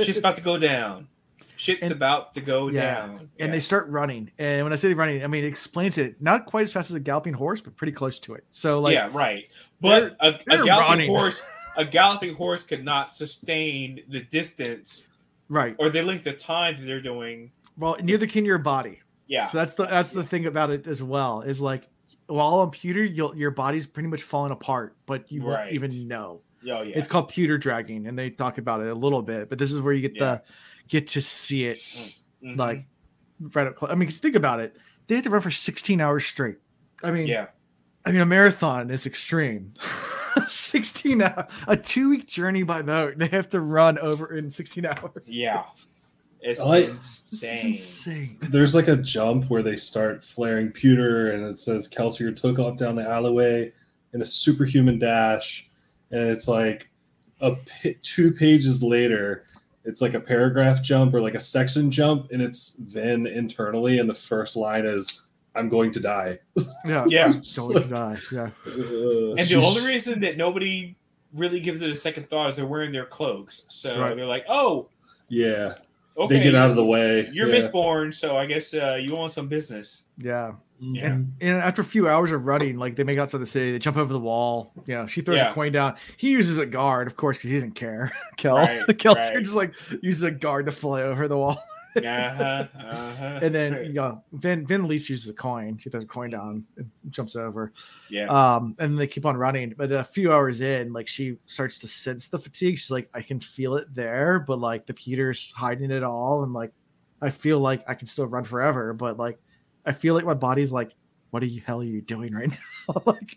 [0.00, 1.08] Shit's about to go down.
[1.56, 2.94] Shit's And- about to go Yeah.
[2.94, 3.28] down.
[3.40, 4.30] and they start running.
[4.38, 6.94] And when I say running, I mean it explains it not quite as fast as
[6.94, 8.44] a galloping horse, but pretty close to it.
[8.50, 9.46] So like yeah, right.
[9.80, 11.08] But a, a they're galloping running.
[11.10, 11.44] horse,
[11.76, 15.07] a galloping horse could not sustain the distance
[15.48, 15.74] right.
[15.78, 17.52] or the length of time that they're doing.
[17.76, 19.00] Well, neither can your body.
[19.26, 21.42] Yeah, So that's the that's the thing about it as well.
[21.42, 21.86] Is like
[22.26, 25.60] while on pewter, you'll your body's pretty much falling apart, but you Right.
[25.64, 26.40] won't even know.
[26.64, 26.96] Oh yeah.
[26.98, 29.48] It's called pewter dragging, and they talk about it a little bit.
[29.50, 30.24] But this is where you get Yeah.
[30.36, 30.42] the
[30.88, 31.76] get to see it
[32.42, 32.56] Mhm.
[32.56, 32.86] like
[33.54, 33.90] right up close.
[33.90, 34.74] I mean, 'cause think about it.
[35.06, 36.56] They had to run for 16 hours straight.
[37.02, 37.48] I mean, yeah.
[38.06, 39.74] I mean, a marathon is extreme.
[40.48, 43.18] 16 hours, a two week journey by boat.
[43.18, 45.10] They have to run over in 16 hours.
[45.26, 45.64] Yeah.
[46.40, 47.68] It's I- insane.
[47.68, 48.38] insane.
[48.50, 52.76] There's like a jump where they start flaring pewter, and it says Kelsier took off
[52.76, 53.72] down the alleyway
[54.14, 55.68] in a superhuman dash,
[56.10, 56.88] and it's like
[57.40, 57.56] a
[58.02, 59.44] two pages later.
[59.84, 64.08] It's like a paragraph jump or like a section jump, and it's Vin internally, and
[64.08, 65.22] the first line is,
[65.58, 66.38] "I'm going to die."
[66.86, 67.04] Yeah.
[67.08, 67.32] Yeah.
[67.56, 68.16] Going to die.
[68.32, 68.50] Yeah.
[68.66, 70.94] And the only reason that nobody
[71.34, 73.64] really gives it a second thought is they're wearing their cloaks.
[73.68, 74.16] So Right.
[74.16, 74.88] they're like, oh,
[75.28, 75.74] yeah,
[76.16, 76.36] okay.
[76.38, 77.28] they get out of the way.
[77.32, 77.56] You're yeah.
[77.60, 80.04] Mistborn, so I guess uh, you want some business.
[80.16, 80.52] Yeah.
[80.80, 81.06] Yeah.
[81.06, 83.72] And, and after a few hours of running, like they make it outside the city,
[83.72, 84.72] they jump over the wall.
[84.86, 85.50] You know, she throws Yeah.
[85.50, 85.96] a coin down.
[86.16, 88.12] He uses a guard, of course, because he doesn't care.
[88.36, 89.36] Kel, Right, Kel right.
[89.42, 91.60] just like uses a guard to fly over the wall.
[92.04, 93.40] Uh-huh, uh-huh.
[93.42, 95.78] And then you know, Vin Vin at least uses a coin.
[95.78, 97.72] She throws a coin down and jumps over.
[98.10, 98.26] yeah.
[98.26, 99.74] Um, and they keep on running.
[99.76, 102.78] But a few hours in, like she starts to sense the fatigue.
[102.78, 106.52] She's like, I can feel it there, but like the pewter's hiding it all, and
[106.52, 106.72] like
[107.20, 109.38] I feel like I can still run forever, but like
[109.86, 110.92] I feel like my body's like,
[111.30, 112.50] what the hell are you doing right
[112.88, 113.02] now?
[113.06, 113.36] like,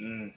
[0.00, 0.32] Mm.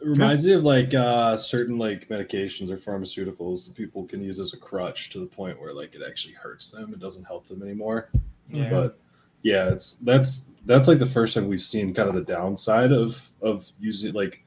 [0.00, 4.38] It reminds me of like uh, certain like medications or pharmaceuticals that people can use
[4.38, 6.92] as a crutch to the point where like it actually hurts them.
[6.92, 8.10] It doesn't help them anymore.
[8.48, 8.70] Yeah.
[8.70, 8.98] But
[9.42, 13.20] yeah, it's that's that's like the first time we've seen kind of the downside of
[13.42, 14.44] of using like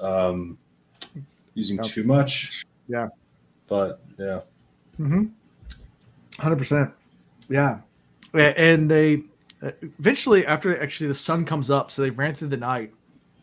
[0.00, 0.56] um
[1.52, 1.86] using Yep.
[1.86, 2.64] too much.
[2.88, 3.08] Yeah.
[3.66, 4.40] But yeah.
[4.98, 5.24] mm-hmm.
[6.38, 6.90] hundred percent,
[7.50, 7.80] yeah.
[8.32, 9.22] And they
[9.62, 12.92] uh, eventually, after actually the sun comes up, so they ran through the night.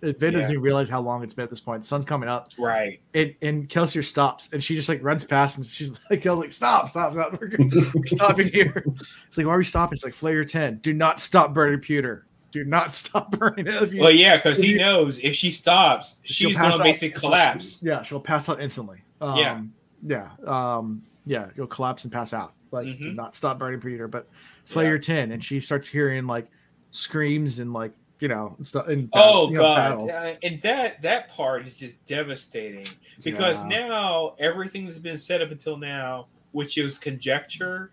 [0.02, 0.40] Vin Yeah.
[0.40, 1.84] doesn't even realize how long it's been at this point.
[1.84, 2.50] The sun's coming up.
[2.58, 3.00] Right.
[3.14, 5.64] and and Kelsier stops and she just like runs past him.
[5.64, 7.32] She's like, Kel's like, stop, stop, stop.
[7.42, 7.52] We're,
[7.94, 8.84] we're stopping here.
[9.28, 9.98] It's like, why are we stopping?
[9.98, 10.78] She's like, Flare tin.
[10.82, 12.26] Do not stop burning pewter.
[12.52, 13.94] Do not stop burning it.
[14.00, 17.82] Well, yeah, because he knows if she stops, she's going to out basically collapse.
[17.82, 19.02] Yeah, she'll pass out instantly.
[19.22, 19.62] Um, Yeah.
[20.04, 20.30] Yeah.
[20.48, 22.54] Um, yeah, you'll collapse and pass out.
[22.72, 23.16] Like, do Mhm.
[23.16, 24.08] not stop burning pewter.
[24.08, 24.28] But
[24.66, 26.48] Flare tin, and she starts hearing like
[26.92, 27.92] screams and like,
[28.22, 28.88] you know, and stuff.
[28.88, 30.10] And, Oh you know, god.
[30.10, 32.88] Uh, and that that part is just devastating
[33.24, 33.88] because Yeah.
[33.88, 37.92] now everything that's been said up until now, which is conjecture,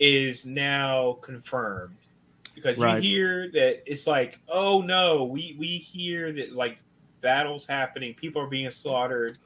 [0.00, 1.96] is now confirmed.
[2.54, 3.02] Because Right.
[3.02, 6.78] you hear that it's like, oh no, we we hear that like
[7.20, 9.36] battles happening, people are being slaughtered.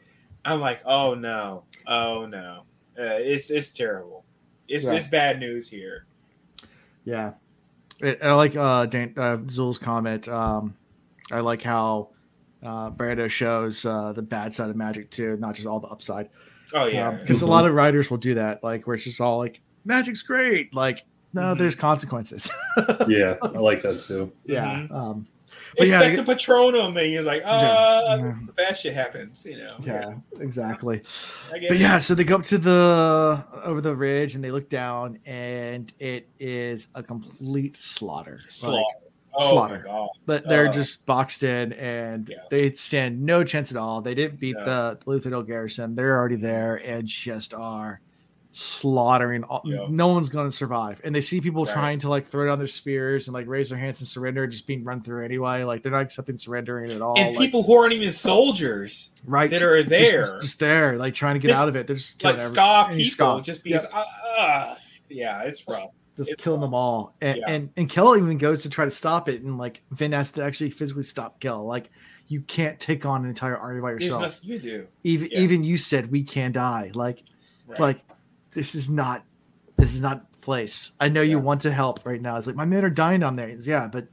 [0.45, 2.63] I'm like, oh no, oh no,
[2.97, 4.25] uh, it's it's terrible.
[4.69, 4.95] It's Yeah.
[4.95, 6.07] it's bad news here.
[7.05, 7.33] Yeah,
[8.03, 10.29] and I like uh, Dan, uh Zul's comment.
[10.29, 10.77] Um,
[11.31, 12.11] I like how
[12.63, 16.29] uh, Brando shows uh, the bad side of magic too, not just all the upside.
[16.75, 19.39] Oh yeah, because a lot of writers will do that, like where it's just all
[19.39, 20.75] like magic's great.
[20.75, 21.59] Like, no, Mhm.
[21.59, 22.51] there's consequences.
[23.09, 24.33] Yeah, I like that too.
[24.45, 24.87] yeah.
[24.91, 25.27] Um,
[25.77, 28.35] But it's yeah, like the Patronum, and you're like, uh, Yeah.
[28.57, 29.77] bad shit happens, you know.
[29.85, 31.03] yeah, exactly.
[31.51, 35.19] But yeah, so they go up to the over the ridge and they look down,
[35.27, 38.41] and it is a complete slaughter.
[38.43, 38.85] Like, slaughter.
[39.35, 39.87] oh slaughter.
[40.27, 44.01] but they're Uh, just boxed in and they stand no chance at all.
[44.01, 45.95] They didn't beat the, the Luthadel garrison.
[45.95, 48.01] They're already there and just are
[48.53, 49.45] slaughtering.
[49.45, 49.87] All, Yeah.
[49.89, 51.01] No one's going to survive.
[51.05, 51.73] And they see people Right.
[51.73, 54.67] trying to like throw down their spears and like raise their hands and surrender, just
[54.67, 55.63] being run through anyway.
[55.63, 57.19] Like they're not accepting surrendering at all.
[57.19, 61.15] And like, people who aren't even soldiers right that are there, just, just there, like
[61.15, 61.87] trying to get Just, out of it.
[61.87, 63.45] They're just like killing every- skaa people, skaa.
[63.45, 63.87] just because.
[63.93, 64.05] Uh,
[64.39, 64.75] uh,
[65.09, 65.91] yeah, it's rough.
[66.17, 67.15] just It's killing them all.
[67.21, 67.51] And, Yeah.
[67.51, 70.45] and and Kel even goes to try to stop it, and like Vin has to
[70.45, 71.65] actually physically stop Kel.
[71.67, 71.91] Like
[72.29, 74.23] you can't take on an entire army by There's yourself.
[74.23, 74.87] nothing you do.
[75.03, 75.41] even yeah.
[75.41, 76.91] even you said we can die.
[76.95, 77.23] Like
[77.67, 77.81] Right.
[77.81, 77.99] like
[78.53, 79.25] this is not
[79.77, 80.93] this is not place.
[81.01, 82.37] I know you want to help right now.
[82.37, 83.49] It's like my men are dying down there.
[83.49, 84.07] It's, yeah, but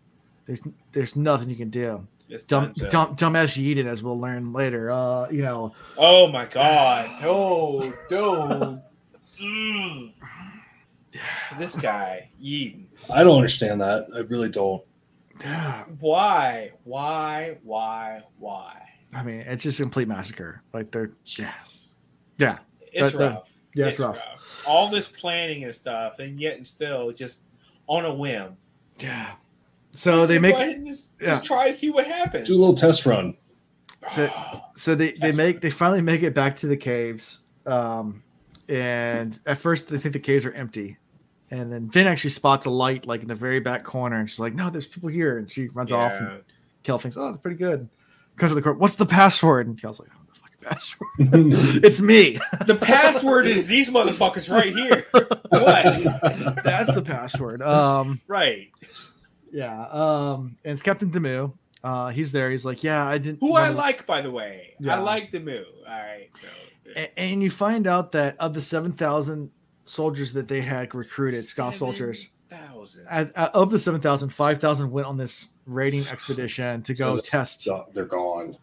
[0.45, 0.59] there's
[0.91, 2.07] there's nothing you can do.
[2.29, 2.89] it's Dumb, done so.
[2.89, 4.91] dumb dumbass Yeden, as we'll learn later.
[4.91, 8.81] Uh, you know, Oh my god, dude, dude.
[9.41, 10.13] Mm.
[11.57, 12.85] This guy, Yeden.
[13.13, 14.07] I don't understand that.
[14.15, 14.83] I really don't.
[15.41, 15.83] yeah.
[15.99, 16.71] Why?
[16.83, 17.57] Why?
[17.63, 18.21] Why?
[18.39, 18.81] Why?
[19.13, 20.61] I mean, it's just a complete massacre.
[20.73, 21.93] Like they're yeah, Jeez.
[22.37, 22.57] yeah,
[22.91, 23.53] It's That- that- rough.
[23.77, 24.63] Yeah, it's rough.
[24.67, 27.43] All this planning and stuff, and yet and still just
[27.87, 28.57] on a whim.
[28.99, 29.31] yeah.
[29.91, 31.27] So Just they make ahead and just, yeah.
[31.27, 32.47] just try to see what happens.
[32.47, 33.35] Do a little test run.
[34.11, 34.29] So-
[34.75, 38.21] so they they That's make they finally make it back to the caves um
[38.69, 40.97] and at first they think the caves are empty
[41.51, 44.39] and then Vin actually spots a light like in the very back corner and she's
[44.39, 46.37] like no there's people here and she runs off and Yeah.
[46.83, 47.89] Kel thinks oh that's pretty good
[48.35, 48.77] comes to the court.
[48.77, 49.65] What's the password?
[49.65, 50.16] And Kel's like, the fucking
[50.69, 51.09] password.
[51.83, 52.39] it's me.
[52.65, 55.03] The password is these motherfuckers right here.
[55.49, 56.63] What?
[56.63, 57.61] That's the password.
[57.61, 58.69] Um, Right.
[59.51, 59.87] yeah.
[59.89, 61.53] Um, and it's Captain Demoux.
[61.83, 62.49] Uh, he's there.
[62.51, 63.39] He's like, yeah, I didn't.
[63.41, 64.73] Who I wanna- like, by the way.
[64.79, 64.95] Yeah.
[64.97, 65.63] I like Demoux.
[65.87, 66.27] All right.
[66.35, 66.47] So
[66.95, 69.51] A- And you find out that of the seven thousand
[69.85, 73.05] soldiers that they had recruited, Scott soldiers, Thousand.
[73.09, 77.67] at, at- of the 7,000, 5,000 went on this raiding expedition to go So- test,
[77.93, 78.57] they're gone.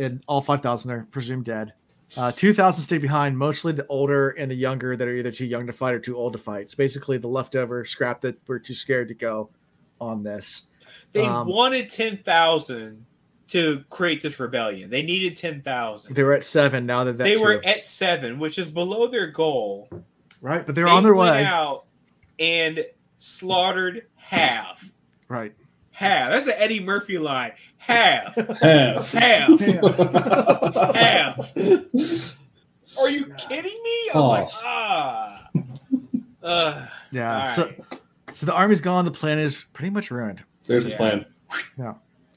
[0.00, 1.72] And all 5,000 are presumed dead.
[2.16, 5.66] Uh, 2,000 stay behind, mostly the older and the younger that are either too young
[5.66, 6.62] to fight or too old to fight.
[6.62, 9.50] It's basically the leftover scrap that were too scared to go
[10.00, 10.64] on this.
[11.12, 13.04] They Um, wanted ten thousand
[13.48, 14.90] to create this rebellion.
[14.90, 16.14] They needed ten thousand.
[16.16, 19.28] They were at seven now that that's They were at seven, which is below their
[19.28, 19.88] goal.
[20.42, 21.44] right, but they're on their way.
[21.44, 21.84] out
[22.40, 22.84] and
[23.18, 24.90] slaughtered half.
[25.28, 25.54] Right.
[26.00, 26.30] Half.
[26.30, 27.52] That's an Eddie Murphy line.
[27.76, 28.34] Half.
[28.60, 29.12] Half.
[29.12, 29.60] Half.
[30.96, 31.56] Half.
[32.98, 34.10] Are you kidding me?
[34.14, 34.60] I'm like, Oh.
[34.64, 35.48] ah.
[36.42, 37.42] Uh, Yeah.
[37.42, 37.72] all So,
[38.32, 39.04] so the army's gone.
[39.04, 40.42] The plan is pretty much ruined.
[40.66, 40.96] There's the Yeah.
[40.96, 41.26] plan.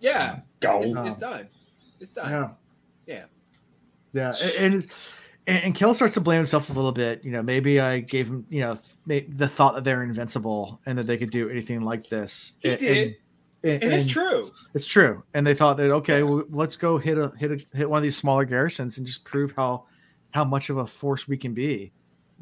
[0.02, 0.82] yeah, Go.
[0.82, 1.48] it's, it's done.
[2.02, 2.30] It's done.
[2.30, 2.50] Yeah.
[3.16, 3.26] Yeah.
[4.12, 4.34] Yeah.
[4.60, 4.88] And, and
[5.48, 7.24] and and Kel starts to blame himself a little bit.
[7.24, 11.08] You know, maybe I gave him, you know, the thought that they're invincible and that
[11.08, 12.54] they could do anything like this.
[12.60, 13.08] He And- did.
[13.08, 13.16] and-
[13.64, 14.52] And it's true.
[14.74, 15.24] It's true.
[15.34, 16.24] And they thought that okay, Yeah.
[16.24, 19.24] well, let's go hit a hit a hit one of these smaller garrisons and just
[19.24, 19.86] prove how
[20.32, 21.92] how much of a force we can be.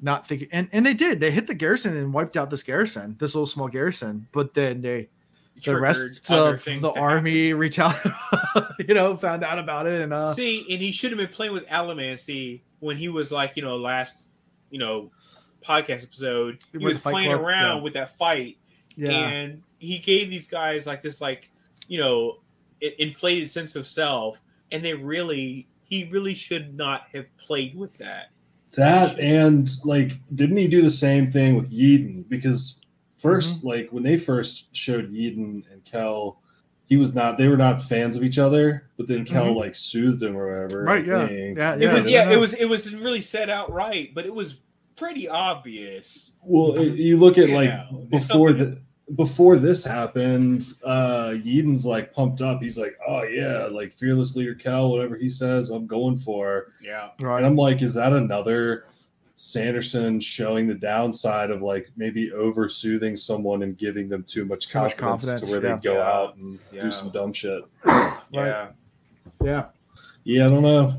[0.01, 1.19] Not thinking, and and they did.
[1.19, 4.27] They hit the garrison and wiped out this garrison, this little small garrison.
[4.31, 5.09] But then they
[5.63, 7.01] the rest of the to happen.
[7.01, 8.13] army retaliated,
[8.87, 11.53] you know, found out about it and uh, See, and he should have been playing
[11.53, 14.27] with Allomancy when he was like, you know, last,
[14.69, 15.11] you know,
[15.61, 16.59] podcast episode.
[16.71, 17.83] He was playing Club, around yeah.
[17.83, 18.57] with that fight,
[18.95, 21.49] yeah, and he gave these guys like this, like,
[21.87, 22.39] you know,
[22.99, 24.41] inflated sense of self,
[24.71, 28.29] and they really, he really should not have played with that.
[28.73, 32.23] That and like, didn't he do the same thing with Yeden?
[32.29, 32.79] Because
[33.21, 33.67] 1st Mm-hmm.
[33.67, 36.39] like when they first showed Yeden and Kel,
[36.85, 37.37] he was not.
[37.37, 38.87] They were not fans of each other.
[38.97, 39.55] But then Kel Mhm.
[39.57, 40.83] like soothed him or whatever.
[40.83, 42.31] right, I yeah, yeah, It was, yeah, know.
[42.31, 44.61] it was, it was really set out right, but it was
[44.95, 46.35] pretty obvious.
[46.43, 48.81] Well, it- you look at You like know, before something- the
[49.15, 52.61] before this happened, uh Yeden's like pumped up.
[52.61, 57.09] He's like, "Oh yeah, like fearless leader Cal, whatever he says, I'm going for." Yeah,
[57.19, 57.43] And right.
[57.43, 58.85] I'm like, is that another
[59.35, 64.67] Sanderson showing the downside of like maybe over soothing someone and giving them too much
[64.67, 65.75] Too much confidence, confidence, to where yeah.
[65.77, 66.11] they go Yeah.
[66.11, 66.81] out and Yeah.
[66.81, 67.63] do some dumb shit?
[67.85, 68.67] yeah.
[69.43, 69.65] Yeah,
[70.23, 70.93] Yeah, I don't know.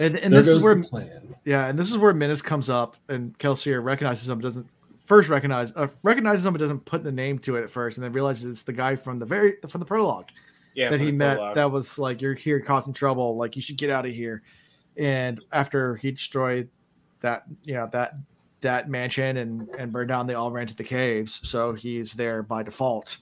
[0.00, 1.34] and and this is where the plan.
[1.44, 4.66] Yeah, and this is where Mennis comes up, and Kelsier recognizes him, doesn't
[5.10, 8.04] first recognize uh, recognizes him, but doesn't put the name to it at first, and
[8.04, 10.28] then realizes it's the guy from the very from the prologue
[10.74, 11.36] Yeah, that he met.
[11.38, 11.54] prologue.
[11.56, 13.36] That was like, "You're here causing trouble.
[13.36, 14.42] Like, you should get out of here."
[14.96, 16.68] And after he destroyed
[17.22, 18.14] that, you know that
[18.60, 21.40] that mansion and and burned down, they all ran to the caves.
[21.48, 23.16] So he's there by default,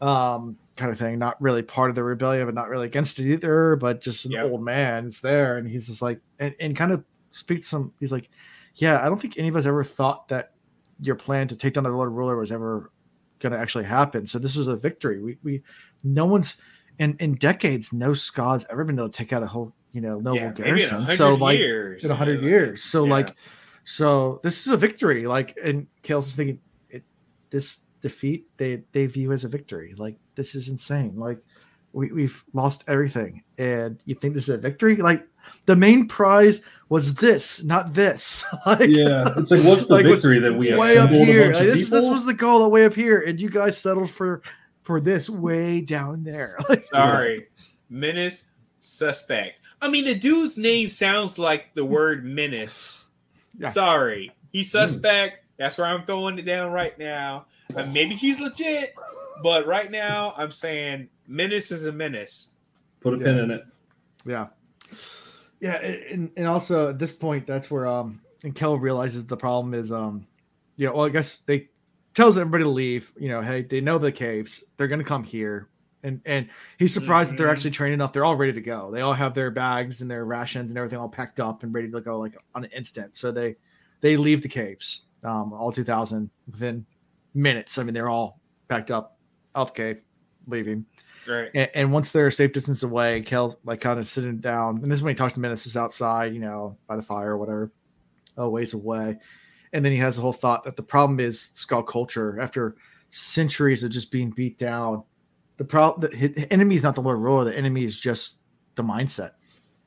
[0.00, 1.18] um, kind of thing.
[1.18, 3.76] Not really part of the rebellion, but not really against it either.
[3.76, 4.50] But just an Yep.
[4.50, 5.06] old man.
[5.06, 7.92] It's there, and he's just like, and, and kind of speaks some.
[8.00, 8.30] He's like,
[8.76, 10.52] "Yeah, I don't think any of us ever thought that
[11.00, 12.90] your plan to take down the Lord Ruler was ever
[13.38, 14.26] going to actually happen.
[14.26, 15.22] So this was a victory.
[15.22, 15.62] We we
[16.02, 16.56] no one's
[16.98, 17.92] in in decades.
[17.92, 20.62] No Skaa's ever been able to take out a whole you know noble yeah, maybe
[20.62, 21.06] in a garrison.
[21.06, 22.82] So like years, in a hundred yeah, years.
[22.82, 23.10] So yeah.
[23.12, 23.36] like,
[23.84, 25.26] so this is a victory.
[25.26, 26.60] Like, and Kale's just thinking,
[26.90, 27.04] it,
[27.50, 29.94] this defeat they they view as a victory.
[29.96, 31.16] Like, this is insane.
[31.16, 31.38] Like,
[31.92, 34.96] we we've lost everything, and you think this is a victory?
[34.96, 35.26] Like,
[35.66, 38.44] the main prize was this, not this.
[38.66, 41.44] like, Yeah, it's like what's the Like, victory that we way up assembled a here.
[41.46, 43.76] bunch Like, of this, this was the goal, uh, way up here, and you guys
[43.78, 44.42] settled for
[44.82, 46.56] for this way down there.
[46.68, 47.48] Like, Sorry,
[47.90, 48.44] Mennis
[48.78, 49.60] suspect.
[49.82, 53.06] I mean, the dude's name sounds like the word menace.
[53.58, 53.68] Yeah.
[53.68, 55.40] Sorry, he's suspect.
[55.58, 57.46] That's where I'm throwing it down right now.
[57.74, 58.94] Uh, maybe he's legit,
[59.42, 62.52] but right now I'm saying Mennis is a menace.
[63.00, 63.64] Put a pin in it.
[64.24, 64.46] Yeah.
[65.60, 69.74] Yeah, and, and also at this point, that's where um and Kel realizes the problem
[69.74, 70.26] is um,
[70.76, 71.68] you know, well, I guess they
[72.14, 73.12] tells everybody to leave.
[73.18, 75.68] You know, hey, they know the caves, they're gonna come here,
[76.02, 78.12] and and he's surprised that they're actually trained enough.
[78.12, 78.90] They're all ready to go.
[78.90, 81.90] They all have their bags and their rations and everything all packed up and ready
[81.90, 83.16] to go like on an instant.
[83.16, 83.56] So they
[84.02, 86.84] they leave the caves, um, all two thousand within
[87.34, 87.78] minutes.
[87.78, 89.18] I mean, they're all packed up
[89.54, 90.02] out the cave,
[90.46, 90.84] leaving.
[91.26, 91.50] Right.
[91.54, 94.90] And, and once they're a safe distance away, Kel like kind of sitting down, and
[94.90, 97.72] this is when he talks to Menaces outside, you know, by the fire or whatever,
[98.36, 99.18] a ways away.
[99.72, 102.40] And then he has the whole thought that the problem is skull culture.
[102.40, 102.76] After
[103.08, 105.02] centuries of just being beat down,
[105.56, 107.44] the problem the his enemy is not the Lord Roar.
[107.44, 108.38] The enemy is just
[108.74, 109.32] the mindset,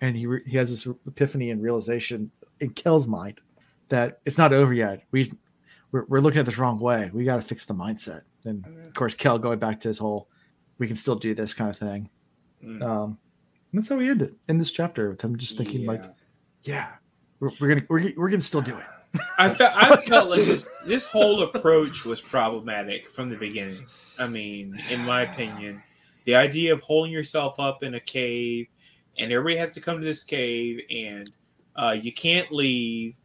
[0.01, 3.39] and he re- he has this epiphany and realization in Kel's mind
[3.89, 5.03] that it's not over yet.
[5.11, 5.31] We
[5.91, 7.09] we're, we're looking at this wrong way.
[7.13, 8.21] We got to fix the mindset.
[8.45, 10.29] And of course, Kel going back to his whole
[10.79, 12.09] we can still do this kind of thing.
[12.63, 12.81] Mm.
[12.81, 13.17] Um,
[13.71, 15.15] and that's how we end it in this chapter.
[15.21, 16.03] I'm just thinking like,
[16.63, 16.73] Yeah.
[16.73, 16.87] yeah,
[17.39, 19.19] we're, we're gonna we're, we're gonna still do it.
[19.37, 23.85] I felt I felt like this this whole approach was problematic from the beginning.
[24.17, 25.81] I mean, in my opinion,
[26.25, 28.67] the idea of holding yourself up in a cave
[29.17, 31.29] and everybody has to come to this cave and
[31.75, 33.15] uh, you can't leave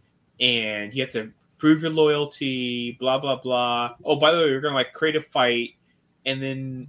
[0.41, 3.95] and you have to prove your loyalty, blah blah blah.
[4.05, 5.71] Oh, by the way, we're gonna like create a fight
[6.25, 6.89] and then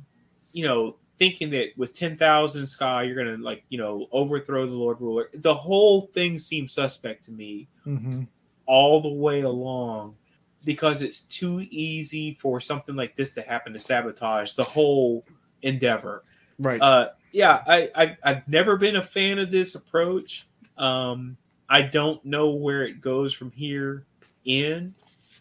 [0.55, 4.99] you know thinking that with 10,000 sky you're gonna like you know overthrow the lord
[4.99, 8.23] ruler the whole thing seems suspect to me Mm-hmm.
[8.65, 10.15] all the way along
[10.63, 15.23] because it's too easy for something like this to happen to sabotage the whole
[15.61, 16.23] endeavor.
[16.57, 16.81] Right.
[16.81, 20.47] Uh, yeah, I, I I've never been a fan of this approach.
[20.79, 21.37] Um,
[21.69, 24.05] I don't know where it goes from here
[24.43, 24.95] in,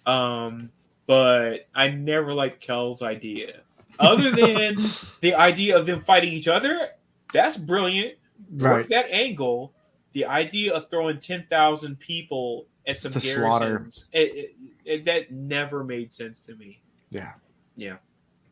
[0.04, 0.70] um,
[1.06, 3.60] but I never liked Kel's idea.
[3.98, 4.76] Other than
[5.20, 6.88] the idea of them fighting each other,
[7.32, 8.14] that's brilliant
[8.58, 9.72] work that angle,
[10.12, 13.78] the idea of throwing ten thousand people at some To slaughter.
[13.78, 14.54] garrisons, it, it,
[14.84, 16.80] it- that never made sense to me.
[17.10, 17.32] Yeah.
[17.76, 17.96] Yeah,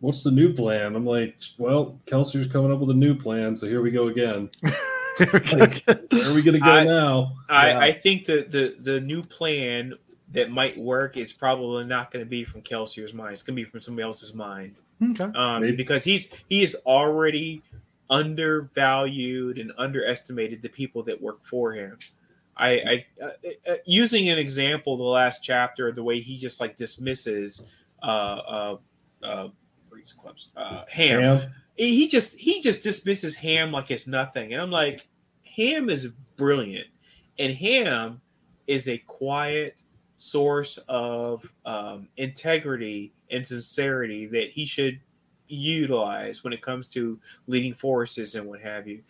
[0.01, 0.97] What's the new plan?
[0.97, 4.51] I'm like, well, Kelsier's coming up with a new plan, so here we go again.
[4.63, 7.35] Where are we gonna go I- now?
[7.49, 7.79] I, Yeah.
[7.81, 9.95] I think that the the new plan
[10.33, 13.35] that might work is probably not going to be from Kelsier's mind.
[13.35, 14.75] It's going to be from somebody else's mind.
[15.03, 15.31] Okay.
[15.35, 17.63] um, because he's he is already
[18.11, 21.99] undervalued and underestimated the people that work for him.
[22.57, 23.29] I, I uh,
[23.71, 27.73] uh, using an example, the last chapter, the way he just like dismisses
[28.03, 28.77] uh, uh,
[29.23, 29.49] uh,
[30.19, 31.23] clubs, uh, Ham.
[31.23, 31.55] Ham?
[31.77, 35.09] He just he just dismisses Ham like it's nothing, and I'm like,
[35.57, 36.89] Ham is brilliant,
[37.39, 38.21] and Ham
[38.67, 39.83] is a quiet
[40.17, 45.01] source of um, integrity and sincerity that he should
[45.49, 49.03] utilize when it comes to leading forces and what have you.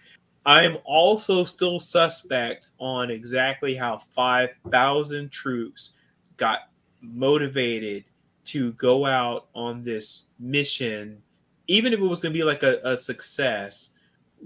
[0.45, 5.95] I am also still suspect on exactly how 5,000 troops
[6.37, 6.71] got
[7.01, 8.05] motivated
[8.47, 11.23] to go out on this mission,
[11.69, 13.91] even if it was going to be like a, a success.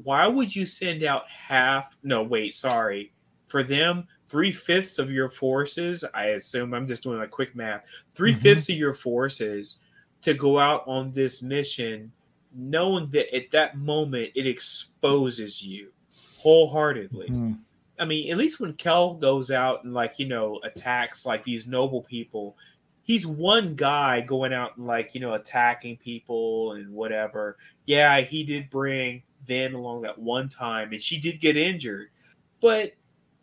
[0.03, 1.97] Why would you send out half?
[2.03, 3.13] No, wait, sorry.
[3.47, 7.89] For them, three fifths of your forces, I assume I'm just doing a quick math,
[8.15, 9.81] 3 fifths of your forces
[10.23, 12.13] to go out on this mission,
[12.55, 15.93] knowing that at that moment it exposes you
[16.39, 17.29] wholeheartedly.
[17.29, 17.59] Mm.
[17.99, 21.67] I mean, at least when Kel goes out and like you know attacks like these
[21.67, 22.57] noble people,
[23.03, 27.57] he's one guy going out and like you know attacking people and whatever.
[27.87, 32.09] Yeah, he did bring Van along that one time, and she did get injured,
[32.61, 32.93] but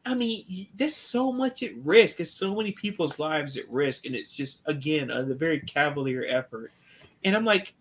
[0.06, 2.18] I mean, there's so much at risk.
[2.18, 6.72] There's so many people's lives at risk, and it's just again a very cavalier effort.
[7.24, 7.74] And I'm like,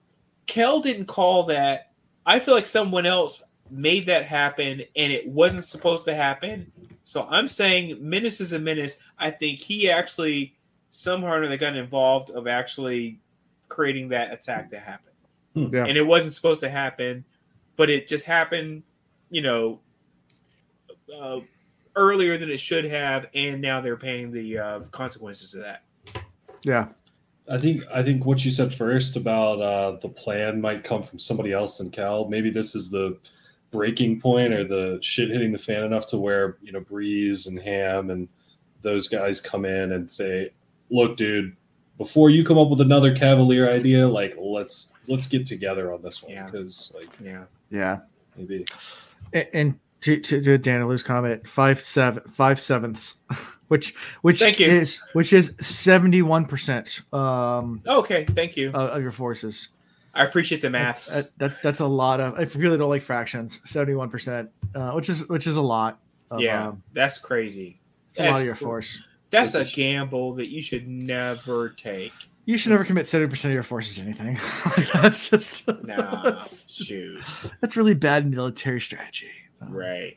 [0.47, 1.91] Kel didn't call that.
[2.25, 6.71] I feel like someone else made that happen, and it wasn't supposed to happen.
[7.03, 9.03] So I'm saying Mennis is a menace.
[9.19, 10.55] I think he actually
[10.91, 13.19] somehow or another got involved of actually
[13.69, 15.13] creating that attack to happen.
[15.55, 15.87] Yeah.
[15.87, 17.25] And it wasn't supposed to happen,
[17.77, 18.83] but it just happened,
[19.31, 19.81] you know,
[21.19, 21.41] uh,
[21.97, 25.83] earlier than it should have, and now they're paying the uh, consequences of that.
[26.65, 26.89] Yeah.
[27.51, 31.19] I think I think what you said first about uh, the plan might come from
[31.19, 32.29] somebody else than Cal.
[32.29, 33.19] Maybe this is the
[33.73, 37.59] breaking point or the shit hitting the fan enough to where you know Breeze and
[37.61, 38.29] Ham and
[38.83, 40.51] those guys come in and say,
[40.89, 41.57] "Look, dude,
[41.99, 46.23] before you come up with another Cavalier idea, like let's let's get together on this
[46.23, 46.47] one Yeah.
[46.47, 47.45] because like Yeah.
[47.71, 47.99] Yeah.
[48.37, 48.65] maybe
[49.33, 53.17] And, and to, to, to Daniel's comment, five seven five sevenths,
[53.69, 54.67] which which Thank you.
[54.69, 58.25] is which is seventy one percent um Okay.
[58.25, 58.69] Thank you.
[58.69, 59.69] of, of your forces.
[60.15, 61.17] I appreciate the That's, maths.
[61.25, 62.35] that- that's that's a lot of.
[62.35, 63.61] I really don't like fractions.
[63.65, 65.99] Seventy one percent, uh, which is which is a lot.
[66.31, 67.79] Of, yeah, um, that's crazy.
[68.11, 69.07] it's a lot That's of your force.
[69.31, 72.13] That's a gamble that you should never take.
[72.45, 74.39] You should never commit seventy percent of your forces to anything.
[75.03, 77.23] That's just Nah, that's, shoot.
[77.61, 79.31] that's really bad military strategy.
[79.67, 80.17] Um, Right.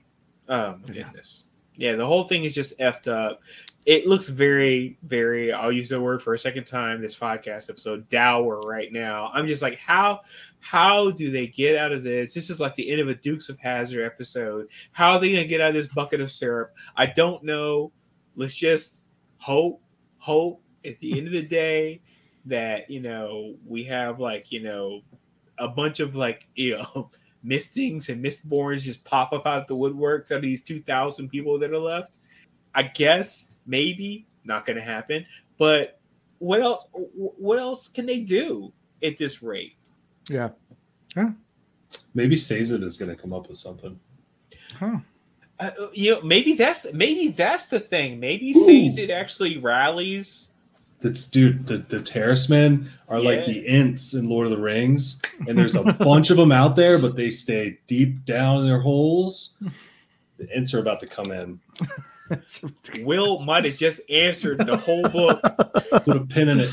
[0.49, 1.03] Oh my Yeah.
[1.03, 1.45] goodness.
[1.77, 3.41] Yeah, the whole thing is just effed up.
[3.85, 5.51] It looks very, very.
[5.51, 7.01] I'll use the word for a second time.
[7.01, 9.29] This podcast episode dour right now.
[9.33, 10.21] I'm just like, how,
[10.61, 12.33] how do they get out of this?
[12.33, 14.69] This is like the end of a Dukes of Hazzard episode.
[14.93, 16.73] How are they gonna get out of this bucket of syrup?
[16.95, 17.91] I don't know.
[18.35, 19.05] Let's just
[19.37, 19.81] hope,
[20.17, 20.61] hope.
[20.85, 22.01] At the end of the day,
[22.45, 25.01] that you know we have like you know
[25.57, 27.09] a bunch of like you know
[27.45, 31.59] mistings and mistborns just pop up out of the woodworks out of these 2,000 people
[31.59, 32.19] that are left.
[32.73, 35.25] I guess maybe not going to happen.
[35.57, 35.99] But
[36.39, 36.87] what else?
[36.91, 38.73] What else can they do
[39.03, 39.75] at this rate?
[40.29, 40.49] Yeah.
[41.15, 41.31] yeah.
[42.13, 43.99] Maybe Sazed is going to come up with something.
[44.77, 44.97] Huh.
[45.57, 48.19] Uh, you know, maybe that's maybe that's the thing.
[48.19, 48.65] Maybe Ooh.
[48.65, 50.51] Sazed actually rallies.
[51.01, 51.67] That's dude.
[51.67, 55.83] The the Terrismen are like the Ents in Lord of the Rings, and there's a
[55.83, 59.51] bunch of them out there, but they stay deep down in their holes.
[60.37, 61.59] The Ents are about to come in.
[63.03, 65.39] Will might have just answered the whole book.
[66.05, 66.69] Put a pin in it.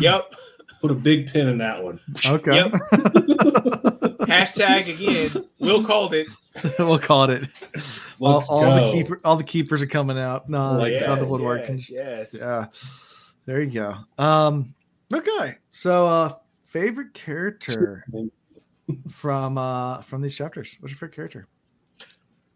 [0.00, 0.34] Yep.
[0.82, 1.98] Put a big pin in that one.
[2.26, 2.56] okay.
[2.56, 2.72] Yep.
[4.26, 5.44] Hashtag again.
[5.58, 6.26] Will called it.
[6.78, 7.44] we'll call it.
[8.20, 8.86] All, Let's all go.
[8.86, 10.48] the keeper, all the keepers are coming out.
[10.48, 11.74] No, Like it's not the Yes, woodworking.
[11.76, 11.90] Yes.
[11.90, 12.38] yes.
[12.42, 12.66] Yeah.
[13.46, 13.96] There you go.
[14.22, 14.74] Um.
[15.12, 15.56] Okay.
[15.70, 18.04] So, uh, favorite character
[19.08, 20.76] from uh from these chapters.
[20.80, 21.46] What's your favorite character?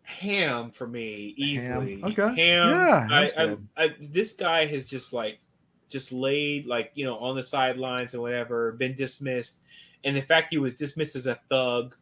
[0.02, 2.02] Ham for me easily.
[2.04, 2.34] Okay.
[2.34, 2.70] Ham.
[2.70, 3.56] Yeah, I, I.
[3.76, 5.40] I, this guy has just like
[5.88, 9.62] just laid like you know on the sidelines and whatever, been dismissed,
[10.02, 11.94] and the fact he was dismissed as a thug,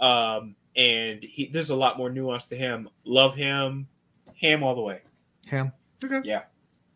[0.00, 2.88] um, and he there's a lot more nuance to him.
[3.04, 3.88] Love him,
[4.40, 5.00] Ham all the way.
[5.46, 5.72] Ham.
[6.04, 6.20] Okay.
[6.22, 6.42] Yeah.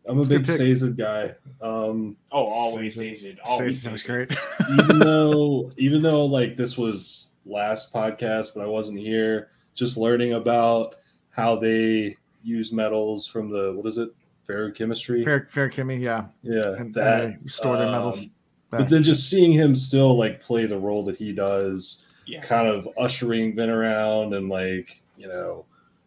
[0.07, 0.57] I'm a a big good.
[0.57, 1.33] Sazed guy.
[1.61, 4.27] Um, Oh, always Sazed- Always Sounds seasoned.
[4.29, 4.39] great.
[4.79, 10.33] even though even though like this was last podcast, but I wasn't here, just learning
[10.33, 10.95] about
[11.31, 14.09] how they use metals from the what is it,
[14.47, 15.23] ferrochemistry?
[15.23, 16.01] fair, fair, Kimmy.
[16.01, 16.25] Yeah.
[16.41, 18.21] yeah, And, that and they store their metals.
[18.23, 18.31] um,
[18.71, 22.41] But then just seeing him still like play the role that he does, Yeah.
[22.41, 25.63] kind of ushering Ben around and like you know,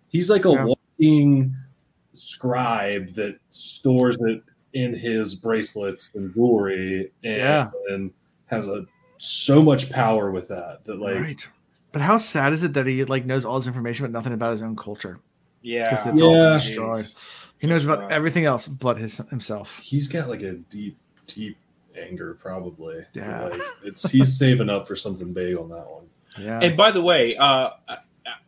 [0.09, 0.65] he's like a Yeah.
[0.67, 1.55] walking
[2.17, 7.71] scribe that stores it in his bracelets and jewelry, and, Yeah.
[7.91, 8.11] and
[8.47, 8.85] has a
[9.19, 11.49] so much power with that that like right.
[11.93, 14.51] But how sad is it that he like knows all this information but nothing about
[14.51, 15.19] his own culture?
[15.63, 15.89] Yeah.
[15.91, 16.53] Because it's all been Yeah.
[16.53, 17.05] destroyed.
[17.59, 18.13] He knows about Right.
[18.13, 19.79] everything else but his himself.
[19.79, 21.57] he's got like a deep, deep
[21.99, 23.07] anger probably.
[23.15, 23.45] Yeah.
[23.47, 26.05] like it's he's saving up for something big on that one.
[26.39, 26.59] Yeah.
[26.63, 27.97] And by the way, uh, I,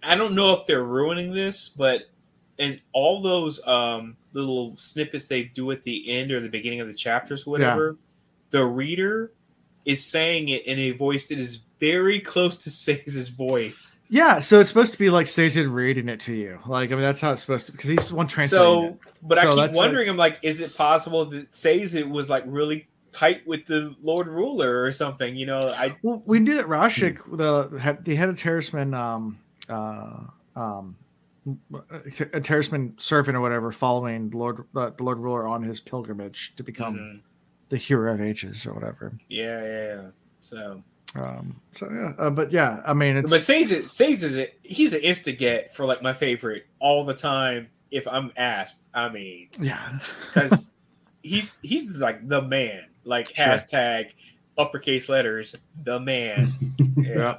[0.03, 2.03] I don't know if they're ruining this, but
[2.59, 6.89] in all those um, little snippets they do at the end or the beginning of
[6.89, 7.97] the chapters, or whatever,
[8.51, 9.33] the reader
[9.85, 14.01] is saying it in a voice that is very close to Sazed's voice.
[14.09, 14.41] yeah.
[14.41, 16.59] So it's supposed to be like Stacey reading it to you.
[16.67, 17.73] Like I mean, that's how it's supposed to.
[17.73, 21.25] Because he's the one translating So, but I keep wondering, I'm like, is it possible
[21.27, 25.37] that Sazed was like really tight with the Lord Ruler or something?
[25.37, 29.39] You know, I Well, we knew that Rashek, the head, the head of Terrisman, um,
[29.69, 30.21] uh,
[30.57, 30.97] um,
[31.91, 36.55] a Terrisman servant or whatever, following the Lord, uh, the Lord Ruler on his pilgrimage
[36.57, 37.21] to become Mhm.
[37.69, 39.13] the hero of ages or whatever.
[39.29, 40.07] yeah, yeah, yeah.
[40.41, 40.83] So,
[41.15, 44.93] Um, so yeah, uh, but yeah, I mean, it's but Sazed, Sazed is a, he's
[44.93, 47.69] an insta for like my favorite all the time.
[47.91, 50.75] If I'm asked, I mean, yeah, because
[51.23, 52.85] he's he's like the man.
[53.05, 53.47] Like Sure.
[53.47, 54.13] hashtag
[54.59, 56.53] uppercase letters, the man.
[56.99, 57.39] yeah,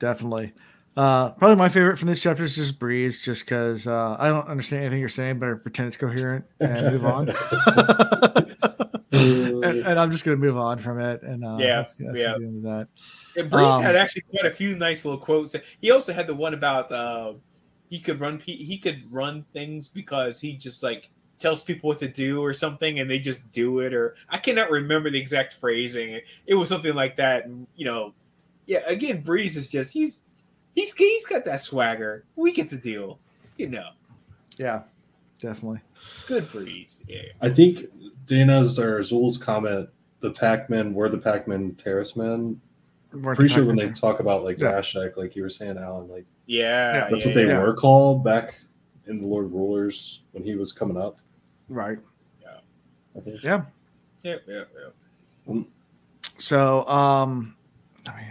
[0.00, 0.52] definitely.
[0.96, 4.46] Uh, probably my favorite from this chapter is just Breeze, just because uh, I don't
[4.46, 7.28] understand anything you're saying, but I pretend it's coherent and move on.
[9.12, 11.22] and, and I'm just gonna move on from it.
[11.22, 12.34] And uh, Yeah, that's, that's yeah.
[12.38, 12.88] the end of that.
[13.36, 15.56] And Breeze Um, had actually quite a few nice little quotes.
[15.80, 17.34] He also had the one about uh,
[17.88, 22.08] he could run he could run things because he just like tells people what to
[22.08, 23.94] do or something, and they just do it.
[23.94, 26.20] Or I cannot remember the exact phrasing.
[26.46, 27.46] It was something like that.
[27.46, 28.14] And, you know,
[28.66, 28.80] yeah.
[28.86, 30.24] Again, Breeze is just he's
[30.74, 32.24] he's he's got that swagger.
[32.36, 33.18] We get the deal.
[33.58, 33.90] You know,
[34.56, 34.82] Yeah,
[35.38, 35.80] definitely.
[36.26, 37.04] good Breeze.
[37.06, 37.20] Yeah.
[37.40, 37.86] I think
[38.26, 39.88] Dana's or Zul's comment,
[40.20, 42.56] the Pac-Men were the Pac-Men Terrismen.
[43.12, 44.72] Worth Pretty the sure when they talk about like Yeah.
[44.72, 47.62] Rashek, like you were saying, Alan, like Yeah, that's yeah, what they yeah.
[47.62, 48.54] were called back
[49.06, 51.18] in the Lord Rulers when he was coming up.
[51.68, 51.98] right.
[53.14, 53.42] I think.
[53.42, 53.64] Yeah.
[54.22, 54.62] Yeah, yeah,
[55.46, 55.62] yeah.
[56.38, 57.54] So, um,
[58.06, 58.22] let me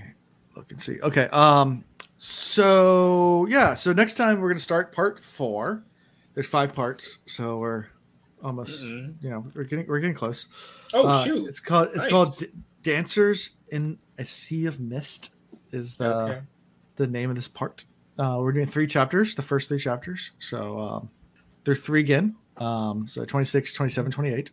[0.56, 1.00] look and see.
[1.02, 1.28] Okay.
[1.28, 1.84] Um,
[2.26, 3.74] so yeah.
[3.74, 5.84] So next time we're gonna start part four.
[6.36, 7.88] There's five parts, so we're
[8.44, 8.84] almost.
[8.84, 9.16] Mhm.
[9.24, 10.48] You know, we're getting we're getting close.
[10.94, 11.48] Oh Uh, shoot!
[11.50, 12.10] It's called it's Nice.
[12.10, 12.48] called D-
[12.84, 15.34] Dancers in a Sea of Mist.
[15.72, 16.42] Is the okay.
[16.98, 17.86] the name of this part.
[18.20, 20.30] Uh, we're doing three chapters, the first three chapters.
[20.38, 21.10] So um,
[21.64, 22.36] they're three again.
[22.58, 24.52] Um, so 26, 27, 28.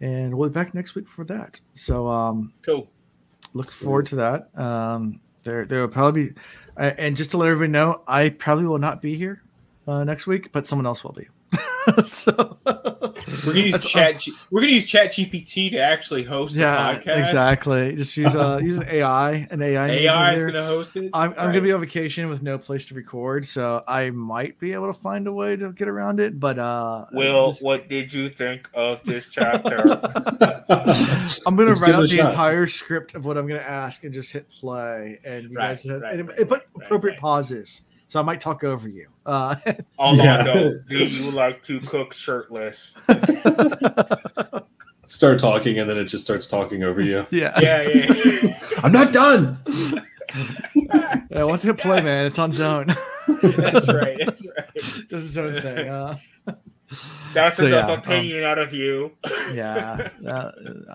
[0.00, 1.60] And we'll be back next week for that.
[1.74, 2.90] So um, Cool.
[3.52, 4.58] look forward to that.
[4.58, 6.34] Um, there, there will probably be,
[6.76, 9.42] and just to let everybody know, I probably will not be here
[9.86, 11.28] uh, next week, but someone else will be.
[12.06, 14.18] so We're gonna use That's- chat.
[14.20, 17.20] G- we're gonna use Chat GPT to actually host yeah, the podcast.
[17.20, 17.96] exactly.
[17.96, 19.88] Just use uh use an AI, an AI.
[19.90, 21.10] AI is gonna host it.
[21.12, 21.46] I'm, I'm Right.
[21.46, 24.92] gonna be on vacation with no place to record, so I might be able to
[24.98, 26.38] find a way to get around it.
[26.40, 29.76] But uh, Will, this- what did you think of this chapter?
[31.46, 32.30] I'm gonna Let's write out the shot.
[32.30, 35.84] entire script of what I'm gonna ask and just hit play, and you Right, guys
[35.84, 37.20] have, right, and right, it- put right, appropriate right.
[37.20, 37.82] pauses.
[38.14, 39.08] So I might talk over you.
[39.26, 39.56] Uh,
[39.98, 42.96] Armando, do you like to cook shirtless?
[45.06, 47.26] Start talking, and then it just starts talking over you.
[47.32, 47.58] yeah.
[47.60, 48.58] Yeah, yeah.
[48.84, 49.58] I'm not done.
[50.76, 51.42] yeah.
[51.42, 52.04] Once I hit play, Yes.
[52.04, 52.94] man, it's on zone.
[53.42, 54.16] that's right.
[54.24, 54.68] That's right.
[55.10, 55.88] this is zone thing.
[55.88, 56.16] Uh,
[57.34, 59.10] That's So, enough yeah, um, opinion out of you.
[59.52, 60.52] yeah, uh,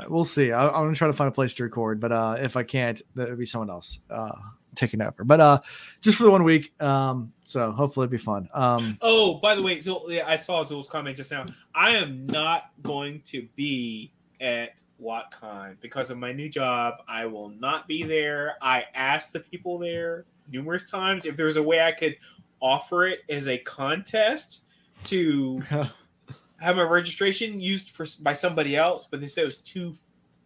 [0.07, 0.53] we'll see.
[0.53, 3.01] I, I'm gonna try to find a place to record, but uh, if I can't,
[3.15, 4.31] that would be someone else uh,
[4.79, 5.23] taking over.
[5.23, 5.61] But uh,
[6.01, 8.47] just for the one week, um, so hopefully it'll be fun.
[8.53, 11.45] Um, Oh, by the way, so yeah, I saw Zool's comment just now.
[11.75, 14.11] I am not going to be
[14.41, 16.95] at WatCon because of my new job.
[17.07, 18.55] I will not be there.
[18.61, 22.15] I asked the people there numerous times if there's a way I could
[22.61, 24.65] offer it as a contest
[25.05, 25.61] to
[26.59, 29.93] have my registration used for by somebody else, but they said it was too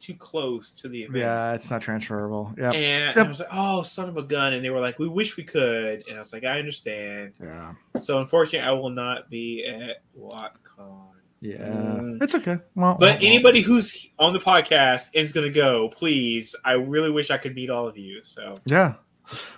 [0.04, 1.18] too close to the event.
[1.18, 2.54] yeah, it's not transferable.
[2.58, 3.26] Yeah, And Yep.
[3.26, 5.44] I was like, "Oh, son of a gun!" And they were like, "We wish we
[5.44, 10.02] could." And I was like, "I understand." yeah, So unfortunately, I will not be at
[10.20, 11.08] WatCon.
[11.42, 11.58] yeah.
[11.58, 12.22] Mm.
[12.24, 12.58] It's okay.
[12.76, 16.74] Well, But well, anybody who's on the podcast and is going to go, please, I
[16.74, 18.22] really wish I could meet all of you.
[18.24, 18.96] So Yeah.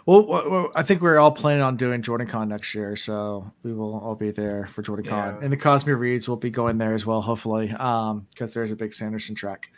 [0.06, 3.74] Well, well, well, I think we're all planning on doing JordanCon next year, so we
[3.74, 5.06] will all be there for JordanCon.
[5.08, 5.40] Yeah.
[5.42, 8.76] And the Cosmere Reads will be going there as well, hopefully, um, because there's a
[8.76, 9.72] big Sanderson track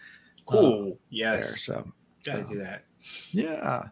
[0.48, 0.86] cool.
[0.86, 0.94] there.
[1.10, 1.92] yes, So
[2.26, 2.84] gotta do that.
[3.32, 3.84] yeah,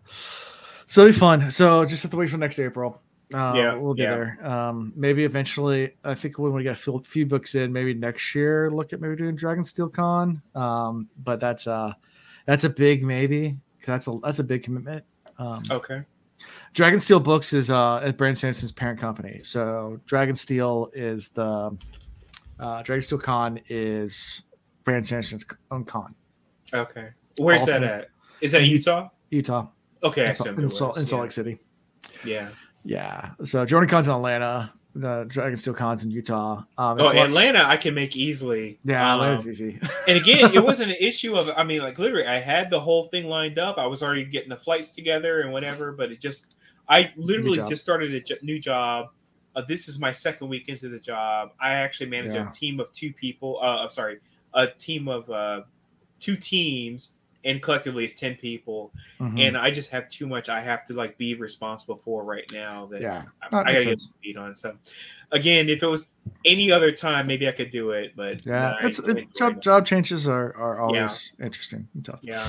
[0.88, 1.52] so it'll be fun.
[1.52, 3.02] So just have to wait for next April.
[3.34, 4.12] Uh, Yeah, we'll be yeah.
[4.16, 4.48] there.
[4.48, 5.94] Um, maybe eventually.
[6.04, 9.02] I think when we get a few, few books in, maybe next year, look at
[9.02, 10.42] maybe doing Dragonsteel Con.
[10.54, 11.94] Um, but that's uh
[12.46, 13.58] that's a big maybe.
[13.86, 15.06] That's a that's a big commitment.
[15.40, 16.04] Um, Okay.
[16.74, 19.42] Dragonsteel Books is uh at Brandon Sanderson's parent company.
[19.44, 21.76] So Dragonsteel is the
[22.60, 24.44] uh Dragonsteel Con is
[24.84, 26.14] Brandon Sanderson's own con.
[26.74, 27.10] Okay.
[27.38, 28.10] Where's All that from- at?
[28.42, 29.10] Is that Utah?
[29.30, 29.68] Utah.
[30.04, 31.24] Okay, I in, in, Salt, in Salt yeah.
[31.24, 31.60] Lake City.
[32.24, 32.50] Yeah.
[32.84, 33.32] Yeah.
[33.44, 34.72] So Jordan Con's in Atlanta.
[34.98, 36.64] The Dragonsteel Con's in Utah.
[36.78, 38.80] Um, Oh, Atlanta, I can make easily.
[38.86, 39.78] Yeah, Um, Atlanta's easy.
[40.08, 41.50] and again, it wasn't an issue of.
[41.58, 43.78] I mean, like literally, I had the whole thing lined up.
[43.78, 45.92] I was already getting the flights together and whatever.
[45.92, 46.56] But it just,
[46.88, 49.08] I literally just started a j- new job.
[49.54, 51.52] Uh, this is my second week into the job.
[51.60, 52.50] I actually manage Yeah.
[52.50, 53.58] a team of two people.
[53.62, 54.20] Uh, I'm sorry,
[54.54, 55.64] a team of uh,
[56.26, 58.92] two teams, and collectively it's ten people.
[59.20, 59.40] Mhm.
[59.40, 60.50] And I just have too much.
[60.50, 62.88] I have to like be responsible for right now.
[62.88, 63.24] That yeah.
[63.42, 64.56] I, That I gotta get speed on.
[64.56, 64.76] So,
[65.32, 66.12] again, if it was
[66.44, 68.14] any other time, maybe I could do it.
[68.16, 68.78] But Yeah.
[68.82, 72.20] It's, it, job job changes are, are always interesting and tough.
[72.24, 72.48] yeah.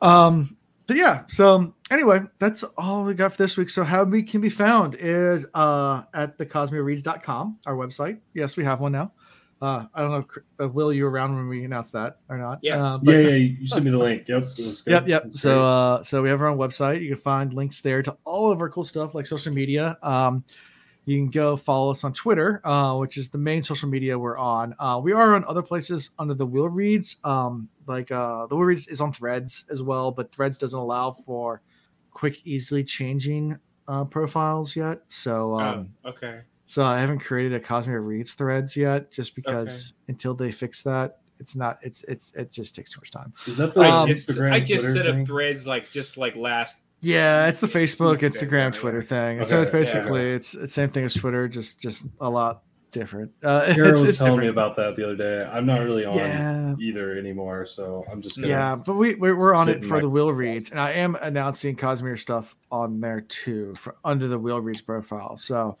[0.00, 3.68] Um, but yeah, so anyway, that's all we got for this week.
[3.68, 8.20] So how we can be found is uh at thecosmerereads.com, our website.
[8.32, 9.12] Yes, we have one now.
[9.60, 10.26] Uh, I don't know, if,
[10.60, 12.60] uh, Will, you were around when we announced that or not?
[12.62, 12.76] Yeah.
[12.84, 13.34] Uh, but- Yeah, yeah.
[13.34, 14.28] You sent me the link.
[14.28, 14.54] Yep.
[14.56, 14.76] good.
[14.86, 15.24] Yep, yep.
[15.24, 17.02] Looks So, uh, so we have our own website.
[17.02, 19.98] You can find links there to all of our cool stuff, like social media.
[20.02, 20.44] Um,
[21.06, 24.36] you can go follow us on Twitter, uh, which is the main social media we're
[24.36, 24.74] on.
[24.78, 27.16] Uh, we are on other places under the Will Reads.
[27.24, 31.12] Um, like uh, the Will Reads is on Threads as well, but Threads doesn't allow
[31.12, 31.62] for
[32.12, 33.58] quick, easily changing
[33.88, 35.00] uh, profiles yet.
[35.08, 36.40] So, um, oh, okay.
[36.68, 41.20] So I haven't created a Cosmere Reads threads yet, just because until they fix that,
[41.40, 41.78] it's not.
[41.80, 43.32] It's it's it just takes too much time.
[43.46, 44.52] is that the I um, just Instagram?
[44.52, 46.82] I just Twitter set up threads like just like last.
[47.00, 48.80] Yeah, it's the Facebook, Tuesday, Instagram, yeah.
[48.80, 49.44] Twitter thing.
[49.44, 50.36] so it's basically yeah.
[50.36, 53.32] it's it's same thing as Twitter, just just a lot different.
[53.42, 55.48] Uh, Kara it's, was it's telling me about that the other day.
[55.50, 58.48] I'm not really on Yeah, either anymore, so I'm just gonna.
[58.48, 60.36] yeah, but we we're, we're on it for the Will podcast.
[60.36, 64.82] Reads, and I am announcing Cosmere stuff on there too for under the Will Reads
[64.82, 65.38] profile.
[65.38, 65.78] So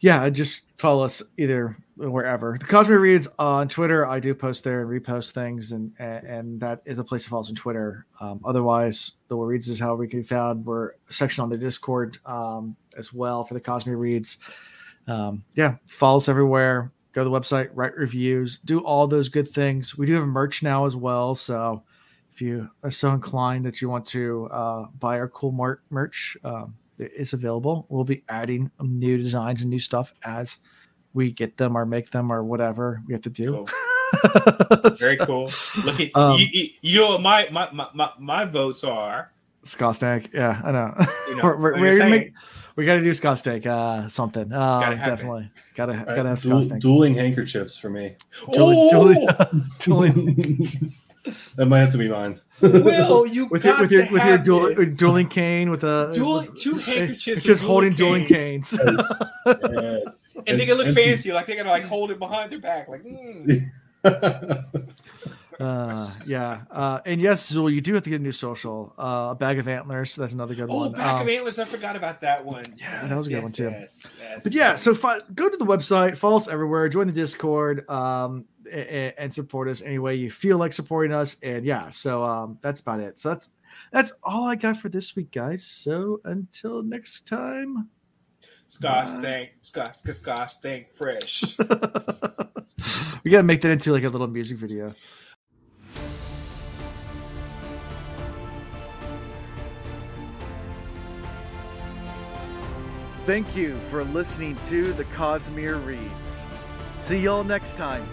[0.00, 2.56] yeah, just follow us either wherever.
[2.58, 6.60] The Cosmere Reads on Twitter, I do post there and repost things, and and, and
[6.60, 8.06] that is a place to follow us on Twitter.
[8.20, 10.64] Um, otherwise, the Will Reads is how we can be found.
[10.64, 14.38] We're a section on the Discord um, as well for the Cosmere Reads.
[15.06, 16.92] Um, yeah, follow us everywhere.
[17.12, 19.96] Go to the website, write reviews, do all those good things.
[19.96, 21.82] We do have merch now as well, so
[22.30, 26.36] if you are so inclined that you want to uh, buy our cool mar- merch,
[26.44, 27.86] um, is available.
[27.88, 30.58] We'll be adding new designs and new stuff as
[31.14, 33.52] we get them or make them or whatever we have to do.
[33.52, 33.68] Cool.
[34.98, 35.50] Very So, cool.
[35.84, 37.00] Look at Um, you, you.
[37.00, 39.32] Know what my my, my, my, votes are.
[39.64, 40.94] Skostak, yeah, I know.
[41.28, 42.32] You know, we're, we're, we're gonna make
[42.78, 43.66] we got to do Scott steak.
[43.66, 44.52] Uh, something.
[44.52, 45.10] Uh, Gotta have it.
[45.16, 45.50] definitely.
[45.74, 46.80] Gotta All right, gotta have duel- Scott steak.
[46.80, 48.14] dueling handkerchiefs for me.
[48.52, 49.50] Dueling- Oh,
[49.80, 50.14] dueling-
[51.56, 52.40] that might have to be mine.
[52.60, 55.82] Will, you with your got with your to with your have duel, dueling cane with
[55.84, 58.72] a Duel- two handkerchiefs just holding dueling dueling canes.
[58.72, 59.22] Yes.
[59.44, 60.04] Yes.
[60.46, 62.60] and they can look and some- fancy, like they're gonna like hold it behind their
[62.60, 63.02] back, like.
[63.04, 63.68] mm.
[65.60, 66.60] Uh, yeah.
[66.70, 68.94] Uh, and yes, Zul, you do have to get a new social.
[68.98, 70.14] Uh, a bag of antlers.
[70.14, 70.92] That's another good Oh, one.
[70.92, 71.58] back Um, of antlers!
[71.58, 72.64] I forgot about that one.
[72.76, 73.70] Yeah, that was a good one, too.
[73.70, 74.44] Yes, yes.
[74.44, 78.44] But yeah, so fi- go to the website, follow us everywhere, join the Discord, um,
[78.70, 81.36] and, and support us any way you feel like supporting us.
[81.42, 83.18] And yeah, so um, that's about it.
[83.18, 83.50] So that's
[83.92, 85.64] that's all I got for this week, guys.
[85.64, 87.88] So until next time,
[88.68, 91.56] Scott stank, Scott, Scott, Scott stank fresh.
[93.24, 94.94] we gotta make that into like a little music video.
[103.28, 106.46] Thank you for listening to the Cosmere Reads.
[106.96, 108.08] See y'all next time.